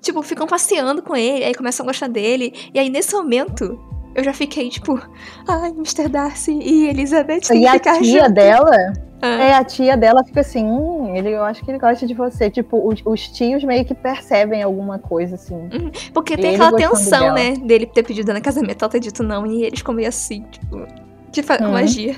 tipo, 0.00 0.22
ficam 0.22 0.46
passeando 0.46 1.02
com 1.02 1.16
ele, 1.16 1.44
aí 1.44 1.52
começam 1.52 1.84
a 1.84 1.88
gostar 1.88 2.06
dele. 2.06 2.54
E 2.72 2.78
aí, 2.78 2.88
nesse 2.88 3.12
momento, 3.12 3.76
eu 4.16 4.24
já 4.24 4.32
fiquei, 4.32 4.70
tipo, 4.70 4.98
ai, 5.46 5.70
Mr. 5.70 6.08
Darcy 6.08 6.52
e 6.52 6.88
Elizabeth 6.88 7.40
tem 7.40 7.62
e 7.62 7.66
que 7.66 7.72
ficar 7.72 7.96
a 7.96 7.98
tia 8.00 8.22
junto. 8.22 8.32
dela, 8.32 8.92
ah. 9.20 9.28
é, 9.28 9.54
a 9.54 9.62
tia 9.62 9.94
dela 9.94 10.24
fica 10.24 10.40
assim, 10.40 10.64
hum, 10.64 11.14
ele, 11.14 11.32
eu 11.32 11.44
acho 11.44 11.62
que 11.62 11.70
ele 11.70 11.78
gosta 11.78 12.06
de 12.06 12.14
você. 12.14 12.48
Tipo, 12.48 12.88
os, 12.88 13.02
os 13.04 13.28
tios 13.28 13.62
meio 13.62 13.84
que 13.84 13.94
percebem 13.94 14.62
alguma 14.62 14.98
coisa, 14.98 15.34
assim. 15.34 15.54
Uhum. 15.54 15.90
Porque 16.14 16.34
tem 16.34 16.54
aquela 16.54 16.72
tensão, 16.72 17.34
né, 17.34 17.56
dele 17.56 17.84
ter 17.84 18.02
pedido 18.02 18.32
na 18.32 18.40
casamento, 18.40 18.82
ela 18.82 18.90
ter 18.90 19.00
dito 19.00 19.22
não, 19.22 19.46
e 19.46 19.64
eles 19.64 19.82
meio 19.82 20.08
assim, 20.08 20.42
tipo, 20.50 20.86
de 21.30 21.40
uhum. 21.62 21.72
magia. 21.72 22.16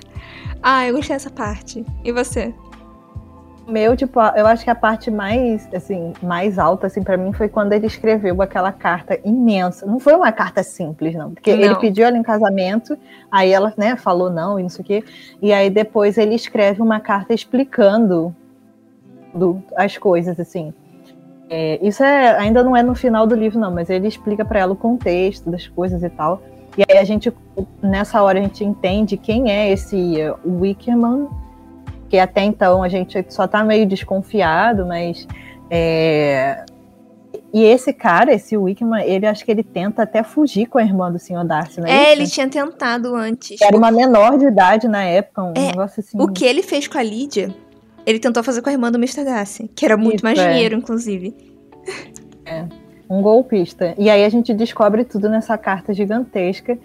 Ah, 0.62 0.86
eu 0.86 0.94
gostei 0.94 1.16
dessa 1.16 1.30
parte. 1.30 1.84
E 2.04 2.12
você? 2.12 2.54
Meu, 3.68 3.96
tipo, 3.96 4.18
eu 4.18 4.46
acho 4.46 4.64
que 4.64 4.70
a 4.70 4.74
parte 4.74 5.10
mais, 5.10 5.68
assim, 5.74 6.12
mais 6.22 6.58
alta, 6.58 6.86
assim, 6.86 7.02
para 7.02 7.16
mim 7.16 7.32
foi 7.32 7.48
quando 7.48 7.72
ele 7.72 7.86
escreveu 7.86 8.40
aquela 8.40 8.72
carta 8.72 9.18
imensa. 9.24 9.84
Não 9.84 10.00
foi 10.00 10.14
uma 10.14 10.32
carta 10.32 10.62
simples, 10.62 11.14
não. 11.14 11.32
Porque 11.32 11.54
não. 11.54 11.62
ele 11.62 11.74
pediu 11.76 12.06
ela 12.06 12.16
em 12.16 12.22
casamento, 12.22 12.96
aí 13.30 13.52
ela, 13.52 13.72
né, 13.76 13.94
falou 13.96 14.30
não 14.30 14.58
e 14.58 14.62
não 14.62 14.70
sei 14.70 14.82
o 14.82 14.86
quê. 14.86 15.04
E 15.42 15.52
aí 15.52 15.68
depois 15.68 16.16
ele 16.16 16.34
escreve 16.34 16.80
uma 16.80 16.98
carta 16.98 17.34
explicando 17.34 18.34
do, 19.34 19.62
as 19.76 19.98
coisas, 19.98 20.40
assim. 20.40 20.72
É, 21.50 21.78
isso 21.86 22.02
é, 22.02 22.38
ainda 22.38 22.62
não 22.62 22.76
é 22.76 22.82
no 22.82 22.94
final 22.94 23.26
do 23.26 23.34
livro, 23.34 23.58
não, 23.58 23.72
mas 23.72 23.90
ele 23.90 24.08
explica 24.08 24.44
para 24.44 24.60
ela 24.60 24.72
o 24.72 24.76
contexto 24.76 25.50
das 25.50 25.66
coisas 25.66 26.02
e 26.02 26.08
tal. 26.08 26.42
E 26.76 26.84
aí 26.88 26.98
a 26.98 27.04
gente, 27.04 27.32
nessa 27.82 28.22
hora, 28.22 28.38
a 28.38 28.42
gente 28.42 28.64
entende 28.64 29.16
quem 29.16 29.50
é 29.50 29.70
esse 29.70 30.16
Wickerman 30.44 31.28
que 32.08 32.18
até 32.18 32.42
então 32.42 32.82
a 32.82 32.88
gente 32.88 33.24
só 33.28 33.46
tá 33.46 33.62
meio 33.62 33.86
desconfiado, 33.86 34.86
mas. 34.86 35.26
É... 35.70 36.64
E 37.52 37.64
esse 37.64 37.92
cara, 37.92 38.32
esse 38.32 38.56
Wickman, 38.56 39.04
ele 39.04 39.26
acho 39.26 39.44
que 39.44 39.50
ele 39.50 39.62
tenta 39.62 40.02
até 40.02 40.22
fugir 40.22 40.66
com 40.66 40.78
a 40.78 40.82
irmã 40.82 41.10
do 41.10 41.18
senhor 41.18 41.44
Darcy, 41.44 41.80
né? 41.80 41.90
É, 41.90 42.12
ele 42.12 42.26
tinha 42.26 42.48
tentado 42.48 43.14
antes. 43.14 43.60
Era 43.60 43.76
uma 43.76 43.90
menor 43.90 44.38
de 44.38 44.46
idade 44.46 44.86
na 44.86 45.02
época, 45.02 45.42
um 45.42 45.52
é, 45.54 45.68
negócio 45.68 46.00
assim. 46.00 46.20
O 46.20 46.28
que 46.28 46.44
ele 46.44 46.62
fez 46.62 46.86
com 46.86 46.98
a 46.98 47.02
Lídia, 47.02 47.54
ele 48.04 48.18
tentou 48.18 48.42
fazer 48.42 48.60
com 48.60 48.68
a 48.68 48.72
irmã 48.72 48.90
do 48.90 48.98
Mr. 48.98 49.24
Darcy, 49.24 49.70
que 49.74 49.84
era 49.84 49.96
muito 49.96 50.16
Isso, 50.16 50.24
mais 50.24 50.38
é. 50.38 50.52
dinheiro, 50.52 50.76
inclusive. 50.76 51.34
É, 52.44 52.64
um 53.08 53.22
golpista. 53.22 53.94
E 53.98 54.10
aí 54.10 54.24
a 54.24 54.28
gente 54.28 54.52
descobre 54.52 55.04
tudo 55.04 55.28
nessa 55.28 55.56
carta 55.56 55.94
gigantesca. 55.94 56.78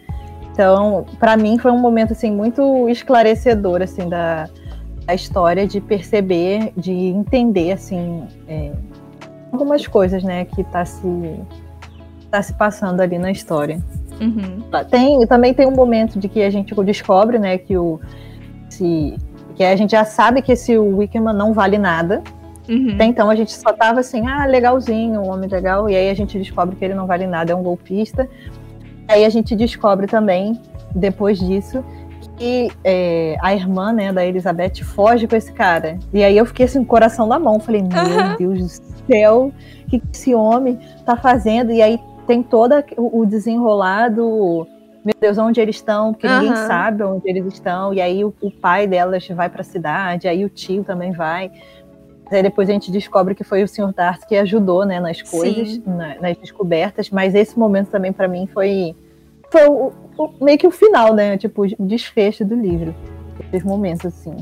Então, 0.51 1.05
para 1.19 1.35
mim 1.35 1.57
foi 1.57 1.71
um 1.71 1.79
momento 1.79 2.13
assim 2.13 2.31
muito 2.31 2.87
esclarecedor 2.87 3.81
assim 3.81 4.07
da 4.07 4.47
a 5.07 5.13
história 5.13 5.67
de 5.67 5.81
perceber, 5.81 6.71
de 6.77 6.91
entender 6.91 7.71
assim 7.71 8.23
é, 8.47 8.71
algumas 9.51 9.85
coisas, 9.87 10.23
né, 10.23 10.45
que 10.45 10.61
está 10.61 10.85
se 10.85 11.39
tá 12.31 12.41
se 12.41 12.53
passando 12.53 13.01
ali 13.01 13.17
na 13.17 13.31
história. 13.31 13.81
Uhum. 14.19 14.63
Tem 14.89 15.25
também 15.27 15.53
tem 15.53 15.67
um 15.67 15.75
momento 15.75 16.19
de 16.19 16.27
que 16.27 16.41
a 16.41 16.49
gente 16.49 16.73
descobre, 16.83 17.37
né, 17.37 17.57
que 17.57 17.77
o 17.77 17.99
se 18.69 19.15
que 19.55 19.63
a 19.63 19.75
gente 19.75 19.91
já 19.91 20.03
sabe 20.03 20.41
que 20.41 20.51
esse 20.51 20.77
Wickerman 20.77 21.35
não 21.35 21.53
vale 21.53 21.77
nada. 21.77 22.23
Uhum. 22.67 22.93
Até 22.95 23.05
então 23.05 23.29
a 23.29 23.35
gente 23.35 23.51
só 23.51 23.73
tava 23.73 23.99
assim, 23.99 24.25
ah, 24.27 24.45
legalzinho, 24.45 25.21
um 25.21 25.29
homem 25.29 25.49
legal, 25.49 25.89
e 25.89 25.95
aí 25.95 26.09
a 26.09 26.13
gente 26.13 26.37
descobre 26.39 26.75
que 26.75 26.83
ele 26.83 26.93
não 26.93 27.05
vale 27.05 27.27
nada, 27.27 27.51
é 27.51 27.55
um 27.55 27.61
golpista. 27.61 28.27
Aí 29.07 29.25
a 29.25 29.29
gente 29.29 29.55
descobre 29.55 30.07
também, 30.07 30.59
depois 30.95 31.37
disso, 31.37 31.83
que 32.37 32.71
é, 32.83 33.37
a 33.41 33.53
irmã, 33.53 33.91
né, 33.91 34.11
da 34.11 34.25
Elizabeth 34.25 34.83
foge 34.83 35.27
com 35.27 35.35
esse 35.35 35.51
cara. 35.51 35.97
E 36.13 36.23
aí 36.23 36.37
eu 36.37 36.45
fiquei 36.45 36.65
assim, 36.65 36.83
coração 36.83 37.27
na 37.27 37.39
mão. 37.39 37.59
Falei, 37.59 37.81
meu 37.81 37.91
uhum. 37.91 38.37
Deus 38.37 38.79
do 38.79 38.93
céu, 39.07 39.51
o 39.85 39.89
que 39.89 40.01
esse 40.11 40.33
homem 40.33 40.79
tá 41.05 41.15
fazendo? 41.15 41.71
E 41.71 41.81
aí 41.81 41.99
tem 42.25 42.41
todo 42.41 42.73
o 42.97 43.25
desenrolado. 43.25 44.67
Meu 45.03 45.15
Deus, 45.19 45.37
onde 45.37 45.59
eles 45.59 45.75
estão? 45.75 46.13
Porque 46.13 46.27
uhum. 46.27 46.39
ninguém 46.39 46.55
sabe 46.55 47.03
onde 47.03 47.29
eles 47.29 47.45
estão. 47.53 47.93
E 47.93 48.01
aí 48.01 48.23
o, 48.23 48.33
o 48.41 48.49
pai 48.49 48.87
delas 48.87 49.27
vai 49.29 49.49
para 49.49 49.61
a 49.61 49.65
cidade, 49.65 50.27
aí 50.27 50.43
o 50.45 50.49
tio 50.49 50.83
também 50.83 51.11
vai. 51.11 51.51
Aí 52.31 52.41
depois 52.41 52.69
a 52.69 52.73
gente 52.73 52.91
descobre 52.91 53.35
que 53.35 53.43
foi 53.43 53.61
o 53.61 53.67
Sr. 53.67 53.93
Darcy 53.93 54.25
que 54.25 54.35
ajudou, 54.35 54.85
né, 54.85 54.99
nas 54.99 55.21
coisas, 55.21 55.79
na, 55.85 56.15
nas 56.19 56.37
descobertas. 56.37 57.09
Mas 57.09 57.35
esse 57.35 57.59
momento 57.59 57.89
também 57.89 58.11
para 58.11 58.27
mim 58.27 58.47
foi 58.51 58.95
foi 59.53 59.67
o, 59.67 59.93
o, 60.17 60.43
meio 60.43 60.57
que 60.57 60.65
o 60.65 60.71
final, 60.71 61.13
né? 61.13 61.37
Tipo, 61.37 61.63
o 61.63 61.85
desfecho 61.85 62.43
do 62.43 62.55
livro. 62.55 62.93
Esses 63.39 63.63
momentos, 63.63 64.07
assim. 64.07 64.35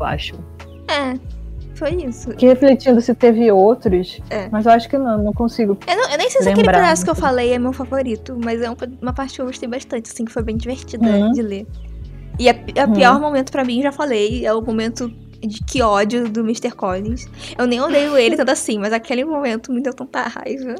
Eu 0.00 0.06
acho. 0.06 0.34
É, 0.88 1.18
foi 1.74 1.90
isso. 1.96 2.30
Que 2.30 2.46
refletindo 2.46 2.98
se 3.02 3.14
teve 3.14 3.52
outros, 3.52 4.20
é. 4.30 4.48
mas 4.50 4.64
eu 4.64 4.72
acho 4.72 4.88
que 4.88 4.96
não, 4.96 5.22
não 5.22 5.32
consigo. 5.34 5.78
Eu, 5.86 5.96
não, 5.96 6.10
eu 6.10 6.16
nem 6.16 6.30
sei 6.30 6.42
se 6.42 6.48
aquele 6.48 6.66
pedaço 6.66 7.04
que 7.04 7.10
eu 7.10 7.14
falei 7.14 7.52
é 7.52 7.58
meu 7.58 7.74
favorito, 7.74 8.38
mas 8.42 8.62
é 8.62 8.70
uma 9.02 9.12
parte 9.12 9.34
que 9.34 9.42
eu 9.42 9.46
gostei 9.46 9.68
bastante, 9.68 10.10
assim, 10.10 10.24
que 10.24 10.32
foi 10.32 10.42
bem 10.42 10.56
divertida 10.56 11.04
uhum. 11.04 11.32
de 11.32 11.42
ler. 11.42 11.66
E 12.38 12.50
o 12.50 12.54
uhum. 12.86 12.92
pior 12.94 13.20
momento 13.20 13.52
para 13.52 13.64
mim, 13.64 13.82
já 13.82 13.92
falei, 13.92 14.46
é 14.46 14.54
o 14.54 14.62
momento 14.62 15.12
de 15.46 15.62
que 15.64 15.82
ódio 15.82 16.26
do 16.26 16.40
Mr. 16.40 16.70
Collins. 16.70 17.28
Eu 17.58 17.66
nem 17.66 17.80
odeio 17.82 18.16
ele 18.16 18.34
tanto 18.34 18.50
assim, 18.50 18.78
mas 18.78 18.94
aquele 18.94 19.26
momento 19.26 19.70
me 19.70 19.82
deu 19.82 19.92
tanta 19.92 20.22
raiva. 20.22 20.74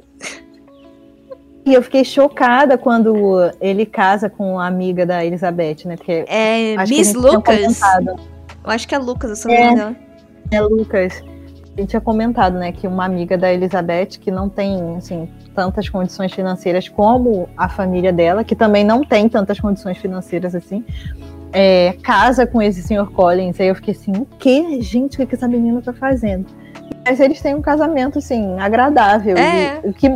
E 1.65 1.75
eu 1.75 1.83
fiquei 1.83 2.05
chocada 2.05 2.77
quando 2.77 3.51
ele 3.61 3.87
casa 3.87 4.29
com 4.29 4.59
a 4.59 4.67
amiga 4.67 5.07
da 5.07 5.25
Elizabeth, 5.25 5.85
né? 5.85 5.97
Porque 5.97 6.25
é 6.27 6.77
Miss 6.89 7.15
Lucas. 7.15 7.81
Eu 8.65 8.71
acho 8.71 8.87
que 8.87 8.95
é 8.95 8.99
Lucas 8.99 9.31
o 9.31 9.37
sobrenome 9.37 9.73
é, 9.73 9.75
dela. 9.75 9.97
É 10.51 10.61
Lucas. 10.61 11.23
A 11.77 11.81
gente 11.81 11.91
tinha 11.91 12.01
comentado, 12.01 12.59
né, 12.59 12.71
que 12.71 12.87
uma 12.87 13.07
amiga 13.07 13.39
da 13.39 13.51
Elizabeth 13.51 14.19
que 14.21 14.31
não 14.31 14.47
tem, 14.49 14.97
assim, 14.97 15.27
tantas 15.55 15.89
condições 15.89 16.33
financeiras 16.33 16.87
como 16.87 17.49
a 17.57 17.67
família 17.69 18.13
dela, 18.13 18.45
que 18.45 18.55
também 18.55 18.85
não 18.85 19.03
tem 19.03 19.27
tantas 19.27 19.59
condições 19.59 19.97
financeiras 19.97 20.55
assim, 20.55 20.85
é, 21.51 21.95
casa 22.03 22.47
com 22.47 22.61
esse 22.61 22.83
senhor 22.83 23.11
Collins. 23.13 23.59
Aí 23.61 23.69
eu 23.69 23.75
fiquei 23.75 23.95
assim, 23.95 24.13
o 24.13 24.27
que, 24.39 24.83
gente, 24.83 25.15
o 25.15 25.17
que, 25.19 25.27
que 25.27 25.35
essa 25.35 25.49
menina 25.49 25.81
tá 25.81 25.93
fazendo? 25.93 26.47
Mas 27.05 27.21
eles 27.21 27.41
têm 27.41 27.55
um 27.55 27.63
casamento, 27.63 28.19
assim, 28.19 28.59
agradável. 28.61 29.37
É. 29.37 29.81
E, 29.83 29.89
o 29.89 29.93
que 29.93 30.09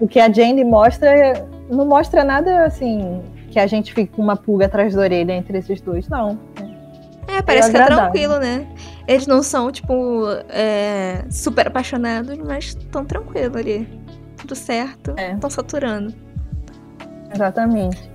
o 0.00 0.08
que 0.08 0.18
a 0.18 0.32
Jane 0.32 0.64
mostra 0.64 1.46
não 1.70 1.86
mostra 1.86 2.24
nada 2.24 2.64
assim 2.64 3.22
que 3.50 3.58
a 3.58 3.66
gente 3.66 3.92
fique 3.92 4.12
com 4.14 4.22
uma 4.22 4.36
pulga 4.36 4.66
atrás 4.66 4.94
da 4.94 5.02
orelha 5.02 5.32
entre 5.32 5.58
esses 5.58 5.80
dois, 5.80 6.08
não. 6.08 6.38
É, 7.26 7.42
parece 7.42 7.68
é 7.68 7.72
que 7.72 7.78
é 7.78 7.86
tranquilo, 7.86 8.38
né? 8.38 8.66
Eles 9.06 9.26
não 9.26 9.42
são, 9.42 9.70
tipo, 9.70 10.24
é, 10.48 11.24
super 11.30 11.66
apaixonados, 11.66 12.38
mas 12.38 12.66
estão 12.66 13.04
tranquilos 13.04 13.56
ali. 13.56 13.88
Tudo 14.36 14.54
certo. 14.54 15.14
Estão 15.18 15.48
é. 15.48 15.50
saturando. 15.50 16.14
Exatamente. 17.32 18.10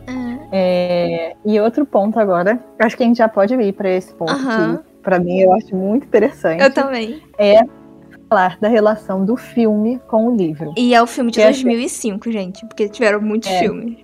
É. 0.52 1.30
é. 1.32 1.36
e 1.46 1.60
outro 1.60 1.86
ponto 1.86 2.20
agora, 2.20 2.60
acho 2.80 2.96
que 2.96 3.04
a 3.04 3.06
gente 3.06 3.18
já 3.18 3.28
pode 3.28 3.54
ir 3.54 3.74
para 3.74 3.90
esse 3.90 4.14
ponto, 4.14 4.34
uh 4.34 4.38
-huh. 4.38 4.78
que 4.78 5.02
para 5.02 5.20
mim 5.20 5.40
eu 5.40 5.54
acho 5.54 5.76
muito 5.76 6.06
interessante. 6.06 6.62
Eu 6.62 6.74
também. 6.74 7.22
É 7.38 7.62
falar 8.30 8.58
da 8.60 8.68
relação 8.68 9.26
do 9.26 9.36
filme 9.36 10.00
com 10.08 10.28
o 10.28 10.36
livro. 10.36 10.74
E 10.78 10.94
é 10.94 11.02
o 11.02 11.08
filme 11.08 11.32
de 11.32 11.42
2005, 11.42 12.30
é... 12.30 12.32
gente, 12.32 12.66
porque 12.66 12.90
tiveram 12.90 13.22
muitos 13.22 13.50
é. 13.50 13.60
filmes. 13.60 13.98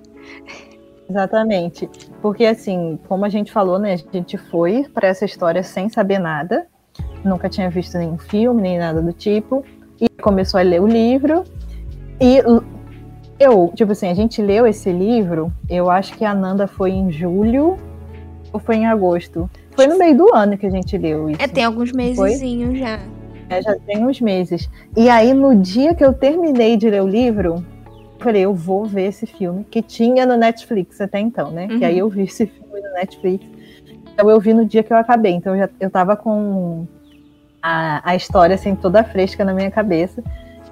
Exatamente. 1.09 1.89
Porque, 2.21 2.45
assim, 2.45 2.97
como 3.07 3.25
a 3.25 3.29
gente 3.29 3.51
falou, 3.51 3.77
né, 3.77 3.93
a 3.93 4.15
gente 4.15 4.37
foi 4.37 4.85
para 4.93 5.07
essa 5.07 5.25
história 5.25 5.61
sem 5.61 5.89
saber 5.89 6.19
nada, 6.19 6.67
nunca 7.23 7.49
tinha 7.49 7.69
visto 7.69 7.97
nenhum 7.97 8.17
filme, 8.17 8.61
nem 8.61 8.79
nada 8.79 9.01
do 9.01 9.11
tipo, 9.11 9.63
e 9.99 10.07
começou 10.21 10.59
a 10.59 10.63
ler 10.63 10.81
o 10.81 10.87
livro. 10.87 11.43
E 12.19 12.37
eu, 13.39 13.71
tipo 13.75 13.91
assim, 13.91 14.07
a 14.07 14.13
gente 14.13 14.41
leu 14.41 14.65
esse 14.65 14.91
livro, 14.91 15.51
eu 15.69 15.89
acho 15.89 16.13
que 16.17 16.23
a 16.23 16.33
Nanda 16.33 16.67
foi 16.67 16.91
em 16.91 17.11
julho 17.11 17.77
ou 18.53 18.59
foi 18.59 18.77
em 18.77 18.85
agosto. 18.85 19.49
Foi 19.75 19.87
no 19.87 19.97
meio 19.97 20.15
do 20.15 20.33
ano 20.33 20.57
que 20.57 20.65
a 20.65 20.69
gente 20.69 20.97
leu 20.97 21.29
isso. 21.29 21.41
É, 21.41 21.47
tem 21.47 21.65
alguns 21.65 21.91
meses 21.91 22.17
já. 22.77 22.99
É, 23.51 23.61
já 23.61 23.75
tem 23.75 24.05
uns 24.05 24.21
meses. 24.21 24.69
E 24.95 25.09
aí, 25.09 25.33
no 25.33 25.53
dia 25.55 25.93
que 25.93 26.03
eu 26.03 26.13
terminei 26.13 26.77
de 26.77 26.89
ler 26.89 27.03
o 27.03 27.07
livro, 27.07 27.55
eu 27.85 28.19
falei, 28.19 28.43
eu 28.43 28.53
vou 28.53 28.85
ver 28.85 29.09
esse 29.09 29.25
filme, 29.25 29.65
que 29.69 29.81
tinha 29.81 30.25
no 30.25 30.37
Netflix 30.37 31.01
até 31.01 31.19
então, 31.19 31.51
né? 31.51 31.67
Uhum. 31.69 31.77
Que 31.77 31.85
aí 31.85 31.99
eu 31.99 32.07
vi 32.07 32.23
esse 32.23 32.45
filme 32.45 32.81
no 32.81 32.93
Netflix. 32.93 33.45
Então 34.13 34.29
eu 34.29 34.39
vi 34.39 34.53
no 34.53 34.65
dia 34.65 34.83
que 34.83 34.93
eu 34.93 34.97
acabei. 34.97 35.33
Então 35.33 35.53
eu, 35.53 35.63
já, 35.63 35.69
eu 35.81 35.89
tava 35.89 36.15
com 36.15 36.87
a, 37.61 38.09
a 38.09 38.15
história 38.15 38.55
assim 38.55 38.73
toda 38.73 39.03
fresca 39.03 39.43
na 39.43 39.53
minha 39.53 39.69
cabeça. 39.69 40.23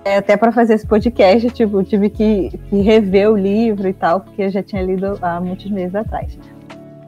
É, 0.06 0.16
até 0.16 0.38
para 0.38 0.52
fazer 0.54 0.76
esse 0.76 0.88
podcast, 0.88 1.50
tipo, 1.50 1.84
tive 1.84 2.10
que, 2.10 2.58
que, 2.70 2.82
rever 2.82 3.30
o 3.30 3.36
livro 3.36 3.90
e 3.90 3.94
tal, 3.94 4.22
porque 4.22 4.44
eu 4.44 4.50
já 4.50 4.64
tinha 4.64 4.82
lido 4.82 5.20
há 5.22 5.42
muitos 5.42 5.70
meses 5.70 5.94
atrás. 5.94 6.40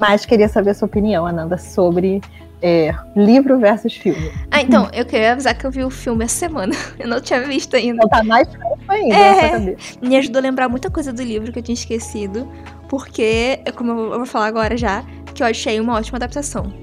Mas 0.02 0.26
queria 0.26 0.50
saber 0.50 0.72
a 0.72 0.74
sua 0.74 0.88
opinião, 0.88 1.28
Ananda, 1.28 1.60
sobre 1.60 2.20
é, 2.60 2.92
livro 3.16 3.60
versus 3.60 3.96
filme. 3.96 4.32
Ah, 4.50 4.60
então, 4.60 4.90
eu 4.92 5.06
queria 5.06 5.34
avisar 5.34 5.56
que 5.56 5.64
eu 5.64 5.70
vi 5.70 5.84
o 5.84 5.92
filme 5.92 6.26
essa 6.26 6.36
semana. 6.36 6.74
Eu 6.98 7.08
não 7.08 7.22
tinha 7.22 7.40
visto 7.42 7.76
ainda. 7.76 8.04
Então 8.04 8.10
tá 8.10 8.24
mais 8.24 8.48
fácil 8.48 8.78
ainda. 8.88 9.16
É, 9.16 9.76
me 10.02 10.18
ajudou 10.18 10.40
a 10.40 10.42
lembrar 10.42 10.68
muita 10.70 10.90
coisa 10.90 11.14
do 11.14 11.22
livro 11.22 11.52
que 11.52 11.60
eu 11.60 11.64
tinha 11.64 11.74
esquecido, 11.74 12.52
porque, 12.90 13.60
como 13.76 13.92
eu 13.92 14.18
vou 14.18 14.26
falar 14.26 14.48
agora 14.48 14.76
já, 14.76 15.04
que 15.36 15.44
eu 15.44 15.48
achei 15.48 15.80
uma 15.80 15.94
ótima 15.96 16.18
adaptação. 16.18 16.74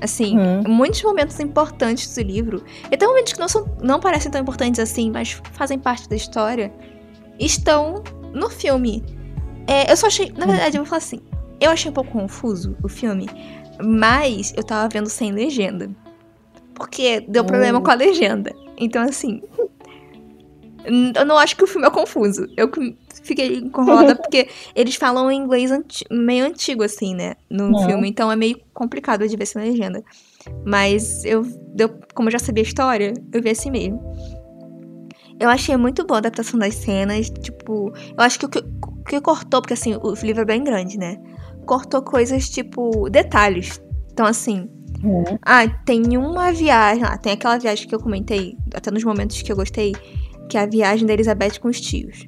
Assim, 0.00 0.38
hum. 0.38 0.62
muitos 0.68 1.02
momentos 1.02 1.40
importantes 1.40 2.14
do 2.14 2.22
livro, 2.22 2.62
e 2.90 2.94
até 2.94 3.06
momentos 3.06 3.32
que 3.32 3.40
não, 3.40 3.48
são, 3.48 3.66
não 3.82 3.98
parecem 3.98 4.30
tão 4.30 4.42
importantes 4.42 4.78
assim, 4.78 5.10
mas 5.10 5.40
fazem 5.52 5.78
parte 5.78 6.06
da 6.06 6.14
história, 6.14 6.70
estão 7.38 8.02
no 8.34 8.50
filme. 8.50 9.02
É, 9.66 9.90
eu 9.90 9.96
só 9.96 10.06
achei. 10.06 10.32
Na 10.36 10.44
verdade, 10.46 10.76
eu 10.76 10.82
vou 10.82 10.88
falar 10.88 10.98
assim. 10.98 11.20
Eu 11.60 11.70
achei 11.70 11.90
um 11.90 11.94
pouco 11.94 12.10
confuso 12.10 12.76
o 12.82 12.88
filme, 12.88 13.26
mas 13.82 14.52
eu 14.56 14.62
tava 14.62 14.88
vendo 14.88 15.08
sem 15.08 15.32
legenda. 15.32 15.90
Porque 16.74 17.20
deu 17.20 17.44
problema 17.44 17.80
com 17.80 17.90
a 17.90 17.94
legenda. 17.94 18.54
Então, 18.76 19.02
assim. 19.02 19.42
Eu 21.16 21.24
não 21.24 21.36
acho 21.36 21.56
que 21.56 21.64
o 21.64 21.66
filme 21.66 21.86
é 21.86 21.90
confuso. 21.90 22.46
Eu 22.56 22.70
fiquei 23.22 23.58
enrolada 23.58 24.14
porque 24.16 24.48
eles 24.74 24.94
falam 24.94 25.30
em 25.30 25.38
inglês 25.38 25.72
anti 25.72 26.04
meio 26.10 26.44
antigo, 26.44 26.82
assim, 26.82 27.14
né? 27.14 27.34
No 27.50 27.76
filme. 27.86 28.08
Então 28.08 28.30
é 28.30 28.36
meio 28.36 28.60
complicado 28.72 29.26
de 29.26 29.36
ver 29.36 29.46
sem 29.46 29.62
legenda. 29.62 30.04
Mas 30.64 31.24
eu, 31.24 31.44
eu, 31.76 31.88
como 32.14 32.28
eu 32.28 32.32
já 32.32 32.38
sabia 32.38 32.62
a 32.62 32.66
história, 32.66 33.14
eu 33.32 33.42
vi 33.42 33.50
assim 33.50 33.70
mesmo. 33.70 34.00
Eu 35.40 35.48
achei 35.48 35.76
muito 35.76 36.04
boa 36.06 36.18
a 36.18 36.20
adaptação 36.20 36.58
das 36.58 36.74
cenas. 36.74 37.30
Tipo, 37.30 37.92
eu 38.16 38.22
acho 38.22 38.38
que 38.38 38.46
o 38.46 38.48
que, 38.48 38.58
o 38.58 39.04
que 39.04 39.20
cortou, 39.20 39.60
porque 39.60 39.74
assim, 39.74 39.96
o 39.96 40.12
livro 40.22 40.42
é 40.42 40.44
bem 40.44 40.62
grande, 40.62 40.98
né? 40.98 41.18
Cortou 41.66 42.02
coisas 42.02 42.48
tipo 42.48 43.10
detalhes. 43.10 43.80
Então, 44.12 44.24
assim, 44.24 44.68
Uhum. 45.02 45.38
Ah, 45.42 45.68
tem 45.68 46.16
uma 46.16 46.52
viagem. 46.52 47.04
Ah, 47.04 47.18
tem 47.18 47.32
aquela 47.32 47.58
viagem 47.58 47.86
que 47.86 47.94
eu 47.94 48.00
comentei, 48.00 48.56
até 48.74 48.90
nos 48.90 49.04
momentos 49.04 49.40
que 49.42 49.52
eu 49.52 49.56
gostei, 49.56 49.92
que 50.48 50.56
é 50.56 50.62
a 50.62 50.66
viagem 50.66 51.06
da 51.06 51.12
Elizabeth 51.12 51.60
com 51.60 51.68
os 51.68 51.80
tios. 51.80 52.24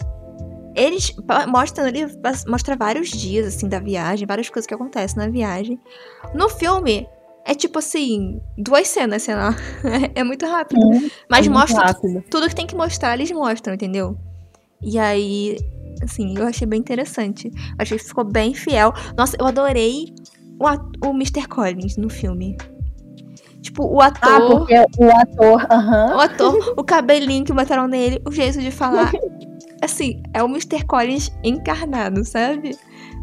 Eles 0.74 1.14
mostram 1.48 1.86
ali, 1.86 2.06
mostra 2.46 2.76
vários 2.76 3.08
dias, 3.08 3.46
assim, 3.46 3.68
da 3.68 3.80
viagem, 3.80 4.26
várias 4.26 4.48
coisas 4.48 4.66
que 4.66 4.74
acontecem 4.74 5.16
na 5.18 5.28
viagem. 5.28 5.80
No 6.34 6.48
filme, 6.48 7.08
é 7.44 7.54
tipo 7.54 7.78
assim, 7.80 8.40
duas 8.56 8.86
cenas, 8.86 9.22
sei 9.22 9.34
lá. 9.34 9.56
é 10.14 10.22
muito 10.22 10.46
rápido. 10.46 10.80
Hum, 10.80 11.08
Mas 11.28 11.46
é 11.46 11.50
mostra 11.50 11.94
tudo 12.30 12.48
que 12.48 12.54
tem 12.54 12.66
que 12.66 12.76
mostrar, 12.76 13.14
eles 13.14 13.32
mostram, 13.32 13.74
entendeu? 13.74 14.16
E 14.80 14.98
aí, 14.98 15.58
assim, 16.02 16.36
eu 16.36 16.46
achei 16.46 16.66
bem 16.66 16.80
interessante. 16.80 17.50
Achei 17.78 17.98
que 17.98 18.04
ficou 18.04 18.24
bem 18.24 18.54
fiel. 18.54 18.92
Nossa, 19.16 19.36
eu 19.38 19.46
adorei 19.46 20.14
o, 20.58 21.06
o 21.06 21.10
Mr. 21.10 21.46
Collins 21.48 21.96
no 21.96 22.08
filme. 22.08 22.56
Tipo, 23.60 23.86
o 23.86 24.00
ator. 24.00 24.30
Ah, 24.30 24.40
porque 24.40 24.74
o 24.98 25.10
ator. 25.10 25.66
Uhum. 25.70 26.16
O 26.16 26.20
ator, 26.20 26.74
o 26.76 26.84
cabelinho 26.84 27.44
que 27.44 27.52
botaram 27.52 27.88
nele, 27.88 28.20
o 28.26 28.30
jeito 28.30 28.60
de 28.60 28.70
falar. 28.70 29.12
assim, 29.82 30.22
é 30.34 30.42
o 30.42 30.46
Mr. 30.46 30.84
Collins 30.86 31.30
encarnado, 31.44 32.24
sabe? 32.24 32.76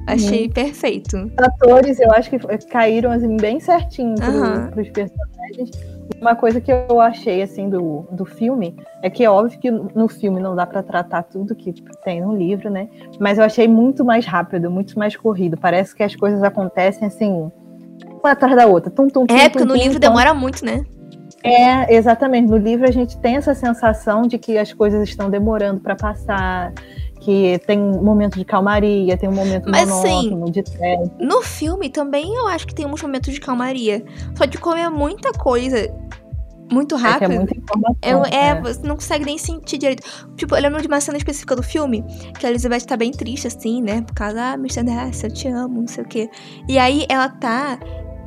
Achei 0.08 0.46
uhum. 0.46 0.52
perfeito. 0.52 1.18
Os 1.18 1.46
atores, 1.46 2.00
eu 2.00 2.12
acho 2.12 2.30
que 2.30 2.40
caíram 2.70 3.12
assim, 3.12 3.38
bem 3.38 3.60
certinho 3.60 4.16
pro, 4.16 4.32
uhum. 4.32 4.68
pros 4.72 4.90
personagens. 4.90 5.72
Uma 6.22 6.36
coisa 6.36 6.62
que 6.62 6.72
eu 6.72 7.00
achei 7.00 7.42
assim 7.42 7.70
do, 7.70 8.08
do 8.12 8.26
filme 8.26 8.76
é 9.02 9.10
que 9.10 9.24
é 9.24 9.30
óbvio 9.30 9.60
que 9.60 9.72
no 9.72 10.08
filme 10.08 10.40
não 10.40 10.56
dá 10.56 10.66
para 10.66 10.82
tratar 10.82 11.24
tudo 11.24 11.56
que 11.56 11.74
tem 12.04 12.22
no 12.22 12.36
livro, 12.36 12.70
né? 12.70 12.88
Mas 13.20 13.38
eu 13.38 13.44
achei 13.44 13.68
muito 13.68 14.04
mais 14.04 14.26
rápido, 14.26 14.70
muito 14.72 14.98
mais 14.98 15.16
corrido. 15.16 15.58
Parece 15.58 15.96
que 15.96 16.04
as 16.04 16.16
coisas 16.16 16.42
acontecem 16.44 17.08
assim 17.08 17.52
uma 18.22 18.32
atrás 18.32 18.56
da 18.56 18.66
outra. 18.66 18.90
Tum, 18.90 19.08
tum, 19.08 19.26
tum, 19.26 19.36
é, 19.36 19.50
porque 19.50 19.66
no 19.66 19.76
livro 19.76 20.00
demora 20.00 20.34
muito, 20.34 20.66
né? 20.66 20.84
É, 21.44 21.94
exatamente. 21.94 22.50
No 22.50 22.58
livro 22.58 22.88
a 22.88 22.92
gente 22.92 23.18
tem 23.20 23.36
essa 23.36 23.54
sensação 23.54 24.24
de 24.24 24.38
que 24.40 24.58
as 24.58 24.74
coisas 24.74 25.08
estão 25.08 25.30
demorando 25.30 25.80
para 25.80 25.96
passar, 25.96 26.74
que 27.26 27.60
tem 27.66 27.80
um 27.80 28.04
momento 28.04 28.38
de 28.38 28.46
calmaria, 28.46 29.18
tem 29.18 29.28
um 29.28 29.34
momento 29.34 29.68
Mas, 29.68 29.90
monótono, 29.90 30.52
de 30.52 30.62
tempo. 30.62 31.12
No 31.20 31.42
filme 31.42 31.90
também 31.90 32.36
eu 32.36 32.48
acho 32.48 32.68
que 32.68 32.76
tem 32.76 32.86
uns 32.86 33.02
momentos 33.02 33.34
de 33.34 33.40
calmaria. 33.40 34.06
Só 34.38 34.46
de 34.46 34.60
comer 34.60 34.90
muita 34.92 35.32
coisa 35.32 35.92
muito 36.72 36.96
rápido. 36.96 37.32
É, 37.32 37.36
é 37.36 37.38
muita 37.40 37.58
informação, 37.58 37.98
eu, 38.04 38.26
é, 38.26 38.50
é, 38.50 38.62
você 38.62 38.88
não 38.88 38.94
consegue 38.94 39.26
nem 39.26 39.40
sentir 39.40 39.80
direito. 39.80 40.04
Tipo, 40.36 40.56
eu 40.56 40.62
lembro 40.62 40.80
de 40.80 40.88
uma 40.88 41.02
cena 41.02 41.18
específica 41.18 41.56
do 41.56 41.64
filme, 41.64 42.04
que 42.40 42.46
a 42.46 42.50
Elizabeth 42.50 42.82
tá 42.82 42.96
bem 42.96 43.12
triste, 43.12 43.48
assim, 43.48 43.82
né? 43.82 44.04
Por 44.04 44.14
causa, 44.14 44.52
ah, 44.52 44.54
Mr. 44.54 44.84
Darcy, 44.84 45.26
eu 45.26 45.34
te 45.34 45.48
amo, 45.48 45.82
não 45.82 45.88
sei 45.88 46.04
o 46.04 46.08
quê. 46.08 46.30
E 46.70 46.78
aí 46.78 47.08
ela 47.10 47.28
tá 47.30 47.80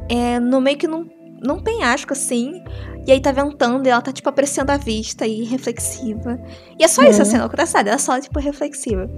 é, 0.08 0.40
no 0.40 0.60
meio 0.60 0.76
que 0.76 0.88
num, 0.88 1.08
num 1.40 1.60
penhasco, 1.60 2.12
assim. 2.12 2.64
E 3.08 3.12
aí 3.12 3.22
tá 3.22 3.32
ventando 3.32 3.88
e 3.88 3.90
ela 3.90 4.02
tá, 4.02 4.12
tipo, 4.12 4.28
apreciando 4.28 4.70
a 4.70 4.76
vista 4.76 5.26
e 5.26 5.42
reflexiva. 5.42 6.38
E 6.78 6.84
é 6.84 6.88
só 6.88 7.02
isso 7.04 7.22
a 7.22 7.24
cena, 7.24 7.46
engraçado, 7.46 7.86
ela 7.86 7.96
é 7.96 7.98
só, 7.98 8.20
tipo, 8.20 8.38
reflexiva. 8.38 9.08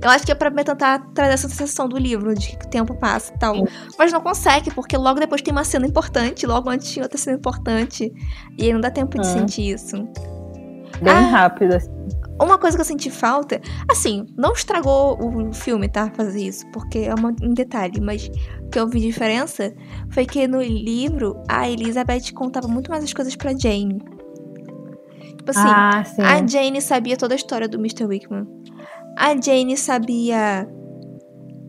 Eu 0.00 0.08
acho 0.08 0.24
que 0.24 0.32
é 0.32 0.34
pra 0.34 0.50
tentar 0.50 1.00
trazer 1.12 1.34
essa 1.34 1.48
sensação 1.50 1.86
do 1.86 1.98
livro, 1.98 2.34
de 2.34 2.56
que 2.56 2.64
o 2.64 2.70
tempo 2.70 2.94
passa 2.94 3.34
e 3.34 3.38
tal. 3.38 3.54
Sim. 3.54 3.64
Mas 3.98 4.10
não 4.10 4.22
consegue, 4.22 4.70
porque 4.70 4.96
logo 4.96 5.20
depois 5.20 5.42
tem 5.42 5.52
uma 5.52 5.62
cena 5.62 5.86
importante, 5.86 6.46
logo 6.46 6.70
antes 6.70 6.90
tinha 6.90 7.02
outra 7.02 7.18
cena 7.18 7.36
importante. 7.36 8.10
E 8.56 8.64
aí 8.64 8.72
não 8.72 8.80
dá 8.80 8.90
tempo 8.90 9.20
de 9.20 9.26
sentir 9.26 9.74
isso. 9.74 9.94
Bem 11.02 11.12
ah, 11.12 11.20
rápido, 11.20 11.74
assim. 11.74 11.90
Uma 12.40 12.58
coisa 12.58 12.76
que 12.76 12.80
eu 12.80 12.84
senti 12.84 13.10
falta, 13.10 13.60
assim, 13.88 14.26
não 14.36 14.52
estragou 14.52 15.16
o 15.20 15.52
filme, 15.52 15.88
tá? 15.88 16.10
Fazer 16.10 16.42
isso, 16.42 16.66
porque 16.72 17.00
é 17.00 17.14
um 17.14 17.54
detalhe, 17.54 18.00
mas 18.00 18.28
o 18.60 18.70
que 18.70 18.78
eu 18.78 18.88
vi 18.88 19.00
diferença 19.00 19.72
foi 20.10 20.26
que 20.26 20.48
no 20.48 20.60
livro 20.60 21.40
a 21.48 21.68
Elizabeth 21.70 22.32
contava 22.34 22.66
muito 22.66 22.90
mais 22.90 23.04
as 23.04 23.12
coisas 23.12 23.36
pra 23.36 23.56
Jane. 23.56 23.98
Tipo 25.36 25.50
assim, 25.50 25.68
ah, 25.68 26.02
a 26.18 26.46
Jane 26.46 26.80
sabia 26.80 27.16
toda 27.16 27.34
a 27.34 27.36
história 27.36 27.68
do 27.68 27.78
Mr. 27.78 28.04
Wickman. 28.06 28.46
A 29.16 29.40
Jane 29.40 29.76
sabia 29.76 30.68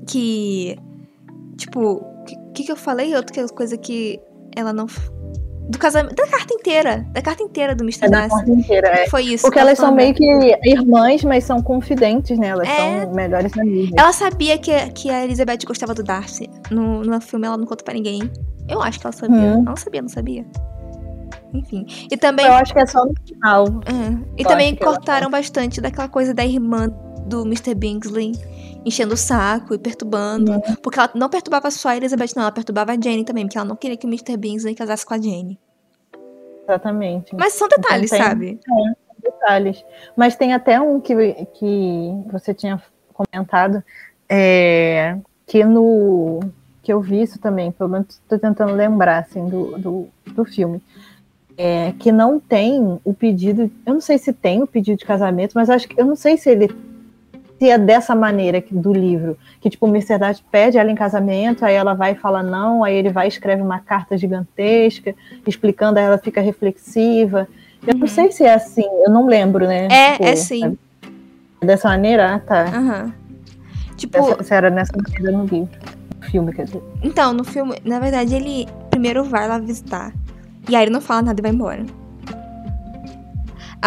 que. 0.08 0.78
Tipo, 1.58 1.98
o 1.98 2.24
que, 2.24 2.36
que, 2.54 2.64
que 2.64 2.72
eu 2.72 2.76
falei? 2.76 3.16
Outra 3.16 3.48
coisa 3.50 3.78
que 3.78 4.20
ela 4.56 4.74
não 4.74 4.88
do 5.70 5.78
casamento. 5.78 6.16
Da 6.16 6.28
carta 6.28 6.54
inteira. 6.54 7.06
Da 7.12 7.22
carta 7.22 7.44
inteira 7.44 7.76
do 7.76 7.84
Mr. 7.84 8.06
É 8.06 8.10
da 8.10 8.30
carta 8.30 8.52
inteira, 8.52 8.88
é. 8.88 9.10
Foi 9.10 9.24
isso. 9.24 9.44
Porque 9.44 9.60
elas 9.60 9.78
são 9.78 9.94
meio 9.94 10.14
que 10.14 10.26
irmãs, 10.64 11.24
mas 11.24 11.44
são 11.44 11.62
confidentes, 11.62 12.38
né? 12.38 12.50
Elas 12.50 12.68
é... 12.68 13.02
são 13.02 13.14
melhores 13.14 13.58
amigas. 13.58 13.92
Ela 13.98 14.14
sabia 14.14 14.58
que, 14.58 14.72
que 14.92 15.10
a 15.10 15.24
Elizabeth 15.24 15.60
gostava 15.66 15.94
do 15.94 16.04
Darcy. 16.04 16.50
No, 16.70 17.02
no 17.02 17.20
filme 17.22 17.48
ela 17.48 17.58
não 17.58 17.66
conta 17.66 17.84
pra 17.84 17.94
ninguém. 17.94 18.30
Eu 18.68 18.82
acho 18.82 19.00
que 19.00 19.06
ela 19.06 19.14
sabia. 19.14 19.38
Hum. 19.38 19.54
Ela 19.54 19.62
não 19.62 19.76
sabia, 19.76 20.02
não 20.02 20.10
sabia. 20.10 20.46
Enfim. 21.54 21.86
E 22.12 22.18
também. 22.18 22.46
Eu 22.46 22.54
acho 22.54 22.74
que 22.74 22.80
é 22.80 22.86
só 22.86 23.06
no 23.06 23.14
final. 23.26 23.66
É. 23.86 24.12
E 24.38 24.44
Eu 24.44 24.48
também 24.48 24.76
cortaram 24.76 25.30
bastante 25.30 25.82
daquela 25.82 26.08
coisa 26.08 26.34
da 26.34 26.46
irmã 26.46 26.90
do 27.28 27.42
Mr. 27.44 27.74
Bingsley 27.74 28.34
enchendo 28.86 29.16
o 29.16 29.18
saco 29.18 29.74
e 29.74 29.80
perturbando. 29.80 30.52
Uhum. 30.52 30.76
Porque 30.82 31.00
ela 31.00 31.10
não 31.16 31.28
perturbava 31.28 31.72
só 31.72 31.90
a 31.90 31.98
Elizabeth, 31.98 32.34
não, 32.36 32.44
ela 32.44 32.52
perturbava 32.52 32.92
a 32.92 32.96
Jane 32.96 33.26
também, 33.26 33.46
porque 33.46 33.58
ela 33.58 33.68
não 33.68 33.76
queria 33.76 33.98
que 33.98 34.06
o 34.06 34.10
Mr. 34.10 34.38
Bingsley 34.38 34.76
casasse 34.76 35.06
com 35.06 35.14
a 35.14 35.18
Jane. 35.18 35.60
Exatamente. 36.64 37.36
Mas 37.36 37.54
são 37.54 37.68
detalhes, 37.68 38.12
então, 38.12 38.20
tem, 38.20 38.28
sabe? 38.28 38.60
É, 38.70 39.32
detalhes. 39.32 39.84
Mas 40.16 40.36
tem 40.36 40.54
até 40.54 40.80
um 40.80 41.02
que, 41.02 41.16
que 41.54 42.24
você 42.32 42.54
tinha 42.54 42.82
comentado, 43.14 43.84
é, 44.30 45.18
que 45.46 45.64
no 45.64 46.40
que 46.82 46.94
eu 46.94 47.02
vi 47.02 47.24
isso 47.24 47.40
também, 47.40 47.72
pelo 47.72 47.90
menos 47.90 48.10
estou 48.10 48.38
tentando 48.38 48.74
lembrar 48.74 49.18
assim, 49.18 49.48
do, 49.50 49.76
do, 49.78 50.08
do 50.28 50.46
filme. 50.46 50.80
É, 51.58 51.94
que 51.94 52.12
não 52.12 52.40
tem 52.40 53.00
o 53.04 53.14
pedido, 53.14 53.72
eu 53.86 53.94
não 53.94 54.02
sei 54.02 54.18
se 54.18 54.32
tem 54.32 54.62
o 54.62 54.68
pedido 54.68 55.00
de 55.00 55.06
casamento, 55.06 55.54
mas 55.56 55.70
acho 55.70 55.88
que 55.88 56.00
eu 56.00 56.06
não 56.06 56.16
sei 56.16 56.38
se 56.38 56.50
ele 56.50 56.68
é 57.62 57.78
dessa 57.78 58.14
maneira 58.14 58.64
do 58.70 58.92
livro, 58.92 59.38
que 59.62 59.70
tipo, 59.70 59.86
o 59.86 59.90
Mercedes 59.90 60.44
pede 60.52 60.78
ela 60.78 60.92
em 60.92 60.96
casamento, 60.96 61.64
aí 61.64 61.74
ela 61.74 61.94
vai 61.94 62.12
e 62.12 62.16
fala 62.16 62.44
não, 62.44 62.84
aí 62.84 62.96
ele 62.96 63.10
vai 63.10 63.28
e 63.28 63.30
escreve 63.30 63.62
uma 63.62 63.80
carta 63.80 64.18
gigantesca, 64.18 65.16
explicando, 65.48 65.98
aí 65.98 66.06
ela 66.06 66.18
fica 66.18 66.42
reflexiva. 66.42 67.48
Eu 67.86 67.94
uhum. 67.94 68.02
não 68.02 68.08
sei 68.08 68.32
se 68.32 68.44
é 68.44 68.54
assim, 68.54 68.86
eu 69.06 69.10
não 69.10 69.26
lembro, 69.26 69.66
né? 69.66 69.88
É, 69.90 70.12
tipo, 70.14 70.26
é 70.26 70.36
sim. 70.36 70.78
Dessa 71.62 71.88
maneira? 71.88 72.36
Ah, 72.36 72.40
tá. 72.40 72.66
Uhum. 72.66 73.12
Tipo, 73.96 74.18
Essa, 74.18 74.44
se 74.44 74.54
era 74.54 74.70
nessa 74.70 74.94
maneira 74.98 75.38
no 75.38 75.46
livro. 75.46 75.70
No 76.20 76.26
filme, 76.30 76.54
quer 76.54 76.66
dizer. 76.66 76.84
Então, 77.02 77.34
no 77.34 77.44
filme, 77.44 77.78
na 77.86 78.00
verdade, 78.00 78.36
ele 78.36 78.68
primeiro 78.90 79.24
vai 79.24 79.48
lá 79.48 79.58
visitar. 79.58 80.14
E 80.68 80.76
aí 80.76 80.84
ele 80.84 80.92
não 80.92 81.02
fala 81.02 81.22
nada 81.22 81.40
e 81.40 81.44
vai 81.44 81.52
embora. 81.52 81.86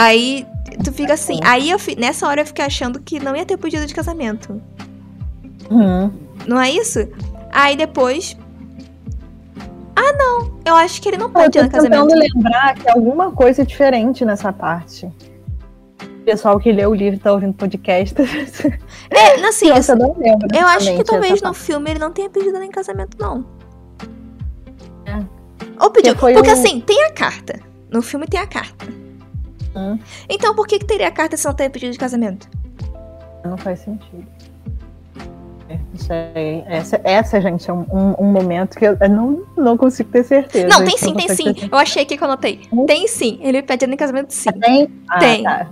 Aí 0.01 0.47
tu 0.85 0.93
fica 0.93 1.15
assim. 1.15 1.41
Aí 1.45 1.71
eu 1.71 1.79
nessa 1.99 2.29
hora 2.29 2.43
eu 2.43 2.47
fiquei 2.47 2.65
achando 2.65 3.01
que 3.01 3.19
não 3.19 3.35
ia 3.35 3.45
ter 3.45 3.57
pedido 3.57 3.85
de 3.85 3.93
casamento. 3.95 4.63
Uhum. 5.69 6.13
Não 6.47 6.61
é 6.61 6.71
isso? 6.71 7.01
Aí 7.53 7.77
depois 7.77 8.37
Eu 10.65 10.77
acho 10.77 11.01
que 11.01 11.09
ele 11.09 11.17
não 11.17 11.27
Eu 11.27 11.33
pode 11.33 11.59
ir 11.59 11.61
tô 11.63 11.65
no 11.67 11.71
casamento. 11.73 12.09
tentando 12.09 12.21
lembrar 12.21 12.75
que 12.75 12.89
alguma 12.91 13.33
coisa 13.33 13.63
é 13.63 13.65
diferente 13.65 14.23
nessa 14.25 14.53
parte. 14.53 15.11
Pessoal 16.27 16.61
que 16.61 16.71
lê 16.71 16.85
o 16.85 16.95
livro 16.95 17.19
tá 17.19 17.33
ouvindo 17.33 17.55
podcast. 17.55 18.15
É, 19.11 19.47
assim, 19.47 19.71
Nossa, 19.71 19.93
eu 19.93 19.97
não 19.97 20.15
lembro. 20.19 20.47
eu 20.55 20.67
acho 20.69 20.95
que 20.95 21.03
talvez 21.03 21.41
no 21.41 21.49
parte. 21.53 21.59
filme 21.61 21.91
ele 21.91 21.99
não 21.99 22.13
tenha 22.13 22.29
pedido 22.29 22.55
ela 22.55 22.65
em 22.67 22.71
casamento, 22.71 23.17
não. 23.19 23.47
É. 25.07 25.25
Ou 25.83 25.91
pediu. 25.91 26.15
Porque 26.15 26.35
Porque 26.35 26.51
um- 26.51 26.53
assim, 26.53 26.81
tem 26.81 27.05
a 27.05 27.13
carta. 27.13 27.59
No 27.91 28.03
filme 28.03 28.27
tem 28.27 28.39
a 28.39 28.47
carta. 28.47 28.87
Hum. 29.77 29.99
Então 30.29 30.55
por 30.55 30.67
que, 30.67 30.79
que 30.79 30.85
teria 30.87 31.09
a 31.09 31.11
carta 31.11 31.37
se 31.37 31.45
não 31.47 31.55
tem 31.55 31.69
pedido 31.71 31.93
de 31.93 31.99
casamento? 31.99 32.49
Não 33.45 33.57
faz 33.57 33.81
sentido. 33.81 34.27
É, 35.69 35.79
Isso 35.95 36.11
aí, 36.13 36.65
essa, 36.67 37.01
essa, 37.05 37.41
gente, 37.43 37.69
é 37.69 37.73
um, 37.73 37.85
um- 38.19 38.33
momento 38.33 38.79
que 38.79 38.87
eu 38.87 38.97
não, 39.11 39.43
não 39.57 39.77
consigo 39.77 40.11
ter 40.11 40.25
certeza. 40.25 40.67
Não, 40.67 40.83
tem 40.85 40.97
sim, 40.97 41.13
tem 41.15 41.29
sim. 41.29 41.55
Eu 41.71 41.77
achei 41.77 42.03
aqui 42.03 42.17
que 42.17 42.23
eu 42.25 42.29
anotei. 42.29 42.63
Hum? 42.73 42.87
Tem 42.87 43.07
sim. 43.07 43.39
Ele 43.43 43.61
pede 43.63 43.85
ela 43.85 43.93
em 43.93 43.97
casamento 43.97 44.33
sim. 44.33 44.45
certeza. 44.45 44.65
Tem? 44.67 44.89
Ah, 45.11 45.19
Tem. 45.19 45.43
tá. 45.43 45.69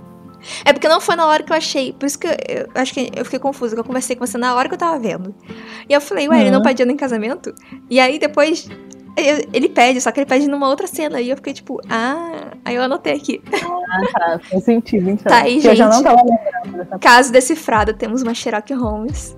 É 0.63 0.71
porque 0.71 0.87
não 0.87 1.01
foi 1.01 1.15
na 1.15 1.25
hora 1.25 1.41
que 1.41 1.51
eu 1.51 1.57
achei. 1.57 1.93
Por 1.93 2.05
isso 2.05 2.19
que 2.19 2.27
eu, 2.27 2.31
eu 2.47 2.67
acho 2.75 2.93
que 2.93 3.11
eu 3.15 3.25
fiquei 3.25 3.39
confusa. 3.39 3.73
Que 3.75 3.79
eu 3.79 3.83
conversei 3.83 4.15
com 4.15 4.25
você 4.25 4.37
na 4.37 4.53
hora 4.53 4.69
que 4.69 4.75
eu 4.75 4.79
tava 4.79 4.99
vendo. 4.99 5.33
E 5.89 5.93
eu 5.93 5.99
falei, 5.99 6.29
ué, 6.29 6.41
ele 6.41 6.51
não 6.51 6.59
Uhum. 6.59 6.63
pediu 6.63 6.83
ela 6.83 6.91
em 6.93 6.97
casamento? 6.97 7.53
E 7.89 7.99
aí 7.99 8.19
depois. 8.19 8.69
Ele 9.53 9.67
pede, 9.69 9.99
só 9.99 10.11
que 10.11 10.19
ele 10.19 10.27
pede 10.27 10.47
numa 10.47 10.69
outra 10.69 10.85
cena. 10.85 11.19
E 11.19 11.29
eu 11.29 11.35
fiquei 11.35 11.53
tipo, 11.53 11.81
ah. 11.89 12.51
Aí 12.63 12.75
eu 12.75 12.83
anotei 12.83 13.13
aqui. 13.13 13.41
Ah, 13.89 14.01
tá. 14.13 14.39
Faz 14.49 14.63
sentido, 14.63 15.09
então. 15.09 15.31
Tá 15.31 15.43
aí, 15.43 15.55
Porque 15.55 15.67
Eu 15.69 15.75
já 15.75 15.85
não 15.85 15.93
gente. 15.93 16.03
tava 16.03 16.21
lembrando 16.21 16.77
dessa 16.83 16.99
Caso 16.99 17.31
decifrado, 17.31 17.93
temos 17.93 18.21
uma 18.21 18.33
Sherlock 18.33 18.73
Holmes. 18.73 19.35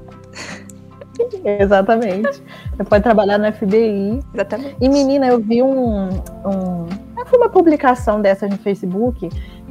Exatamente. 1.44 2.42
Você 2.76 2.84
pode 2.84 3.04
trabalhar 3.04 3.38
no 3.38 3.52
FBI. 3.52 4.20
Exatamente. 4.34 4.76
E, 4.80 4.90
menina, 4.90 5.28
eu 5.28 5.40
vi 5.40 5.62
um. 5.62 6.10
um 6.10 6.88
foi 7.30 7.38
uma 7.38 7.50
publicação 7.50 8.22
dessas 8.22 8.50
no 8.50 8.58
Facebook 8.58 9.30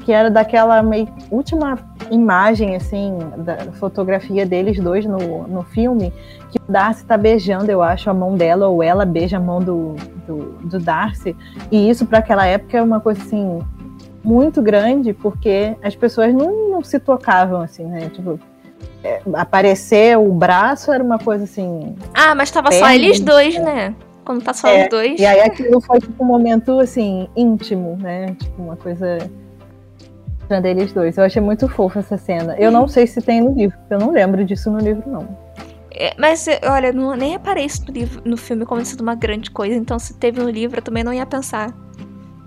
que 0.08 0.12
era 0.14 0.30
daquela 0.30 0.82
meio, 0.82 1.06
última 1.30 1.78
imagem, 2.10 2.74
assim, 2.74 3.18
da 3.36 3.58
fotografia 3.72 4.46
deles 4.46 4.80
dois 4.80 5.04
no, 5.04 5.46
no 5.46 5.62
filme, 5.64 6.14
que 6.50 6.56
o 6.56 6.72
Darcy 6.72 7.04
tá 7.04 7.14
beijando, 7.18 7.70
eu 7.70 7.82
acho, 7.82 8.08
a 8.08 8.14
mão 8.14 8.34
dela, 8.34 8.68
ou 8.68 8.82
ela 8.82 9.04
beija 9.04 9.36
a 9.36 9.40
mão 9.40 9.60
do, 9.60 9.96
do, 10.26 10.36
do 10.64 10.78
Darcy. 10.78 11.36
E 11.70 11.90
isso, 11.90 12.06
para 12.06 12.20
aquela 12.20 12.46
época, 12.46 12.78
é 12.78 12.82
uma 12.82 13.00
coisa, 13.00 13.20
assim, 13.20 13.58
muito 14.24 14.62
grande, 14.62 15.12
porque 15.12 15.76
as 15.82 15.94
pessoas 15.94 16.32
não, 16.32 16.70
não 16.70 16.82
se 16.82 16.98
tocavam, 16.98 17.60
assim, 17.60 17.84
né? 17.84 18.08
Tipo, 18.08 18.40
é, 19.04 19.20
aparecer 19.34 20.16
o 20.16 20.32
braço 20.32 20.90
era 20.90 21.04
uma 21.04 21.18
coisa 21.18 21.44
assim. 21.44 21.94
Ah, 22.14 22.34
mas 22.34 22.50
tava 22.50 22.72
só 22.72 22.88
eles 22.88 23.20
dois, 23.20 23.58
né? 23.58 23.94
Quando 24.24 24.42
tá 24.42 24.54
só 24.54 24.68
É, 24.68 24.84
os 24.84 24.88
dois. 24.88 25.20
E 25.20 25.26
aí 25.26 25.42
aquilo 25.42 25.82
foi 25.82 26.00
tipo 26.00 26.24
um 26.24 26.26
momento 26.26 26.80
assim, 26.80 27.28
íntimo, 27.36 27.98
né? 28.00 28.34
Tipo, 28.38 28.62
uma 28.62 28.76
coisa 28.76 29.18
pra 30.48 30.60
deles 30.60 30.92
dois. 30.92 31.16
Eu 31.18 31.24
achei 31.24 31.40
muito 31.40 31.68
fofa 31.68 32.00
essa 32.00 32.16
cena. 32.16 32.56
Eu 32.58 32.72
não 32.72 32.88
sei 32.88 33.06
se 33.06 33.20
tem 33.20 33.40
no 33.40 33.52
livro, 33.52 33.78
porque 33.78 33.94
eu 33.94 33.98
não 33.98 34.10
lembro 34.10 34.44
disso 34.44 34.70
no 34.70 34.78
livro, 34.78 35.08
não. 35.08 35.28
É, 35.92 36.14
Mas, 36.18 36.48
eh, 36.48 36.60
olha, 36.64 36.92
não, 36.92 37.14
nem 37.14 37.32
reparei 37.32 37.66
isso 37.66 37.84
no, 37.86 37.92
livro, 37.92 38.22
no 38.24 38.36
filme 38.36 38.64
como 38.64 38.84
sendo 38.84 39.02
uma 39.02 39.14
grande 39.14 39.50
coisa. 39.50 39.76
Então, 39.76 39.98
se 39.98 40.14
teve 40.14 40.40
no 40.40 40.48
livro, 40.48 40.78
eu 40.78 40.82
também 40.82 41.04
não 41.04 41.12
ia 41.12 41.26
pensar 41.26 41.74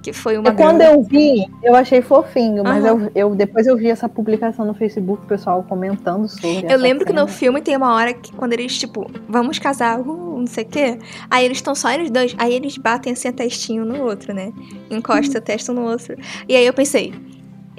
que 0.01 0.11
foi 0.11 0.37
uma 0.37 0.51
quando 0.51 0.79
grande... 0.79 0.95
eu 0.95 1.03
vi, 1.03 1.45
eu 1.63 1.75
achei 1.75 2.01
fofinho, 2.01 2.63
mas 2.63 2.83
eu, 2.83 3.11
eu 3.13 3.35
depois 3.35 3.67
eu 3.67 3.77
vi 3.77 3.89
essa 3.89 4.09
publicação 4.09 4.65
no 4.65 4.73
Facebook, 4.73 5.23
o 5.23 5.27
pessoal 5.27 5.63
comentando 5.63 6.27
sobre. 6.27 6.65
Eu 6.71 6.77
lembro 6.77 7.05
que 7.05 7.11
cena. 7.11 7.21
no 7.21 7.27
filme 7.27 7.61
tem 7.61 7.77
uma 7.77 7.93
hora 7.93 8.13
que 8.13 8.33
quando 8.33 8.53
eles, 8.53 8.77
tipo, 8.77 9.05
vamos 9.29 9.59
casar, 9.59 9.99
uh, 9.99 10.39
não 10.39 10.47
sei 10.47 10.63
o 10.63 10.67
quê. 10.67 10.99
Aí 11.29 11.45
eles 11.45 11.57
estão 11.57 11.75
só 11.75 11.91
eles 11.91 12.09
dois. 12.09 12.35
Aí 12.37 12.53
eles 12.53 12.77
batem 12.77 13.13
assim 13.13 13.27
a 13.27 13.33
testinho 13.33 13.85
no 13.85 14.01
outro, 14.03 14.33
né? 14.33 14.51
Encosta 14.89 15.37
a 15.37 15.41
testa 15.41 15.71
no 15.71 15.83
outro. 15.83 16.17
E 16.49 16.55
aí 16.55 16.65
eu 16.65 16.73
pensei, 16.73 17.13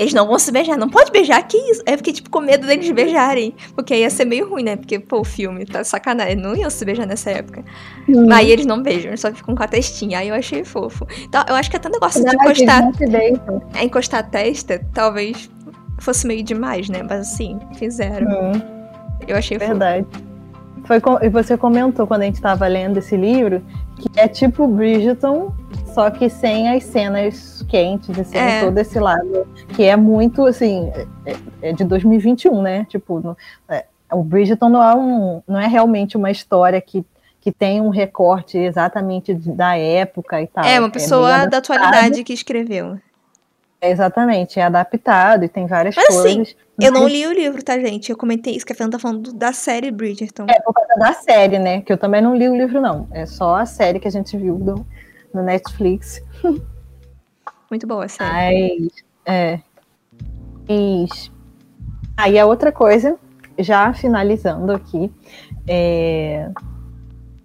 eles 0.02 0.14
não 0.14 0.26
vão 0.26 0.38
se 0.38 0.52
beijar, 0.52 0.76
não 0.76 0.88
pode 0.88 1.10
beijar, 1.10 1.42
que 1.46 1.56
isso? 1.56 1.82
Eu 1.86 1.96
fiquei, 1.96 2.12
tipo, 2.12 2.30
com 2.30 2.40
medo 2.40 2.66
deles 2.66 2.90
beijarem. 2.90 3.54
Porque 3.74 3.94
aí 3.94 4.00
ia 4.00 4.10
ser 4.10 4.24
meio 4.24 4.48
ruim, 4.48 4.62
né? 4.64 4.76
Porque, 4.76 4.98
pô, 4.98 5.20
o 5.20 5.24
filme 5.24 5.64
tá 5.64 5.82
sacanagem. 5.84 6.36
Não 6.36 6.54
iam 6.54 6.70
se 6.70 6.84
beijar 6.84 7.06
nessa 7.06 7.30
época. 7.30 7.64
Hum. 8.08 8.30
Aí 8.32 8.50
eles 8.50 8.66
não 8.66 8.82
beijam, 8.82 9.10
eles 9.10 9.20
só 9.20 9.32
ficam 9.32 9.54
com 9.54 9.62
a 9.62 9.68
testinha. 9.68 10.18
Aí 10.18 10.28
eu 10.28 10.34
achei 10.34 10.64
fofo. 10.64 11.06
Então, 11.22 11.44
eu 11.48 11.54
acho 11.54 11.70
que 11.70 11.76
até 11.76 11.88
o 11.88 11.92
negócio 11.92 12.20
de 12.20 12.28
Verdade, 12.28 12.48
encostar, 12.48 12.82
não 12.82 12.94
se 12.94 13.06
beijam. 13.06 13.62
é, 13.74 13.84
encostar 13.84 14.20
a 14.20 14.22
testa, 14.22 14.80
talvez 14.92 15.50
fosse 15.98 16.26
meio 16.26 16.42
demais, 16.42 16.88
né? 16.88 17.02
Mas 17.02 17.20
assim, 17.20 17.58
fizeram. 17.76 18.26
Hum. 18.26 18.62
Eu 19.26 19.36
achei 19.36 19.58
fofo. 19.58 20.31
Foi 21.00 21.26
e 21.26 21.28
você 21.30 21.56
comentou 21.56 22.06
quando 22.06 22.22
a 22.22 22.24
gente 22.24 22.34
estava 22.34 22.66
lendo 22.66 22.98
esse 22.98 23.16
livro 23.16 23.62
que 23.96 24.10
é 24.20 24.28
tipo 24.28 24.66
Bridgerton, 24.66 25.52
só 25.94 26.10
que 26.10 26.28
sem 26.28 26.68
as 26.68 26.84
cenas 26.84 27.64
quentes, 27.68 28.18
assim, 28.18 28.36
É. 28.36 28.60
todo 28.64 28.76
esse 28.76 28.98
lado, 28.98 29.46
que 29.74 29.84
é 29.84 29.96
muito 29.96 30.44
assim, 30.44 30.90
é, 31.24 31.36
é 31.62 31.72
de 31.72 31.84
2021, 31.84 32.60
né? 32.60 32.84
Tipo, 32.88 33.20
no- 33.20 33.36
é, 33.68 33.84
o 34.12 34.22
Bridgerton 34.22 34.68
não 34.68 34.82
é, 34.82 34.94
um, 34.94 35.42
não 35.46 35.60
é 35.60 35.66
realmente 35.66 36.16
uma 36.16 36.30
história 36.30 36.80
que, 36.80 37.04
que 37.40 37.50
tem 37.52 37.80
um 37.80 37.88
recorte 37.88 38.58
exatamente 38.58 39.32
da 39.34 39.76
época 39.76 40.42
e 40.42 40.46
tal. 40.46 40.64
É, 40.64 40.78
uma 40.78 40.90
pessoa 40.90 41.38
meio 41.38 41.50
da 41.50 41.58
atualidade 41.58 42.22
que 42.24 42.32
escreveu. 42.32 42.98
É, 43.82 43.90
exatamente, 43.90 44.60
é 44.60 44.62
adaptado 44.62 45.44
e 45.44 45.48
tem 45.48 45.66
várias 45.66 45.96
Mas, 45.96 46.06
assim, 46.06 46.36
coisas. 46.36 46.56
Eu 46.80 46.92
não 46.92 47.08
li 47.08 47.26
o 47.26 47.32
livro, 47.32 47.60
tá, 47.64 47.76
gente? 47.80 48.10
Eu 48.10 48.16
comentei 48.16 48.54
isso, 48.54 48.64
que 48.64 48.72
a 48.72 48.76
Fernanda 48.76 48.96
tá 48.96 49.02
falando 49.02 49.32
da 49.32 49.52
série 49.52 49.90
Bridgerton. 49.90 50.46
É 50.48 50.60
por 50.60 50.72
causa 50.72 50.94
da 50.96 51.12
série, 51.12 51.58
né? 51.58 51.82
Que 51.82 51.92
eu 51.92 51.98
também 51.98 52.22
não 52.22 52.36
li 52.36 52.48
o 52.48 52.56
livro, 52.56 52.80
não. 52.80 53.08
É 53.10 53.26
só 53.26 53.56
a 53.56 53.66
série 53.66 53.98
que 53.98 54.06
a 54.06 54.10
gente 54.10 54.36
viu 54.36 54.54
do, 54.56 54.86
no 55.34 55.42
Netflix. 55.42 56.22
Muito 57.68 57.84
boa 57.84 58.04
a 58.04 58.08
série. 58.08 58.30
Mas, 58.30 59.04
é. 59.26 59.60
Mas, 60.68 61.32
aí 62.16 62.38
a 62.38 62.46
outra 62.46 62.70
coisa, 62.70 63.18
já 63.58 63.92
finalizando 63.92 64.70
aqui, 64.70 65.10
é 65.66 66.48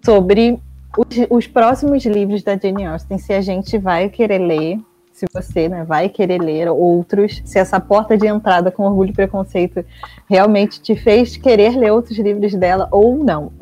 sobre 0.04 0.62
os, 0.96 1.06
os 1.28 1.46
próximos 1.48 2.06
livros 2.06 2.44
da 2.44 2.56
Jane 2.56 2.86
Austen, 2.86 3.18
se 3.18 3.32
a 3.32 3.40
gente 3.40 3.76
vai 3.76 4.08
querer 4.08 4.38
ler, 4.38 4.78
se 5.18 5.26
você 5.32 5.68
né, 5.68 5.84
vai 5.84 6.08
querer 6.08 6.40
ler 6.40 6.68
outros, 6.68 7.42
se 7.44 7.58
essa 7.58 7.80
porta 7.80 8.16
de 8.16 8.28
entrada 8.28 8.70
com 8.70 8.84
orgulho 8.84 9.10
e 9.10 9.12
preconceito 9.12 9.84
realmente 10.28 10.80
te 10.80 10.94
fez 10.94 11.36
querer 11.36 11.76
ler 11.76 11.90
outros 11.90 12.16
livros 12.16 12.54
dela 12.54 12.88
ou 12.92 13.16
não. 13.24 13.52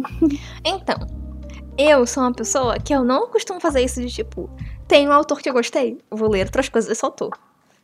Então, 0.63 0.97
eu 1.79 2.07
sou 2.07 2.23
uma 2.23 2.35
pessoa 2.35 2.79
que 2.79 2.95
eu 2.95 3.03
não 3.03 3.29
costumo 3.29 3.59
fazer 3.59 3.81
isso 3.81 4.01
de 4.03 4.09
tipo, 4.09 4.51
tem 4.87 5.09
um 5.09 5.13
autor 5.13 5.41
que 5.41 5.49
eu 5.49 5.55
gostei, 5.55 5.99
eu 6.11 6.17
vou 6.17 6.29
ler 6.29 6.45
outras 6.45 6.69
coisas 6.69 6.89
desse 6.89 7.05
autor. 7.05 7.31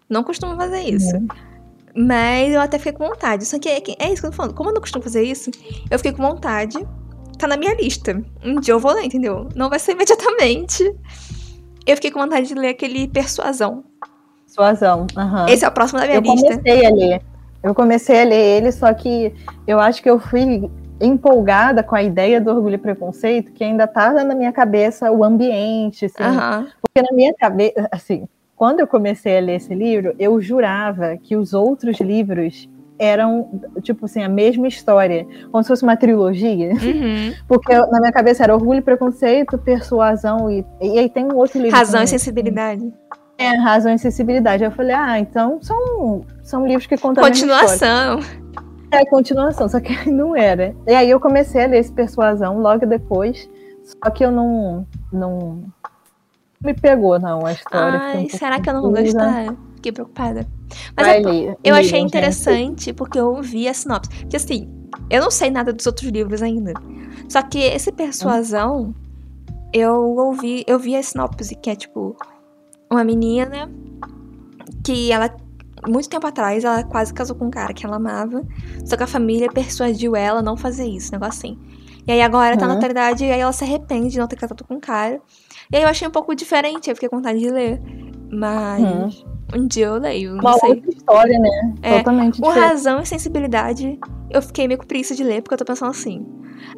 Não 0.07 0.23
costumo 0.23 0.55
fazer 0.57 0.83
isso. 0.83 1.14
Mas 1.97 2.53
eu 2.53 2.61
até 2.61 2.79
fiquei 2.79 2.93
com 2.93 3.09
vontade. 3.09 3.47
Só 3.47 3.59
que 3.59 3.68
é, 3.68 3.83
é 3.99 4.12
isso 4.12 4.20
que 4.20 4.27
eu 4.27 4.31
tô 4.31 4.37
falando. 4.37 4.55
Como 4.55 4.68
eu 4.68 4.75
não 4.75 4.81
costumo 4.81 5.03
fazer 5.03 5.23
isso, 5.23 5.51
eu 5.91 5.99
fiquei 5.99 6.12
com 6.12 6.23
vontade. 6.23 6.77
Tá 7.39 7.47
na 7.47 7.57
minha 7.57 7.75
lista. 7.75 8.23
Um 8.45 8.61
dia 8.61 8.75
eu 8.75 8.79
vou 8.79 8.93
ler, 8.93 9.05
entendeu? 9.05 9.49
Não 9.55 9.70
vai 9.70 9.79
ser 9.79 9.93
imediatamente. 9.97 10.85
Eu 11.87 11.97
fiquei 11.97 12.11
com 12.11 12.20
vontade 12.20 12.47
de 12.47 12.55
ler 12.55 12.68
aquele 12.68 13.09
Persuasão. 13.09 13.85
Suazão. 14.47 15.07
aham. 15.16 15.47
Esse 15.49 15.64
é 15.64 15.68
o 15.68 15.72
próximo 15.72 15.99
da 15.99 16.07
minha 16.07 16.18
eu 16.18 16.22
lista. 16.22 16.59
comecei 16.59 16.87
a 16.87 16.91
ler. 16.91 17.22
Eu 17.62 17.74
comecei 17.74 18.20
a 18.20 18.24
ler 18.24 18.57
ele, 18.59 18.72
só 18.72 18.93
que 18.93 19.33
eu 19.66 19.78
acho 19.80 20.03
que 20.03 20.11
eu 20.11 20.18
fui 20.18 20.70
empolgada 21.01 21.83
com 21.83 21.95
a 21.95 22.03
ideia 22.03 22.41
do 22.41 22.51
orgulho 22.51 22.74
e 22.74 22.78
preconceito, 22.78 23.53
que 23.53 23.64
ainda 23.64 23.85
estava 23.85 24.22
na 24.22 24.35
minha 24.35 24.53
cabeça 24.53 25.11
o 25.11 25.24
ambiente, 25.24 26.07
assim, 26.07 26.22
Aham. 26.22 26.66
porque 26.80 27.03
na 27.03 27.16
minha 27.16 27.33
cabeça, 27.35 27.89
assim, 27.91 28.28
quando 28.55 28.80
eu 28.80 28.87
comecei 28.87 29.39
a 29.39 29.41
ler 29.41 29.57
esse 29.57 29.74
livro, 29.74 30.14
eu 30.18 30.41
jurava 30.41 31.16
que 31.16 31.37
os 31.37 31.55
outros 31.55 31.99
livros 32.01 32.68
eram, 32.99 33.61
tipo 33.82 34.05
assim, 34.05 34.22
a 34.22 34.28
mesma 34.28 34.68
história, 34.68 35.26
como 35.51 35.62
se 35.62 35.68
fosse 35.68 35.82
uma 35.82 35.97
trilogia, 35.97 36.70
Uhum. 36.70 37.34
porque 37.49 37.74
na 37.76 38.01
minha 38.01 38.12
cabeça 38.12 38.45
era 38.45 38.55
orgulho 38.55 38.78
e 38.78 38.82
preconceito, 38.82 39.59
persuasão 39.59 40.51
e, 40.51 40.64
e 40.80 40.99
aí 40.99 41.09
tem 41.11 41.24
um 41.24 41.36
outro 41.36 41.61
livro 41.61 41.76
Razão 41.76 42.01
e 42.03 42.05
também. 42.05 42.18
sensibilidade. 42.18 42.93
É, 43.38 43.57
razão 43.57 43.93
e 43.93 43.99
sensibilidade. 43.99 44.62
Eu 44.62 44.70
falei, 44.70 44.95
ah, 44.95 45.18
então 45.18 45.59
são, 45.62 46.24
são 46.43 46.66
livros 46.66 46.86
que 46.86 46.97
contam 46.97 47.24
a 47.24 47.28
mesma 47.28 47.47
história. 47.64 47.68
Continuação. 47.68 48.20
É, 48.93 49.05
continuação, 49.07 49.68
só 49.68 49.80
que 49.80 49.93
não 50.11 50.36
era. 50.36 50.76
E 50.86 50.93
aí 50.95 51.11
eu 51.11 51.18
comecei 51.18 51.64
a 51.64 51.66
ler 51.66 51.78
esse 51.78 51.90
Persuasão 51.90 52.59
logo 52.61 52.86
depois, 52.86 53.49
só 53.84 54.11
que 54.11 54.24
eu 54.24 54.30
não, 54.30 54.86
não 55.12 55.64
me 56.62 56.74
pegou, 56.74 57.18
não, 57.18 57.45
a 57.45 57.53
história. 57.53 57.99
Um 57.99 58.03
Ai, 58.03 58.12
pouco 58.18 58.36
será 58.36 58.61
que 58.61 58.68
eu 58.68 58.74
não 58.74 58.82
vou 58.82 58.93
gostar? 58.93 59.55
Fiquei 59.83 59.93
preocupada. 59.93 60.47
Mas 60.97 61.07
Vai 61.07 61.16
é- 61.16 61.20
ler, 61.20 61.49
eu 61.64 61.74
leiam, 61.74 61.76
achei 61.76 61.99
gente. 62.01 62.07
interessante 62.09 62.93
porque 62.93 63.18
eu 63.18 63.35
ouvi 63.35 63.66
a 63.66 63.74
sinopse. 63.74 64.09
Porque 64.20 64.37
assim, 64.37 64.68
eu 65.11 65.20
não 65.20 65.30
sei 65.30 65.51
nada 65.51 65.72
dos 65.72 65.85
outros 65.87 66.09
livros 66.09 66.41
ainda. 66.41 66.72
Só 67.28 67.43
que 67.43 67.59
esse 67.59 67.91
Persuasão, 67.91 68.95
eu 69.72 69.95
ouvi, 70.16 70.62
eu 70.68 70.78
vi 70.78 70.95
a 70.95 71.03
sinopse, 71.03 71.57
que 71.57 71.68
é 71.68 71.74
tipo 71.74 72.16
uma 72.89 73.03
menina 73.03 73.68
que 74.85 75.11
ela 75.11 75.35
muito 75.89 76.09
tempo 76.09 76.26
atrás 76.28 76.62
ela 76.62 76.85
quase 76.85 77.12
casou 77.12 77.35
com 77.35 77.47
um 77.47 77.51
cara 77.51 77.74
que 77.74 77.85
ela 77.85 77.97
amava, 77.97 78.47
só 78.85 78.97
que 78.97 79.03
a 79.03 79.07
família 79.07 79.51
persuadiu 79.51 80.14
ela 80.14 80.39
a 80.39 80.43
não 80.43 80.57
fazer 80.57 80.85
isso, 80.87 81.09
um 81.11 81.18
negócio 81.18 81.39
assim. 81.41 81.59
E 82.07 82.12
aí 82.12 82.22
agora 82.22 82.57
tá 82.57 82.66
na 82.66 82.72
Uhum. 82.74 82.78
atualidade 82.78 83.24
e 83.24 83.33
aí 83.33 83.41
ela 83.41 83.53
se 83.53 83.64
arrepende 83.64 84.11
de 84.11 84.18
não 84.18 84.28
ter 84.28 84.37
casado 84.37 84.62
com 84.64 84.74
o 84.76 84.80
cara. 84.80 85.20
E 85.72 85.76
aí 85.76 85.83
eu 85.83 85.89
achei 85.89 86.07
um 86.07 86.11
pouco 86.12 86.35
diferente, 86.37 86.89
eu 86.89 86.95
fiquei 86.95 87.09
com 87.09 87.16
vontade 87.16 87.41
de 87.41 87.51
ler. 87.51 87.80
Mas 88.33 89.24
Hum. 89.24 89.41
Um 89.55 89.66
dia 89.66 89.86
eu 89.86 89.98
leio, 89.98 90.34
Uma 90.34 90.55
sei. 90.55 90.70
outra 90.70 90.90
história, 90.90 91.38
né? 91.38 91.74
É, 91.82 91.98
Totalmente 91.98 92.40
O 92.40 92.44
diferente. 92.44 92.68
Razão 92.68 93.00
e 93.00 93.07
Sensibilidade, 93.07 93.98
eu 94.30 94.42
fiquei 94.42 94.66
meio 94.66 94.78
com 94.78 94.86
preguiça 94.86 95.14
de 95.14 95.22
ler, 95.22 95.42
porque 95.42 95.55
eu 95.55 95.59
tô 95.59 95.64
pensando 95.64 95.90
assim. 95.90 96.26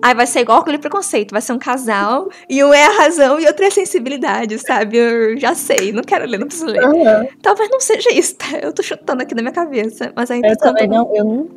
Aí 0.02 0.14
vai 0.14 0.26
ser 0.26 0.40
igual 0.40 0.60
aquele 0.60 0.78
preconceito, 0.78 1.32
vai 1.32 1.40
ser 1.40 1.52
um 1.52 1.58
casal, 1.58 2.28
e 2.48 2.62
um 2.64 2.72
é 2.72 2.86
a 2.86 2.98
razão 3.02 3.38
e 3.38 3.46
outro 3.46 3.64
é 3.64 3.68
a 3.68 3.70
sensibilidade, 3.70 4.58
sabe? 4.58 4.96
Eu 4.96 5.38
já 5.38 5.54
sei, 5.54 5.92
não 5.92 6.02
quero 6.02 6.26
ler, 6.26 6.38
não 6.38 6.46
preciso 6.46 6.66
ler. 6.66 6.84
Aham. 6.84 7.26
Talvez 7.42 7.70
não 7.70 7.80
seja 7.80 8.12
isso, 8.12 8.36
tá? 8.36 8.58
Eu 8.60 8.72
tô 8.72 8.82
chutando 8.82 9.22
aqui 9.22 9.34
na 9.34 9.42
minha 9.42 9.52
cabeça, 9.54 10.12
mas 10.16 10.30
a 10.30 10.36
Eu 10.36 10.56
também 10.56 10.88
não, 10.88 11.14
eu 11.14 11.24
não, 11.24 11.48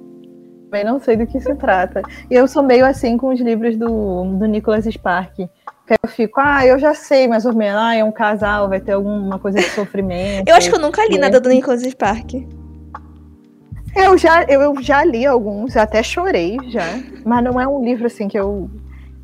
também 0.65 0.84
não 0.84 0.99
sei 0.99 1.15
do 1.15 1.26
que 1.26 1.39
se 1.39 1.55
trata. 1.55 2.01
E 2.30 2.36
eu 2.36 2.47
sou 2.47 2.61
meio 2.63 2.86
assim 2.86 3.18
com 3.18 3.30
os 3.30 3.39
livros 3.39 3.78
do, 3.78 4.26
do 4.38 4.45
Nicholas 4.45 4.86
Spark. 4.86 5.49
Que 5.88 5.94
eu 6.04 6.10
fico, 6.10 6.40
ah, 6.42 6.66
eu 6.66 6.78
já 6.78 6.94
sei 6.94 7.28
mais 7.30 7.46
ou 7.46 7.54
menos, 7.56 7.80
ah, 7.82 7.96
é 7.96 8.04
um 8.04 8.12
casal, 8.12 8.68
vai 8.68 8.80
ter 8.82 8.92
alguma 8.92 9.40
coisa 9.40 9.58
de 9.60 9.70
sofrimento. 9.70 10.48
Eu 10.50 10.56
acho 10.56 10.70
que 10.70 10.76
eu 10.76 10.82
nunca 10.82 11.02
li 11.08 11.16
É. 11.16 11.20
nada 11.20 11.40
do 11.40 11.48
Nicholas 11.50 11.82
Spark. 11.82 12.34
Eu 13.96 14.18
já, 14.18 14.44
eu, 14.44 14.62
eu 14.62 14.82
já 14.82 15.04
li 15.04 15.26
alguns, 15.26 15.76
até 15.78 16.04
chorei 16.04 16.58
já. 16.68 16.84
Mas 17.26 17.44
não 17.44 17.60
é 17.60 17.68
um 17.68 17.84
livro 17.84 18.06
assim 18.06 18.28
que 18.28 18.38
eu. 18.38 18.70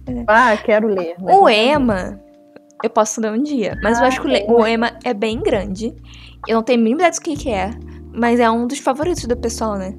É. 0.07 0.23
Ah, 0.27 0.57
quero 0.57 0.87
ler. 0.87 1.15
O. 1.19 1.47
Ema, 1.49 2.19
eu 2.81 2.89
posso 2.89 3.19
ler 3.21 3.31
um 3.31 3.43
dia, 3.43 3.77
mas 3.83 3.99
eu 3.99 4.05
Ah, 4.05 4.07
acho 4.07 4.21
que 4.21 4.33
é. 4.35 4.45
o 4.49 4.65
Ema 4.65 4.91
é 5.03 5.13
bem 5.13 5.41
grande. 5.41 5.93
Eu 6.47 6.55
não 6.55 6.63
tenho 6.63 6.81
nem 6.81 6.93
ideia 6.93 7.11
do 7.11 7.19
que, 7.21 7.35
que 7.35 7.49
é, 7.51 7.69
mas 8.13 8.39
é 8.39 8.49
um 8.49 8.65
dos 8.67 8.79
favoritos 8.79 9.25
do 9.25 9.35
pessoal, 9.37 9.75
né? 9.77 9.93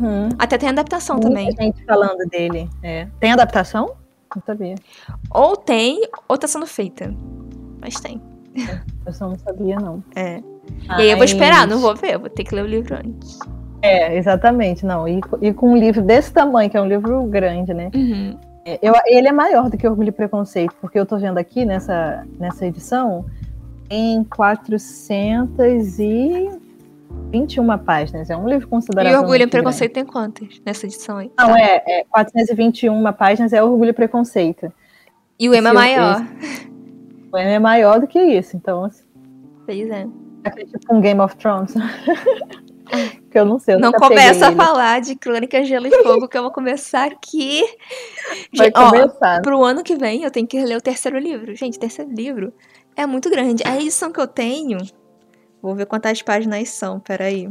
Hum, 0.00 0.28
Até 0.38 0.56
tem 0.56 0.68
adaptação 0.68 1.16
muita 1.16 1.28
também. 1.28 1.50
gente 1.60 1.84
falando 1.84 2.26
dele. 2.30 2.68
É. 2.82 3.06
Tem 3.20 3.32
adaptação? 3.32 3.92
Não 4.34 4.42
sabia. 4.46 4.74
Ou 5.30 5.56
tem, 5.56 6.00
ou 6.28 6.36
tá 6.38 6.46
sendo 6.46 6.66
feita. 6.66 7.14
Mas 7.80 7.94
tem. 8.00 8.20
Eu 9.06 9.12
só 9.12 9.28
não 9.28 9.38
sabia, 9.38 9.76
não. 9.76 10.02
É. 10.14 10.38
E 10.38 10.90
aí 11.02 11.06
eu 11.10 11.16
vou 11.16 11.24
Mas- 11.24 11.30
esperar, 11.32 11.66
não 11.66 11.80
vou 11.80 11.94
ver, 11.96 12.14
eu 12.14 12.20
vou 12.20 12.30
ter 12.30 12.44
que 12.44 12.54
ler 12.54 12.62
o 12.62 12.66
livro 12.68 12.94
antes. 12.94 13.38
É, 13.82 14.16
exatamente, 14.16 14.86
não. 14.86 15.08
E, 15.08 15.20
e 15.40 15.52
com 15.52 15.72
um 15.72 15.76
livro 15.76 16.00
desse 16.02 16.32
tamanho, 16.32 16.70
que 16.70 16.76
é 16.76 16.80
um 16.80 16.86
livro 16.86 17.24
grande, 17.24 17.74
né? 17.74 17.90
Uhum. 17.92 18.38
É, 18.64 18.78
Eu, 18.80 18.94
ele 19.06 19.26
é 19.26 19.32
maior 19.32 19.68
do 19.68 19.76
que 19.76 19.86
Orgulho 19.88 20.10
e 20.10 20.12
Preconceito, 20.12 20.72
porque 20.80 20.96
eu 20.98 21.04
tô 21.04 21.18
vendo 21.18 21.36
aqui 21.38 21.64
nessa, 21.64 22.24
nessa 22.38 22.64
edição 22.64 23.24
em 23.90 24.22
421 27.12 27.78
páginas. 27.78 28.30
É 28.30 28.36
um 28.36 28.48
livro 28.48 28.66
E 28.66 28.70
considerado. 28.70 29.14
o 29.14 29.18
Orgulho 29.20 29.42
e 29.42 29.46
Preconceito 29.46 29.92
tem 29.92 30.04
quantas 30.04 30.60
nessa 30.64 30.86
edição 30.86 31.18
aí? 31.18 31.30
Não, 31.38 31.48
Tá. 31.48 31.60
é, 31.60 32.00
é 32.00 32.04
421 32.10 33.12
páginas 33.12 33.52
é 33.52 33.62
Orgulho 33.62 33.90
e 33.90 33.92
Preconceito. 33.94 34.72
E 35.38 35.48
o 35.48 35.54
Ema 35.54 35.68
é 35.68 35.72
Esse- 35.72 35.74
maior. 35.80 36.26
O 37.32 37.38
M 37.38 37.50
é 37.50 37.58
maior 37.58 37.98
do 38.00 38.06
que 38.06 38.20
isso, 38.20 38.56
então 38.56 38.84
assim, 38.84 39.04
Pois 39.64 39.90
é. 39.90 40.06
é 40.44 40.50
tipo 40.50 40.94
um 40.94 41.00
Game 41.00 41.20
of 41.20 41.34
Thrones. 41.36 41.72
que 43.30 43.38
eu 43.38 43.44
não 43.46 43.58
sei. 43.58 43.76
Eu 43.76 43.80
Não 43.80 43.92
começa 43.92 44.48
a 44.48 44.52
falar 44.52 45.00
de 45.00 45.14
Crônicas 45.16 45.66
Gelo 45.66 45.86
e 45.86 46.02
Fogo, 46.02 46.28
que 46.28 46.36
eu 46.36 46.42
vou 46.42 46.50
começar 46.52 47.10
aqui. 47.10 47.62
Vai 48.54 48.66
Gente, 48.66 48.76
ó, 48.78 48.90
começar. 48.90 49.40
pro 49.40 49.64
ano 49.64 49.82
que 49.82 49.96
vem 49.96 50.22
eu 50.24 50.30
tenho 50.30 50.46
que 50.46 50.60
ler 50.62 50.76
o 50.76 50.80
terceiro 50.82 51.18
livro. 51.18 51.54
Gente, 51.56 51.78
terceiro 51.78 52.10
livro 52.12 52.52
é 52.94 53.06
muito 53.06 53.30
grande. 53.30 53.62
A 53.66 53.76
edição 53.76 54.12
que 54.12 54.20
eu 54.20 54.26
tenho. 54.26 54.76
Vou 55.62 55.76
ver 55.76 55.86
quantas 55.86 56.20
páginas 56.20 56.68
são, 56.70 56.98
peraí. 56.98 57.48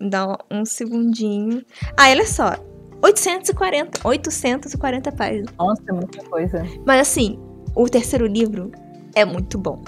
Dá 0.00 0.38
um, 0.50 0.64
segundinho. 0.64 1.64
Ah, 1.96 2.08
olha 2.08 2.26
só. 2.26 2.54
840. 3.02 4.06
840 4.06 5.12
páginas. 5.12 5.54
Nossa, 5.58 5.82
é 5.88 5.92
muita 5.92 6.24
coisa. 6.24 6.64
Mas 6.86 7.00
assim, 7.00 7.40
o 7.74 7.88
terceiro 7.88 8.26
livro 8.26 8.70
é 9.14 9.24
muito 9.24 9.58
bom. 9.58 9.82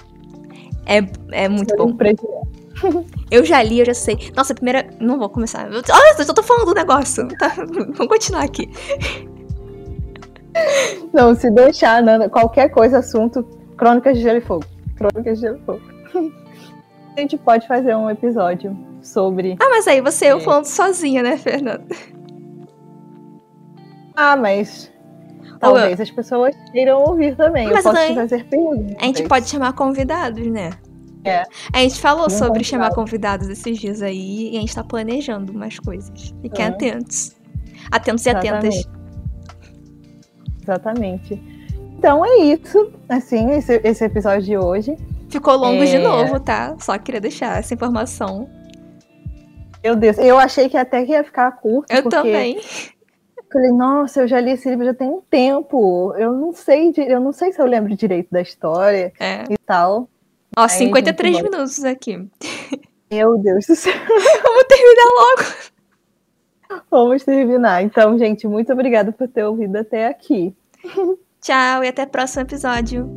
É, 0.86 0.98
é 1.30 1.48
muito 1.48 1.76
bom. 1.76 1.96
Eu 3.30 3.44
já 3.44 3.62
li, 3.62 3.78
eu 3.78 3.86
já 3.86 3.94
sei. 3.94 4.30
Nossa, 4.36 4.52
a 4.52 4.56
primeira. 4.56 4.86
Não 5.00 5.18
vou 5.18 5.28
começar. 5.28 5.66
Olha, 5.68 6.14
eu 6.18 6.24
só 6.24 6.34
tô 6.34 6.42
falando 6.42 6.66
do 6.66 6.74
negócio. 6.74 7.26
Tá? 7.38 7.48
Vamos 7.56 8.08
continuar 8.08 8.44
aqui. 8.44 8.68
Não, 11.12 11.34
se 11.34 11.50
deixar, 11.50 12.02
Nana, 12.02 12.28
qualquer 12.28 12.68
coisa, 12.70 12.98
assunto, 12.98 13.42
Crônicas 13.76 14.16
de 14.16 14.22
Gelo 14.24 14.38
e 14.38 14.40
Fogo. 14.40 14.64
Crônicas 14.96 15.38
de 15.38 15.46
Gelo 15.46 15.56
e 15.56 15.64
Fogo. 15.64 15.93
A 17.16 17.20
gente 17.20 17.36
pode 17.36 17.66
fazer 17.68 17.94
um 17.94 18.10
episódio 18.10 18.76
sobre. 19.02 19.56
Ah, 19.60 19.68
mas 19.70 19.86
aí 19.86 20.00
você 20.00 20.26
eu 20.26 20.38
É. 20.38 20.40
falando 20.40 20.64
sozinha, 20.64 21.22
né, 21.22 21.36
Fernanda? 21.36 21.84
Ah, 24.16 24.36
mas. 24.36 24.92
Talvez 25.60 26.00
as 26.00 26.10
pessoas 26.10 26.54
queiram 26.72 27.02
ouvir 27.04 27.36
também. 27.36 27.68
Mas 27.70 27.84
eu 27.84 27.92
posso 27.92 28.06
te 28.06 28.14
fazer 28.14 28.44
perguntas. 28.44 28.96
A 29.00 29.04
gente 29.06 29.22
pode 29.24 29.48
chamar 29.48 29.72
convidados, 29.72 30.46
né? 30.46 30.70
É. 31.24 31.42
A 31.72 31.78
gente 31.78 31.98
falou 32.00 32.28
sobre 32.28 32.62
chamar 32.62 32.90
convidados 32.94 33.48
esses 33.48 33.78
dias 33.78 34.02
aí 34.02 34.50
e 34.52 34.56
a 34.58 34.60
gente 34.60 34.74
tá 34.74 34.84
planejando 34.84 35.52
umas 35.52 35.78
coisas. 35.78 36.34
Fiquem 36.42 36.64
É. 36.66 36.68
atentos. 36.68 37.34
Atentos 37.90 38.26
e 38.26 38.30
atentas. 38.30 38.74
Exatamente. 38.74 38.90
Exatamente. 40.62 41.42
Então 41.98 42.24
é 42.26 42.36
isso. 42.38 42.92
Assim, 43.08 43.50
esse, 43.52 43.80
esse 43.84 44.04
episódio 44.04 44.42
de 44.42 44.58
hoje. 44.58 44.96
Ficou 45.38 45.56
longo 45.56 45.84
de 45.84 45.96
É. 45.96 45.98
novo, 45.98 46.38
tá? 46.38 46.76
Só 46.78 46.96
queria 46.98 47.20
deixar 47.20 47.58
essa 47.58 47.74
informação. 47.74 48.48
Meu 49.82 49.96
Deus, 49.96 50.16
eu 50.18 50.38
achei 50.38 50.68
que 50.68 50.76
até 50.76 51.04
que 51.04 51.12
ia 51.12 51.24
ficar 51.24 51.50
curto. 51.52 51.92
Eu 51.92 52.02
porque 52.04 52.16
também. 52.16 52.56
eu 52.56 53.44
Falei, 53.52 53.70
nossa, 53.72 54.20
eu 54.22 54.28
já 54.28 54.40
li 54.40 54.52
esse 54.52 54.68
livro 54.68 54.84
já 54.84 54.94
tem 54.94 55.08
um 55.08 55.20
tempo. 55.30 56.14
Eu 56.16 56.32
não 56.32 56.52
sei, 56.52 56.92
eu 56.96 57.20
não 57.20 57.32
sei 57.32 57.52
se 57.52 57.60
eu 57.60 57.66
lembro 57.66 57.94
direito 57.96 58.28
da 58.30 58.40
história 58.40 59.12
É. 59.20 59.44
e 59.50 59.58
tal. 59.58 60.08
Ó, 60.56 60.62
Aí, 60.62 60.68
53 60.70 61.36
gente, 61.36 61.50
minutos 61.50 61.84
aqui. 61.84 62.16
Meu 63.10 63.36
Deus 63.38 63.66
do 63.66 63.74
céu. 63.76 63.92
Vamos 64.42 64.64
terminar 64.68 65.10
logo. 65.18 66.82
Vamos 66.90 67.24
terminar. 67.24 67.82
Então, 67.82 68.16
gente, 68.18 68.46
muito 68.48 68.72
obrigada 68.72 69.12
por 69.12 69.28
ter 69.28 69.44
ouvido 69.44 69.76
até 69.76 70.06
aqui. 70.06 70.54
Tchau 71.40 71.84
e 71.84 71.88
até 71.88 72.04
o 72.04 72.08
próximo 72.08 72.42
episódio. 72.42 73.12